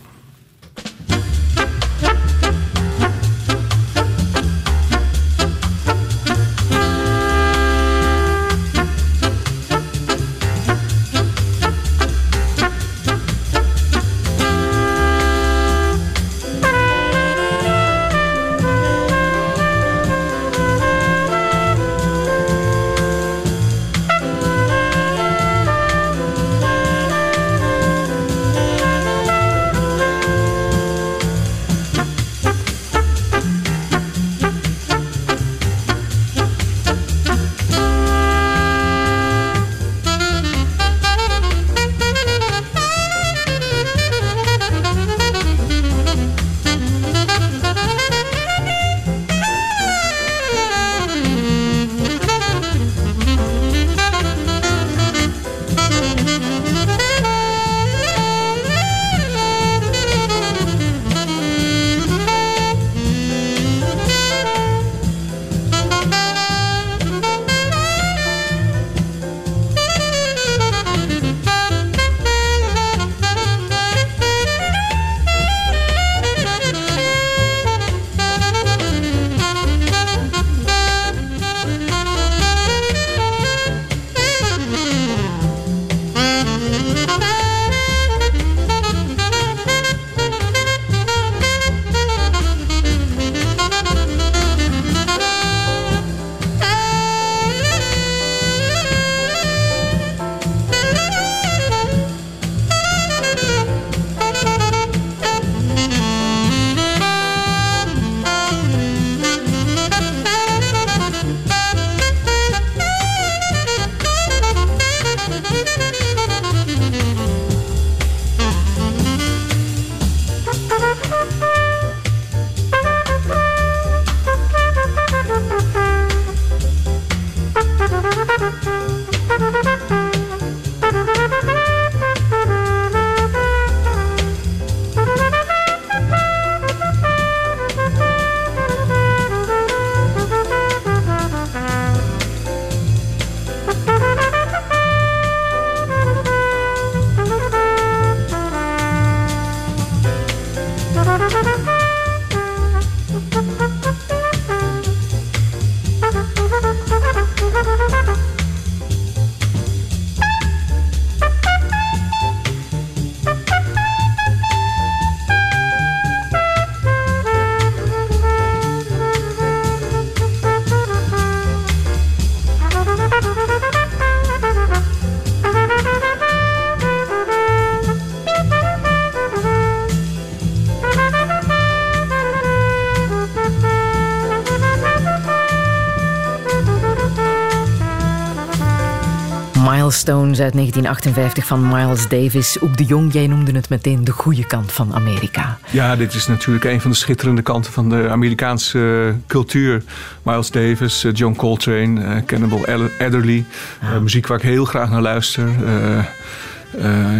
[190.10, 192.60] Milestones uit 1958 van Miles Davis.
[192.60, 195.58] Ook de Jong, jij noemde het meteen de goede kant van Amerika.
[195.70, 199.82] Ja, dit is natuurlijk een van de schitterende kanten van de Amerikaanse eh, cultuur.
[200.22, 202.66] Miles Davis, eh, John Coltrane, eh, Cannibal
[202.98, 203.44] Adderley.
[203.80, 205.48] Eh, muziek waar ik heel graag naar luister.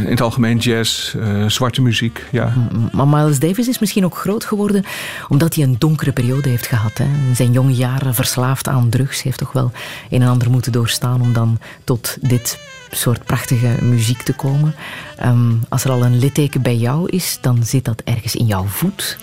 [0.04, 2.26] In het algemeen jazz, zwarte muziek.
[2.30, 2.52] Ja.
[2.92, 4.84] Maar Miles Davis is misschien ook groot geworden
[5.28, 6.98] omdat hij een donkere periode heeft gehad.
[6.98, 7.04] Hè.
[7.04, 9.22] In zijn jonge jaren verslaafd aan drugs.
[9.22, 9.72] Heeft toch wel
[10.10, 12.58] een en ander moeten doorstaan om dan tot dit
[12.90, 14.74] soort prachtige muziek te komen.
[15.16, 18.64] Ehm, als er al een litteken bij jou is, dan zit dat ergens in jouw
[18.64, 19.18] voet.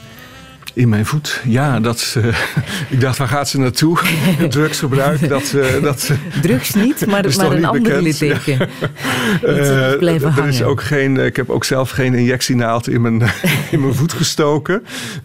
[0.73, 1.79] In mijn voet, ja.
[1.79, 2.27] Dat, eh,
[2.93, 3.99] ik dacht, waar gaat ze naartoe?
[4.49, 5.53] Drugsgebruik, dat...
[5.53, 6.11] eh, dat
[6.41, 8.59] Drugs niet, maar, maar een niet ander litteken.
[9.41, 13.21] Eh, Iets blijven er is ook geen, ik heb ook zelf geen injectienaald in mijn,
[13.71, 14.83] in mijn voet gestoken.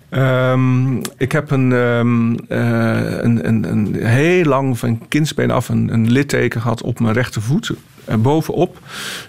[0.09, 5.93] Ehm, ik heb een, ehm, eh, een, een, een heel lang van kindsbeen af een,
[5.93, 7.71] een litteken gehad op mijn rechtervoet.
[8.05, 8.79] En bovenop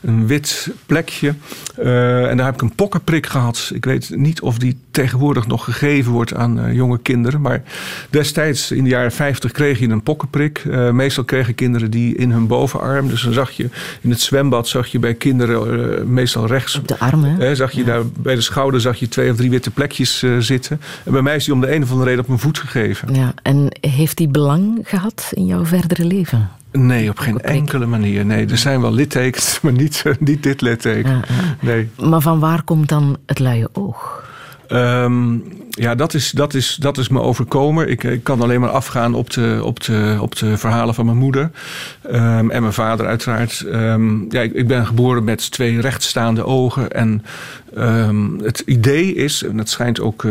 [0.02, 1.34] een wit plekje.
[1.76, 3.72] Eh, en daar heb ik een pokkenprik gehad.
[3.74, 7.42] Ik weet niet of die tegenwoordig nog gegeven wordt aan eh, jonge kinderen.
[7.42, 7.64] Maar
[8.10, 10.64] destijds, in de jaren 50, kreeg je een pokkenprik.
[10.72, 13.08] Eh, meestal kregen kinderen die in hun bovenarm.
[13.08, 13.70] Dus dan zag je
[14.02, 16.78] in het zwembad zag je bij kinderen meestal rechts.
[16.78, 17.56] Op de arm, hè?
[17.56, 20.82] Zag je daar bij de schouder zag je twee of drie witte plekjes zitten.
[21.06, 23.14] En bij mij is die om de een of andere reden op mijn voet gegeven.
[23.14, 26.50] Ja, en heeft die belang gehad in jouw verdere leven?
[26.78, 28.26] Nee, op geen enkele manier.
[28.26, 31.22] Nee, er zijn wel littekens, maar niet, niet dit litteken.
[31.60, 31.90] Nee.
[31.98, 34.32] Maar van waar komt dan het luie oog?
[34.68, 35.38] Ehm,
[35.70, 37.90] ja, dat is, dat, is, dat is me overkomen.
[37.90, 41.18] Ik, ik kan alleen maar afgaan op de, op de, op de verhalen van mijn
[41.18, 41.52] moeder.
[42.02, 43.62] Ehm, en mijn vader uiteraard.
[43.62, 46.92] Ehm, ja, ik, ik ben geboren met twee rechtstaande ogen.
[46.92, 47.24] En
[48.44, 50.26] het idee is, en het schijnt ook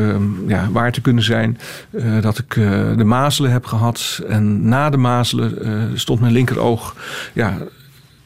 [0.46, 1.58] ja, waar te kunnen zijn...
[1.90, 4.20] eh, dat ik eh, de mazelen heb gehad.
[4.28, 6.96] En na de mazelen eh, stond mijn linkeroog...
[7.32, 7.58] Ja,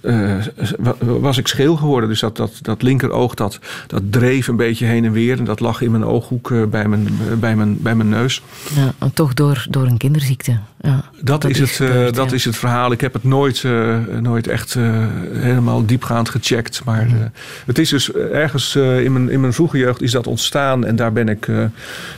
[0.01, 0.37] eh,
[0.79, 2.09] wa- was ik scheel geworden.
[2.09, 5.39] Dus dat, dat, dat linkeroog dat, dat dreef een beetje heen en weer.
[5.39, 7.09] En dat lag in mijn ooghoek eh, bij, mijn,
[7.39, 8.43] bij, mijn, bij mijn neus.
[8.75, 10.59] Ja, en toch door, door een kinderziekte.
[10.81, 12.35] Ja, Dat, is, het, eh, gebeurd, dat ja.
[12.35, 12.93] is het verhaal.
[12.93, 14.83] Ik heb het nooit, eh, nooit echt eh,
[15.33, 16.83] helemaal diepgaand gecheckt.
[16.85, 17.13] Maar eh,
[17.67, 20.85] het is dus ergens eh, in, mijn, in mijn vroege jeugd is dat ontstaan.
[20.85, 21.65] En daar ben ik eh,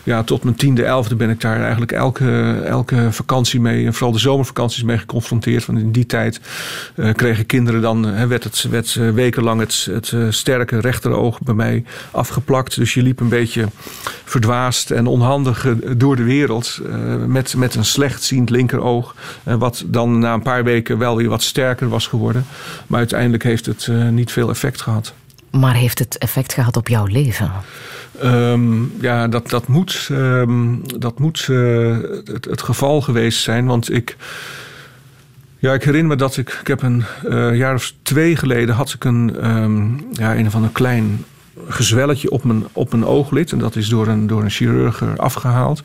[0.02, 3.86] ja, tot mijn tiende, elfde ben ik daar eigenlijk elke, elke vakantie mee.
[3.86, 5.66] En vooral de zomervakanties mee geconfronteerd.
[5.66, 6.40] Want in die tijd
[6.94, 11.40] eh, kregen kinderen dan, eh, werd het werd eh, wekenlang het, het eh, sterke rechteroog
[11.40, 12.76] bij mij afgeplakt.
[12.76, 13.68] Dus je liep een beetje
[14.24, 16.80] verdwaasd en onhandig eh, door de wereld.
[17.26, 19.14] met, met een slechtziend linkeroog.
[19.42, 22.46] wat dan na een paar weken wel weer wat sterker was geworden.
[22.86, 25.12] Maar uiteindelijk heeft het niet veel effect gehad.
[25.50, 27.50] Maar heeft het effect gehad op jouw leven?
[28.20, 31.46] Ehm, ja, dat, dat moet, ehm, dat moet
[32.24, 33.66] het, het geval geweest zijn.
[33.66, 34.16] Want ik,
[35.58, 38.92] ja, ik herinner me dat ik, ik heb een eh, jaar of twee geleden had
[38.92, 41.24] ik een, ehm, ja, een of ander klein
[41.68, 43.52] gezwelletje op mijn, op mijn ooglid.
[43.52, 45.82] En dat is door een, door een chirurg afgehaald.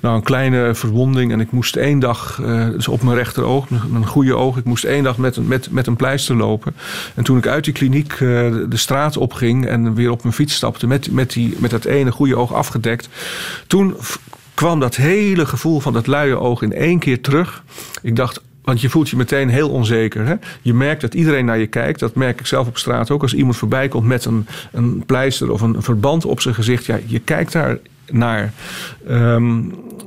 [0.00, 1.32] Nou, een kleine verwonding.
[1.32, 4.84] En ik moest één dag, eh, dus op mijn rechteroog, mijn, goede oog, ik moest
[4.84, 6.74] één dag met een, met, met een pleister lopen.
[7.14, 10.54] En toen ik uit die kliniek eh, de, straat opging en weer op mijn fiets
[10.54, 13.08] stapte met, met, die, met dat ene goede oog afgedekt.
[13.66, 13.96] Toen
[14.54, 17.62] kwam dat hele gevoel van dat luie oog in één keer terug.
[18.02, 20.26] Ik dacht, want je voelt je meteen heel onzeker.
[20.26, 20.34] Hè?
[20.62, 22.00] Je merkt dat iedereen naar je kijkt.
[22.00, 23.22] Dat merk ik zelf op straat ook.
[23.22, 26.86] Als iemand voorbij komt met een, een pleister of een verband op zijn gezicht.
[26.86, 27.78] Ja, je kijkt daar
[28.10, 28.52] naar.
[29.06, 29.62] Ehm,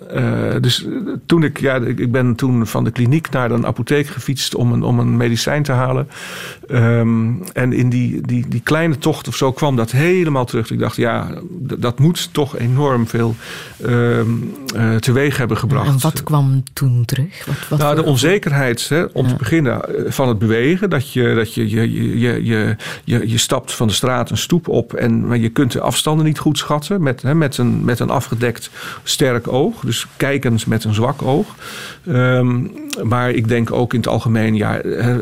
[0.09, 0.85] eh, dus
[1.25, 4.83] toen ik, ja, ik ben toen van de kliniek naar een apotheek gefietst om een,
[4.83, 6.07] om een medicijn te halen.
[6.67, 10.71] Ehm, en in die, die, die kleine tocht of zo kwam dat helemaal terug.
[10.71, 11.27] Ik dacht, ja,
[11.59, 13.35] dat moet toch enorm veel
[13.85, 14.31] ehm
[14.75, 15.87] eh, teweeg hebben gebracht.
[15.87, 17.45] En wat kwam toen terug?
[17.45, 20.89] Wat, wat Nou, de onzekerheid hè, om te beginnen eh, van het bewegen.
[20.89, 24.37] Dat je, dat je, je, je, je, je, je, je stapt van de straat een
[24.37, 24.93] stoep op.
[24.93, 27.03] En, maar je kunt de afstanden niet goed schatten.
[27.03, 28.69] Met, hè, met, een, met een afgedekt
[29.03, 29.82] sterk oog.
[29.85, 31.55] Dus kijkend met een zwak oog.
[32.07, 32.61] Ehm,
[33.03, 34.55] maar ik denk ook in het algemeen.
[34.55, 35.15] Ja, eh,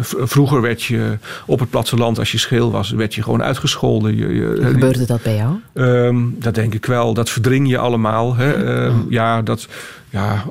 [0.00, 4.16] vroeger werd je op het platteland, als je scheel was, werd je gewoon uitgescholden.
[4.16, 5.54] Je, je, Gebeurde dat bij jou?
[5.72, 7.14] Ehm, dat denk ik wel.
[7.14, 8.36] Dat verdring je allemaal.
[8.36, 8.52] Hè.
[8.52, 9.68] Ehm, ja, dat,
[10.10, 10.44] ja,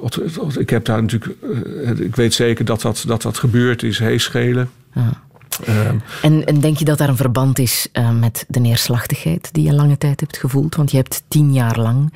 [0.58, 1.36] ik heb daar natuurlijk.
[1.84, 4.00] eh, ik weet zeker dat dat, dat, dat gebeurd is.
[4.00, 4.70] Heeschelen.
[4.94, 5.22] Ja.
[5.66, 9.64] Ehm, En, en denk je dat daar een verband is eh, met de neerslachtigheid die
[9.64, 10.76] je lange tijd hebt gevoeld?
[10.76, 12.14] Want je hebt tien jaar lang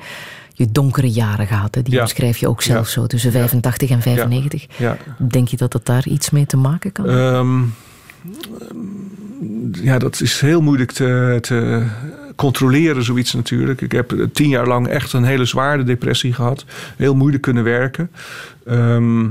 [0.56, 1.74] je donkere jaren gehad.
[1.74, 1.82] Hè?
[1.82, 2.00] Die Ja.
[2.00, 4.66] omschrijf je ook zelf zo, tussen 85 en 95.
[4.76, 4.96] ja.
[5.18, 7.08] Denk je dat dat daar iets mee te maken kan?
[7.08, 7.60] Ehm,
[9.84, 11.86] ja, dat is heel moeilijk te, te
[12.36, 13.80] controleren, zoiets natuurlijk.
[13.80, 16.64] Ik heb eh, tien jaar lang echt een hele zware depressie gehad.
[16.96, 18.10] Heel moeilijk kunnen werken.
[18.66, 19.24] Ehm,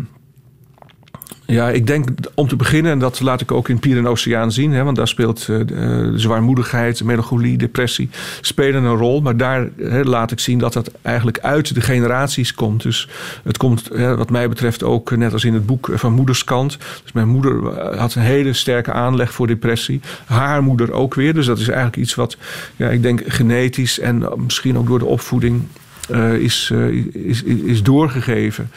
[1.46, 4.52] ja, ik denk om te beginnen, en dat laat ik ook in Pier en Oceaan
[4.52, 8.10] zien, hè, want daar speelt eh, de zwaarmoedigheid, melancholie, depressie,
[8.42, 9.22] spelen een rol.
[9.22, 12.82] Maar daar hè, laat ik zien dat dat eigenlijk uit de generaties komt.
[12.84, 13.10] Dus
[13.44, 16.14] het komt, hè, wat mij betreft, ook eh, net als in het boek eh, van
[16.14, 16.78] moederskant.
[17.04, 20.02] Dus mijn moeder eh, had een hele sterke aanleg voor depressie.
[20.26, 21.34] Haar moeder ook weer.
[21.34, 22.38] Dus dat is eigenlijk iets wat,
[22.76, 25.62] ja, ik denk, genetisch en eh, misschien ook door de opvoeding.
[26.10, 28.70] eh, is, eh, is, is, doorgegeven.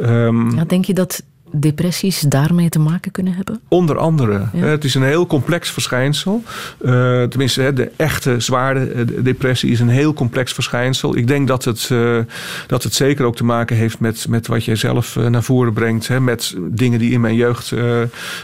[0.00, 1.22] Ehm, Ja, denk je dat
[1.52, 3.60] depressies daarmee te maken kunnen hebben?
[3.68, 4.44] Onder andere.
[4.56, 6.42] Het is een heel complex verschijnsel.
[6.80, 11.16] Eh, tenminste, de echte zware eh, depressie is een heel complex verschijnsel.
[11.16, 12.18] Ik denk dat het, eh,
[12.66, 16.08] dat het zeker ook te maken heeft met, met wat jij zelf naar voren brengt.
[16.08, 17.74] Hè, met dingen die in mijn jeugd.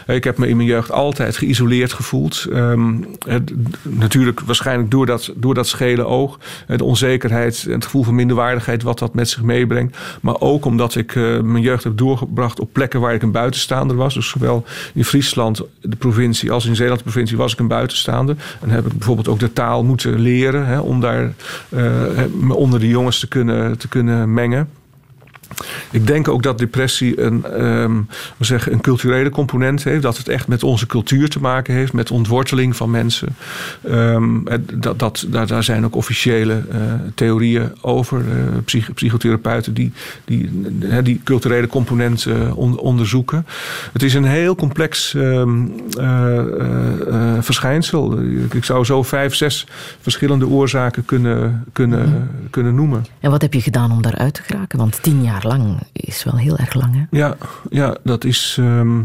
[0.07, 2.45] ik heb me in mijn jeugd altijd geïsoleerd gevoeld.
[2.51, 2.95] Ehm,
[3.27, 6.39] het- natuurlijk waarschijnlijk door dat, door dat schele oog.
[6.67, 9.97] De onzekerheid en het gevoel van minderwaardigheid wat dat met zich meebrengt.
[10.21, 14.13] Maar ook omdat ik mijn jeugd heb doorgebracht op plekken waar ik een buitenstaander was.
[14.13, 18.35] Dus zowel in Friesland, de provincie, als in Zeeland, de provincie, was ik een buitenstaander.
[18.61, 21.33] En heb ik bijvoorbeeld ook de taal moeten leren hè, om daar
[22.39, 24.69] me onder de jongens te kunnen, te kunnen mengen.
[25.91, 27.95] Ik denk ook dat depressie een, ehm,
[28.37, 30.01] we zeggen, een culturele component heeft.
[30.01, 33.35] Dat het echt met onze cultuur te maken heeft, met ontworteling van mensen.
[33.83, 34.27] Ehm,
[34.73, 36.79] dat, dat, daar, daar zijn ook officiële eh,
[37.15, 38.19] theorieën over.
[38.19, 39.91] eh, psych- psychotherapeuten die
[40.25, 40.49] die,
[41.03, 43.45] die culturele component eh, on- onderzoeken.
[43.93, 45.65] Het is een heel complex ehm,
[45.97, 48.19] eh, eh, eh, verschijnsel.
[48.21, 49.67] Ik, ik zou zo vijf, zes
[50.01, 53.05] verschillende oorzaken kunnen, kunnen, kunnen noemen.
[53.19, 54.77] En wat heb je gedaan om daaruit te geraken?
[54.79, 57.17] Want tien jaar lang is wel heel erg lang, hè?
[57.17, 57.35] Ja,
[57.69, 58.57] ja dat is.
[58.59, 58.99] ehm,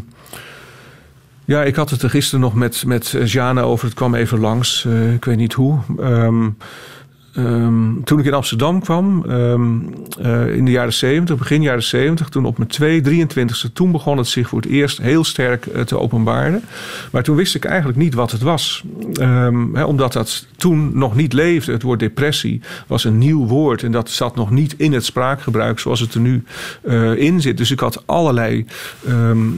[1.44, 3.84] ja, ik had het er gisteren nog met, met Jana over.
[3.86, 4.84] Het kwam even langs.
[4.84, 5.78] eh, ik weet niet hoe.
[6.00, 6.48] Ehm,
[7.34, 9.78] ehm, toen ik in Amsterdam kwam, ehm,
[10.20, 14.18] eh, in de jaren 70, begin jaren 70, toen op mijn 2, 23ste, toen begon
[14.18, 16.62] het zich voor het eerst heel sterk eh, te openbaren.
[17.12, 18.84] Maar toen wist ik eigenlijk niet wat het was.
[19.12, 21.72] Ehm, omdat dat toen nog niet leefde.
[21.72, 25.78] Het woord depressie was een nieuw woord en dat zat nog niet in het spraakgebruik
[25.78, 26.44] zoals het er nu
[26.82, 27.56] eh, in zit.
[27.56, 28.66] Dus ik had allerlei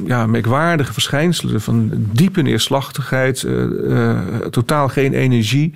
[0.06, 3.46] ja, merkwaardige verschijnselen van diepe neerslachtigheid,
[4.50, 5.72] totaal geen energie.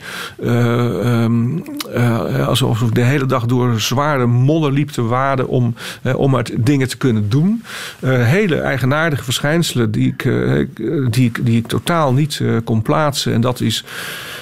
[1.95, 6.31] Eh, alsof ik de hele dag door zware modder liep te waden om, eh, om
[6.31, 7.63] maar dingen te kunnen doen.
[8.01, 10.23] Eh, hele eigenaardige verschijnselen die ik,
[11.11, 13.33] die ik, die ik totaal niet kon plaatsen.
[13.33, 13.85] En dat is,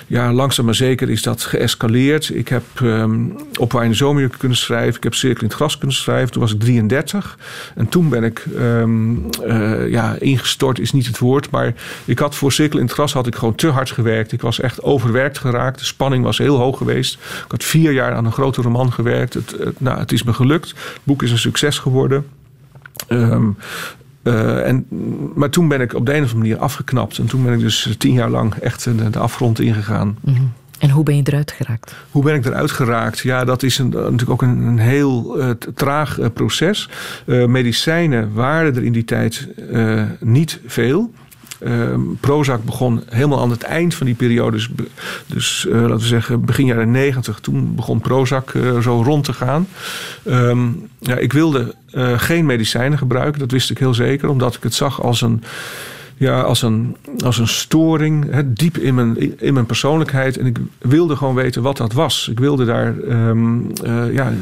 [0.07, 2.31] ja, langzaam maar zeker is dat geëscaleerd.
[2.35, 3.25] Ik heb ehm,
[3.59, 4.97] op de Zomer kunnen schrijven.
[4.97, 6.31] Ik heb Cirkel in het Gras kunnen schrijven.
[6.33, 7.39] Toen was ik 33.
[7.75, 9.15] En toen ben ik ehm,
[9.47, 11.51] eh, ja, ingestort, is niet het woord.
[11.51, 11.75] Maar
[12.05, 14.33] ik had voor Cirkel in het Gras had ik gewoon te hard gewerkt.
[14.33, 15.79] Ik was echt overwerkt geraakt.
[15.79, 17.15] De spanning was heel hoog geweest.
[17.15, 19.35] Ik had vier jaar aan een grote roman gewerkt.
[19.35, 20.69] Het, het- nou, het is me gelukt.
[20.69, 22.27] Het boek is een succes geworden.
[23.09, 23.49] Ehm,
[24.27, 24.87] eh, en,
[25.35, 27.19] maar toen ben ik op de een of andere manier afgeknapt.
[27.19, 30.19] En toen ben ik dus tien jaar lang echt de, de afgrond ingegaan.
[30.21, 30.43] Mhm.
[30.79, 31.95] En hoe ben je eruit geraakt?
[32.11, 33.19] Hoe ben ik eruit geraakt?
[33.19, 36.89] Ja, dat is een, natuurlijk ook een, een heel eh, traag eh, proces.
[37.27, 39.49] Medicijnen waren er in die tijd
[40.21, 41.13] niet veel.
[41.67, 44.57] Ehm, Prozac begon helemaal aan het eind van die periode.
[44.57, 44.71] Dus,
[45.27, 47.41] dus eh, laten we zeggen begin jaren negentig.
[47.41, 49.69] Toen begon Prozac eh, zo rond te gaan.
[50.25, 50.67] Ehm,
[50.99, 53.41] ja, ik wilde eh, geen medicijnen gebruiken.
[53.41, 54.29] Dat wist ik heel zeker.
[54.29, 55.43] Omdat ik het zag als een
[56.19, 60.39] ja, als een, als een storing, hè, diep in mijn, in mijn persoonlijkheid.
[60.39, 62.29] En ik wilde gewoon weten wat dat was.
[62.31, 64.33] Ik wilde daar eh, ja,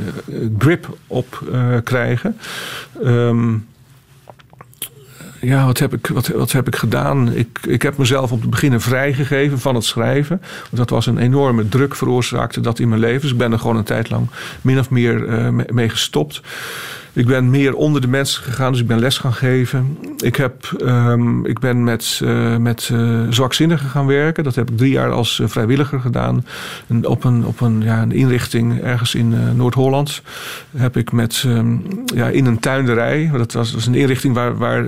[0.59, 1.43] grip op
[1.85, 2.37] krijgen.
[3.03, 3.55] Ehm,
[5.45, 7.33] ja, wat heb ik, wat, wat heb ik gedaan?
[7.33, 10.41] Ik, ik heb mezelf op het begin vrijgegeven van het schrijven.
[10.41, 13.21] Want dat was een enorme druk veroorzaakte dat in mijn leven.
[13.21, 14.29] Dus ik ben er gewoon een tijd lang
[14.61, 16.41] min of meer eh, mee- mee gestopt.
[17.15, 19.99] Ik ben meer onder de mensen gegaan, dus ik ben les gaan geven.
[20.17, 24.45] Ik, heb, ehm, ik ben met, eh, met eh, zwakzinnigen gaan werken.
[24.45, 26.47] Dat heb ik drie jaar als eh, vrijwilliger gedaan.
[26.87, 30.23] En op een, op een, ja, een inrichting ergens in Noord-Holland
[30.77, 31.77] heb ik met, ehm,
[32.15, 33.31] ja, in een tuinderij.
[33.37, 34.85] Dat was, was een inrichting waar, waar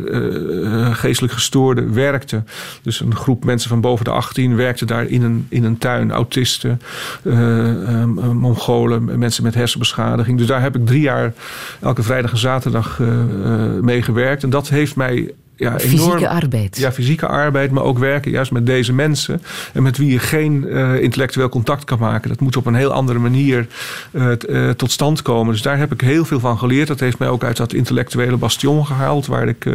[0.95, 2.47] geestelijk gestoorden werkten.
[2.83, 6.13] Dus een groep mensen van boven de 18 werkte daar in een, in een tuin.
[6.13, 6.81] Autisten,
[7.23, 10.39] eh, ehm, eh, Mongolen, mensen met hersenbeschadiging.
[10.39, 11.33] Dus daar heb ik drie jaar
[11.81, 14.43] elke vrijdag en zaterdag eh, eh, mee gewerkt.
[14.43, 16.77] En dat heeft mij ja, enorm, Fysieke arbeid.
[16.77, 19.43] Ja, fysieke arbeid, maar ook werken juist met deze mensen.
[19.73, 22.29] En met wie je geen eh, intellectueel contact kan maken.
[22.29, 23.67] Dat moet op een heel andere manier
[24.11, 25.53] eh, t- eh, tot stand komen.
[25.53, 26.89] Dus daar heb ik heel veel van geleerd.
[26.89, 29.27] Dat heeft mij ook uit dat intellectuele bastion gehaald.
[29.27, 29.67] Waar ik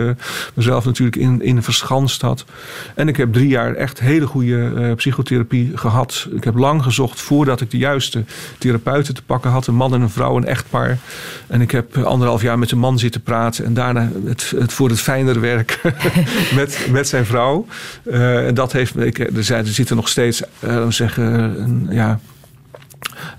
[0.53, 2.45] mezelf natuurlijk in, in verschanst had.
[2.95, 6.28] En ik heb drie jaar echt hele goede psychotherapie gehad.
[6.36, 8.24] Ik heb lang gezocht voordat ik de juiste
[8.58, 9.68] therapeuten te pakken had.
[9.68, 10.98] Een man en een vrouw, een echtpaar.
[11.48, 13.66] En ik heb anderhalf jaar met een man zitten praten.
[13.66, 15.70] En daarna het, het voor het fijnere werk
[16.56, 17.65] met, met zijn vrouw.
[18.03, 18.98] Eh, en dat heeft.
[18.99, 22.19] Ik, er, zijn, er zitten nog steeds, eh, zeggen, ja,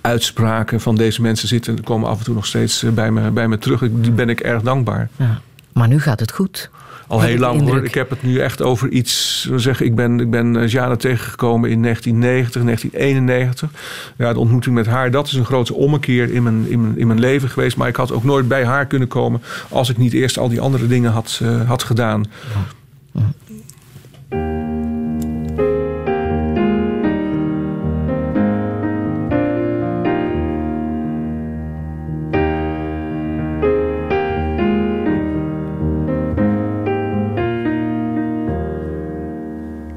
[0.01, 1.83] uitspraken van deze mensen zitten.
[1.85, 3.83] komen af en toe nog steeds eh, bij me, bij me terug.
[3.83, 5.09] Ik- Die ben ik erg dankbaar.
[5.17, 5.41] Ja.
[5.73, 6.71] Maar nu gaat het goed.
[7.13, 7.85] Al heel lang hoor.
[7.85, 9.51] Ik heb het nu echt over iets.
[9.57, 13.71] Zeggen, ik ben, ik ben eh, Jana tegengekomen in 1990, 1991.
[14.17, 17.07] Ja, de ontmoeting met haar, dat is een grote ommekeer in mijn, in, mijn, in
[17.07, 17.77] mijn leven geweest.
[17.77, 20.61] Maar ik had ook nooit bij haar kunnen komen als ik niet eerst al die
[20.61, 22.25] andere dingen had, eh, had gedaan.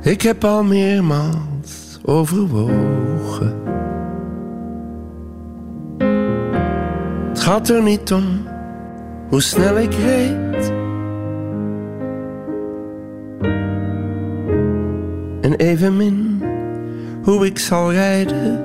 [0.06, 3.64] Ik heb al meermaals overwogen.
[7.30, 8.24] Het gaat er niet om
[9.30, 10.74] hoe snel ik reed.
[15.42, 16.44] En evenmin
[17.24, 18.64] hoe ik zal rijden.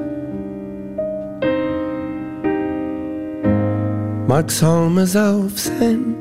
[4.26, 6.16] Maar ik zal mezelf zijn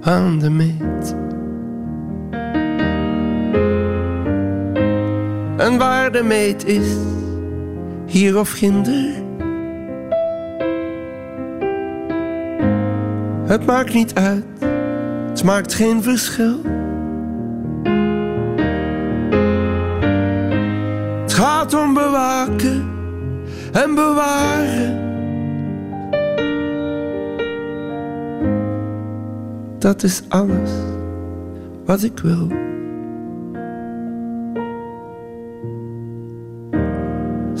[0.00, 1.27] aan de meet.
[5.58, 6.96] En waar de meet is,
[8.06, 9.26] hier of ginder.
[13.46, 14.44] Het maakt niet uit,
[15.28, 16.60] het maakt geen verschil.
[21.22, 22.90] Het gaat om bewaken
[23.72, 25.06] en bewaren.
[29.78, 30.70] Dat is alles
[31.84, 32.67] wat ik wil.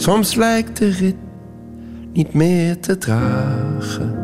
[0.08, 1.16] Soms lijkt de rit
[2.12, 4.16] niet meer te dragen.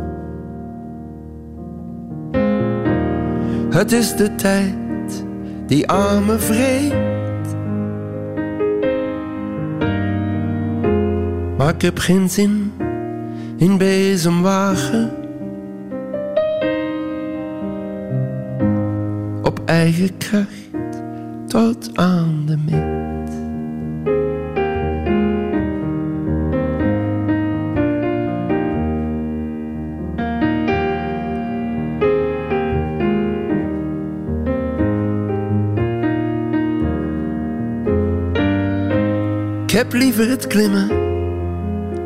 [3.70, 5.24] Het is de tijd
[5.66, 6.94] die aan me vreet.
[11.56, 12.73] Maar ik heb geen zin
[13.56, 15.11] in bezemwagen.
[19.43, 21.02] Op eigen kracht
[21.47, 22.84] tot aan de meet.
[39.94, 40.88] Liever het klimmen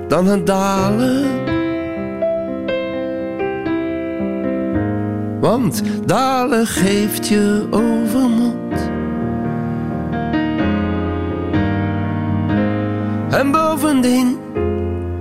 [0.09, 1.47] dan het dalen.
[5.41, 8.91] Want dalen geeft je overmoed.
[13.31, 14.39] En bovendien,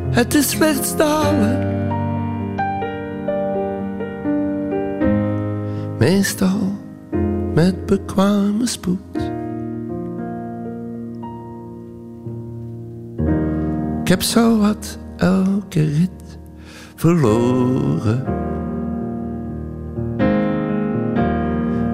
[0.09, 1.75] het is slechts dalen.
[5.97, 6.75] Meestal
[7.53, 9.06] met bekwame spoed.
[14.07, 16.39] Ik heb zo wat elke rit
[16.95, 18.25] verloren.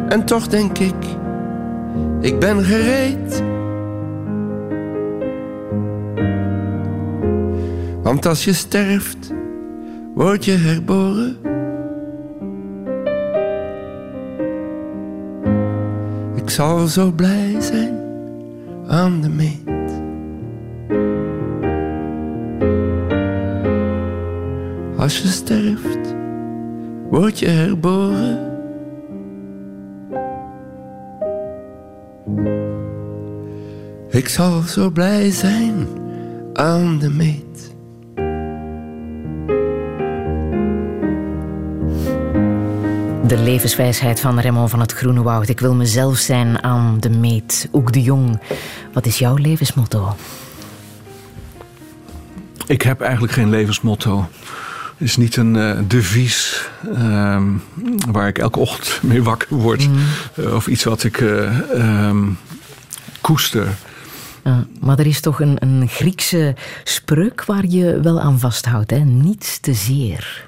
[0.10, 0.95] En toch denk ik,
[2.22, 3.44] ik ben gereed.
[8.02, 9.34] Want als je sterft,
[10.14, 11.38] word je herboren.
[16.35, 17.99] Ik zal zo blij zijn
[18.88, 19.72] aan de meet.
[25.14, 26.15] Als je sterft,
[27.10, 28.52] word je herboren.
[34.10, 35.88] Ik zal zo blij zijn
[36.53, 37.73] aan de meet.
[43.27, 45.49] De levenswijsheid van Raymond van het Groene Woud.
[45.49, 47.69] Ik wil mezelf zijn aan de meet.
[47.72, 48.41] Ook de Jong.
[48.94, 50.15] Wat is jouw levensmotto?
[52.68, 54.27] Ik heb eigenlijk geen levensmotto.
[55.03, 57.43] Het is niet een eh, devies ehm,
[58.11, 59.89] waar ik elke ochtend mee wakker word.
[60.35, 62.23] Eh, of iets wat ik eh, ehm,
[63.21, 63.67] koester.
[64.80, 68.91] Maar er is toch een, een Griekse spreuk waar je wel aan vasthoudt.
[68.91, 68.97] Hè?
[68.97, 70.45] Niets te zeer.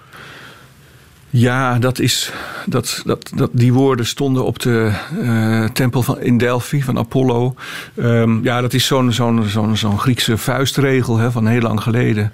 [1.38, 2.32] Ja, dat is,
[2.66, 4.92] dat, dat, dat, die woorden stonden op de
[5.22, 7.56] eh, tempel van, in Delphi van Apollo.
[7.96, 12.32] Ehm, ja, dat is zo'n zo'n zo'n zo'n Griekse vuistregel hè, van heel lang geleden.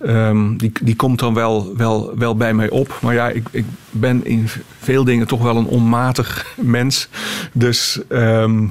[0.00, 2.98] Ehm, die, die komt dan wel, wel, wel bij mij op.
[3.00, 4.48] Maar ja, ik, ik ben in
[4.80, 7.08] veel dingen toch wel een onmatig mens.
[7.52, 8.00] Dus...
[8.08, 8.64] ehm,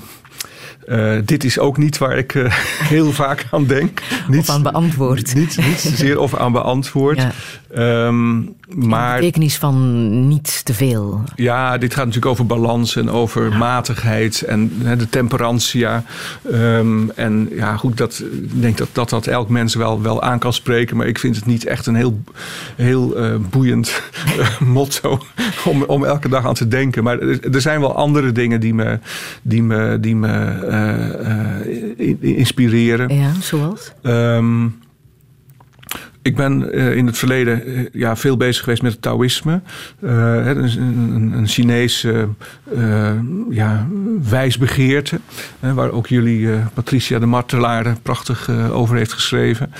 [0.85, 2.53] eh, dit is ook niet waar ik eh,
[2.95, 4.01] heel vaak aan denk.
[4.27, 5.35] Niet, Of aan beantwoord.
[5.35, 7.17] Niet, niet zozeer of aan beantwoord.
[7.17, 7.31] Ja.
[7.73, 8.35] Ehm,
[8.67, 11.21] maar De betekenis van niet te veel.
[11.35, 16.03] ja, dit gaat natuurlijk over balans en over matigheid en de temperantia.
[16.51, 20.39] Ehm, en ja, goed, dat, ik denk dat, dat dat elk mens wel, wel aan
[20.39, 20.97] kan spreken.
[20.97, 22.21] Maar ik vind het niet echt een heel,
[22.75, 24.01] heel eh, boeiend
[24.39, 25.19] eh, motto
[25.65, 27.03] om, om elke dag aan te denken.
[27.03, 28.99] Maar er, er zijn wel andere dingen die me,
[29.41, 30.31] die me, die me
[30.69, 33.15] eh, in- inspireren.
[33.15, 33.91] Ja, zoals?
[34.01, 34.67] Ehm,
[36.21, 39.61] ik ben eh, in het verleden eh, ja, veel bezig geweest met het Taoïsme.
[39.99, 42.27] Eh, hè, een, een, een Chinese
[43.49, 43.87] ja,
[44.29, 45.19] wijsbegeerte.
[45.59, 49.73] waar ook jullie, Patricia de Martelaar, prachtig over heeft geschreven.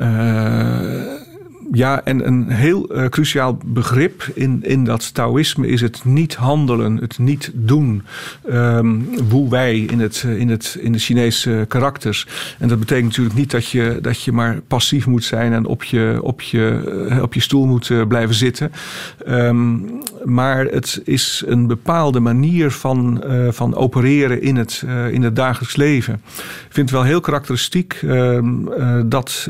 [0.00, 1.19] Eh,
[1.72, 6.96] ja, en een heel eh, cruciaal begrip in, in dat Taoïsme is het niet handelen,
[6.96, 8.02] het niet doen.
[8.48, 8.98] Ehm
[9.28, 12.26] Wu Wei in, het, eh, in, het, in de Chinese karakters.
[12.58, 15.82] En dat betekent natuurlijk niet dat je, dat je maar passief moet zijn en op
[15.82, 18.72] je, op je, eh, op je stoel moet blijven zitten.
[19.26, 19.78] Ehm,
[20.24, 26.14] maar het is een bepaalde manier van, van opereren in het, in het dagelijks leven.
[26.70, 29.48] Ik vind het wel heel karakteristiek ehm, eh, dat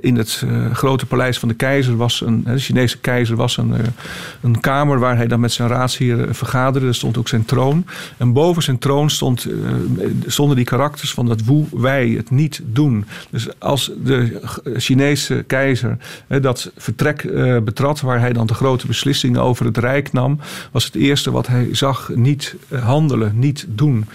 [0.00, 3.84] in het grote paleis van de keizer was een, de Chinese keizer was een, eh,
[4.40, 6.86] een kamer waar hij dan met zijn raadsheren vergaderde.
[6.86, 7.84] Er stond ook zijn troon.
[8.16, 9.54] En boven zijn troon stond, eh,
[10.26, 13.04] stonden die karakters van dat woe wij, het niet doen.
[13.30, 14.40] Dus als de
[14.76, 15.98] Chinese keizer
[16.40, 20.38] dat vertrek eh, betrad, waar hij dan de grote beslissingen over het rijk nam,
[20.72, 24.06] was het eerste wat hij zag niet eh, handelen, niet doen.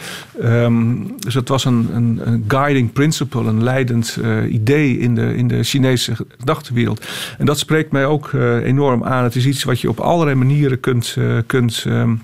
[0.42, 5.48] Ehm, dus het was een, een, guiding principle, een leidend eh, idee in de, in
[5.48, 7.06] de Chinese gedachtenwereld.
[7.38, 9.24] En dat spreekt mij ook eh, enorm aan.
[9.24, 11.16] Het is iets wat je op allerlei manieren kunt.
[11.18, 12.16] eh, kunt ehm, eh,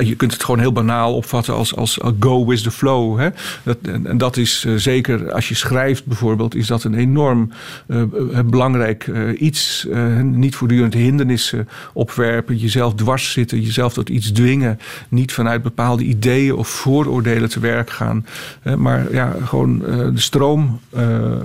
[0.00, 3.18] je kunt het gewoon heel banaal opvatten als, als go with the flow.
[3.18, 3.28] Hè?
[3.62, 7.50] Dat, en, en dat is eh, zeker als je schrijft bijvoorbeeld, is dat een enorm
[7.86, 8.08] eh, eh,
[8.44, 9.86] belangrijk iets.
[10.22, 14.78] Niet voortdurend hindernissen opwerpen, jezelf dwars zitten, jezelf tot iets dwingen.
[15.08, 18.26] Niet vanuit bepaalde ideeën of vooroordelen te werk gaan.
[18.60, 20.80] Hè, maar ja, gewoon de stroom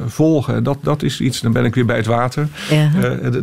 [0.07, 0.63] volgen.
[0.63, 2.47] Dat, dat is iets, dan ben ik weer bij het water.
[2.69, 2.91] Ja.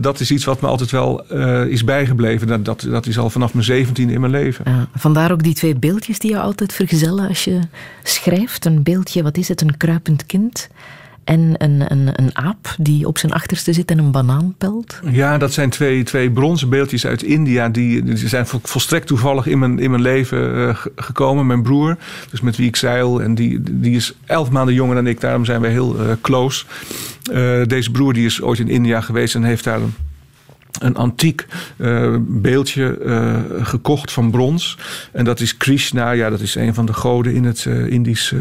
[0.01, 1.25] Dat is iets wat me altijd wel
[1.67, 2.47] is bijgebleven.
[2.47, 4.60] Dat, dat, dat is al vanaf mijn zeventiende in mijn leven.
[4.65, 7.59] Ja, vandaar ook die twee beeldjes die je altijd vergezellen als je
[8.03, 8.65] schrijft.
[8.65, 10.69] Een beeldje, wat is het, een kruipend kind.
[11.25, 15.01] En een, een, een aap die op zijn achterste zit en een banaan pelt.
[15.11, 17.69] Ja, dat zijn twee, twee bronzen beeldjes uit India.
[17.69, 21.47] Die, die zijn vol- volstrekt toevallig in mijn, in mijn leven eh, ge- gekomen.
[21.47, 21.97] Mijn broer,
[22.31, 23.23] dus met wie ik zeil.
[23.23, 25.21] En die, die is elf maanden jonger dan ik.
[25.21, 26.65] Daarom zijn wij heel eh, close.
[27.33, 29.95] Eh, deze broer die is ooit in India geweest en heeft daar een
[30.79, 34.79] een antiek eh, beeldje eh, gekocht van brons.
[35.13, 36.11] En dat is Krishna.
[36.11, 38.41] Ja, dat is een van de goden in het Indisch eh,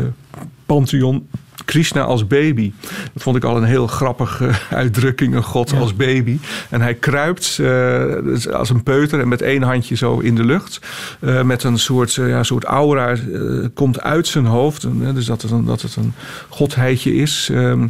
[0.66, 1.28] pantheon.
[1.66, 2.72] Krishna als baby.
[3.14, 6.38] Dat vond ik al een heel grappige uitdrukking, een god als baby.
[6.70, 7.58] En hij kruipt
[8.24, 10.80] dus als een peuter en met één handje zo in de lucht.
[11.44, 13.16] Met een soort, ja, soort aura
[13.74, 14.88] komt uit zijn hoofd.
[15.14, 16.14] Dus dat het een, dat het een
[16.50, 17.50] godheidje is.
[17.52, 17.88] Ehm,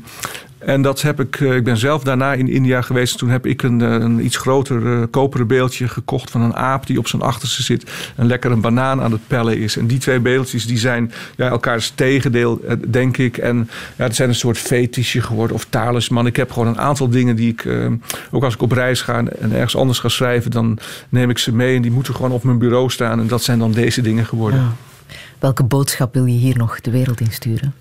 [0.60, 3.18] en dat heb ik, eh, ik ben zelf daarna in India geweest.
[3.18, 6.88] Toen heb ik een, eh, een iets groter eh, koperen beeldje gekocht van een aap
[6.88, 7.91] die op zijn achterste zit.
[8.15, 9.77] En lekker een banaan aan het pellen is.
[9.77, 13.38] En die twee beeldjes die zijn ja, elkaars tegendeel, denk ik.
[13.38, 16.26] En ja, het zijn een soort fetischje geworden of talisman.
[16.26, 17.68] Ik heb gewoon een aantal dingen die ik,
[18.31, 20.77] ook als ik op reis ga en ergens anders ga schrijven, dan
[21.10, 21.76] neem ik ze mee.
[21.76, 23.19] En die moeten gewoon op mijn bureau staan.
[23.19, 24.76] En dat zijn dan deze dingen geworden.
[25.40, 27.73] Welke boodschap wil je hier nog de wereld in sturen?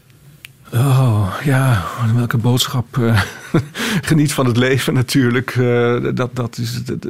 [0.75, 1.85] Oh, ja,
[2.15, 2.99] welke boodschap?
[2.99, 3.21] eh,
[4.11, 5.51] geniet van het leven natuurlijk.
[5.57, 7.07] Eh, dat, dat is het.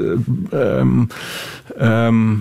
[0.51, 1.05] ehm,
[1.79, 2.37] ehm,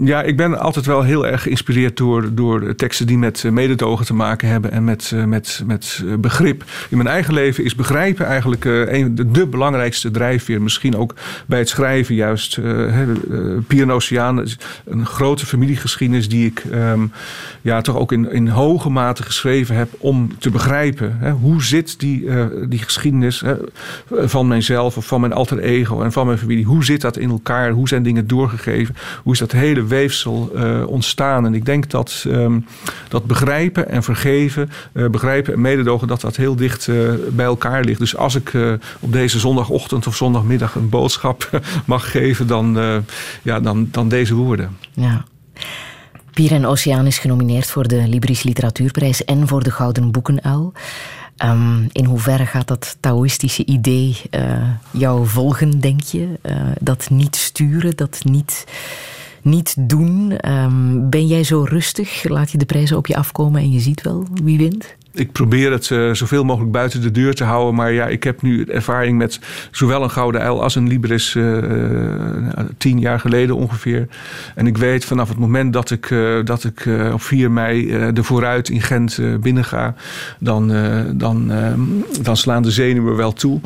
[0.00, 4.06] ja, ik ben altijd wel heel erg geïnspireerd door, door teksten die met eh, mededogen
[4.06, 6.64] te maken hebben en met, eh, met, met eh, begrip.
[6.90, 10.62] In mijn eigen leven is begrijpen eigenlijk een, de, de belangrijkste drijfveer.
[10.62, 11.14] Misschien ook
[11.46, 12.58] bij het schrijven juist.
[12.58, 12.98] eh,
[13.66, 14.44] Pier Oceaan
[14.84, 17.06] een grote familiegeschiedenis die ik ehm,
[17.62, 21.16] ja, toch ook in, in hoge mate geschreven heb om te begrijpen.
[21.18, 22.28] Hè, hoe zit die,
[22.68, 23.54] die geschiedenis hè,
[24.28, 26.64] van mijzelf of van mijn alter ego en van mijn familie?
[26.64, 27.70] Hoe zit dat in elkaar?
[27.70, 28.96] Hoe zijn dingen doorgegeven?
[29.22, 31.46] Hoe is dat hele weefsel eh, ontstaan?
[31.46, 32.60] En ik denk dat, ehm,
[33.08, 36.96] dat begrijpen en vergeven, eh, begrijpen en mededogen, dat dat heel dicht eh,
[37.30, 37.98] bij elkaar ligt.
[37.98, 38.52] Dus als ik
[39.00, 42.78] op deze zondagochtend of zondagmiddag een boodschap mag geven, dan,
[43.42, 44.76] ja, dan, dan deze woorden.
[44.92, 45.24] Ja.
[46.32, 50.72] Pier en Oceaan is genomineerd voor de Libris Literatuurprijs en voor de Gouden Boekenuil.
[51.36, 54.16] Ehm, in hoeverre gaat dat Taoïstische idee
[54.90, 56.28] jou volgen, denk je?
[56.80, 58.64] Dat niet sturen, dat niet,
[59.44, 60.36] niet doen.
[60.36, 62.28] Ehm, ben jij zo rustig?
[62.28, 64.96] Laat je de prijzen op je afkomen en je ziet wel wie wint?
[65.14, 67.74] Ik probeer het eh, zoveel mogelijk buiten de deur te houden.
[67.74, 71.58] Maar ja, ik heb nu ervaring met zowel een Gouden Uil als een Libris eh,
[71.58, 74.08] eh, tien jaar geleden ongeveer.
[74.54, 76.14] En ik weet vanaf het moment dat ik,
[76.44, 79.94] dat ik op 4 mei de vooruit in Gent eh, binnenga,
[80.38, 80.72] dan,
[81.16, 81.80] dan, ehm,
[82.22, 83.60] dan slaan de zenuwen wel toe.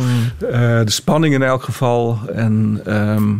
[0.50, 0.50] Eh,
[0.84, 2.18] de spanning in elk geval.
[2.34, 3.34] En, ehm,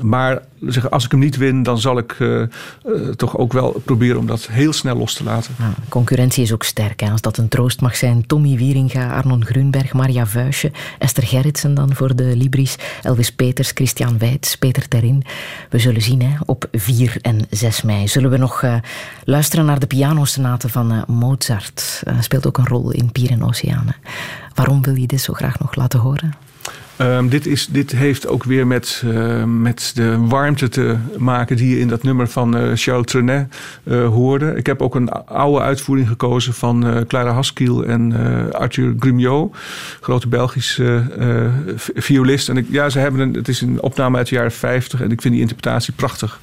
[0.00, 2.16] maar zeg, als ik hem niet win, dan zal ik
[3.16, 5.54] toch ook wel proberen om dat heel snel los te laten.
[5.58, 7.00] Ja, concurrentie is ook sterk.
[7.00, 7.10] Hè.
[7.10, 8.26] Als dat een troost mag zijn.
[8.26, 14.18] Tommy Wieringa, Arnon Grunberg, Maria Vuijsje, Esther Gerritsen dan voor de Libris, Elvis Peters, Christian
[14.18, 15.24] Weits, Peter Terin.
[15.70, 18.08] We zullen zien hè, op 4 en 6 mei.
[18.08, 18.74] Zullen we nog eh,
[19.24, 22.02] luisteren naar de pianosonate van eh, Mozart.
[22.04, 23.96] Eh, speelt ook een rol in Pier en Oceanen.
[24.54, 26.47] Waarom wil je dit zo graag nog laten horen?
[26.98, 31.70] Ehm, dit, is, dit heeft ook weer met, eh, met de warmte te maken die
[31.70, 34.54] je in dat nummer van eh, Charles Trenet eh, hoorde.
[34.54, 38.12] Ik heb ook een oude uitvoering gekozen van eh, Clara Haskiel en
[38.52, 39.58] Arthur Grumiaux,
[40.00, 41.02] grote Belgische
[41.94, 42.48] violist.
[42.48, 45.10] En ik, ja, ze hebben een, het is een opname uit de jaren 50 en
[45.10, 46.40] ik vind die interpretatie prachtig.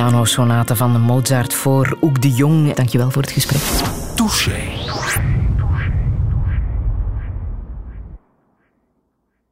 [0.00, 2.74] Pianosonate van Mozart voor Oek de Jong.
[2.74, 3.99] Dankjewel voor het gesprek.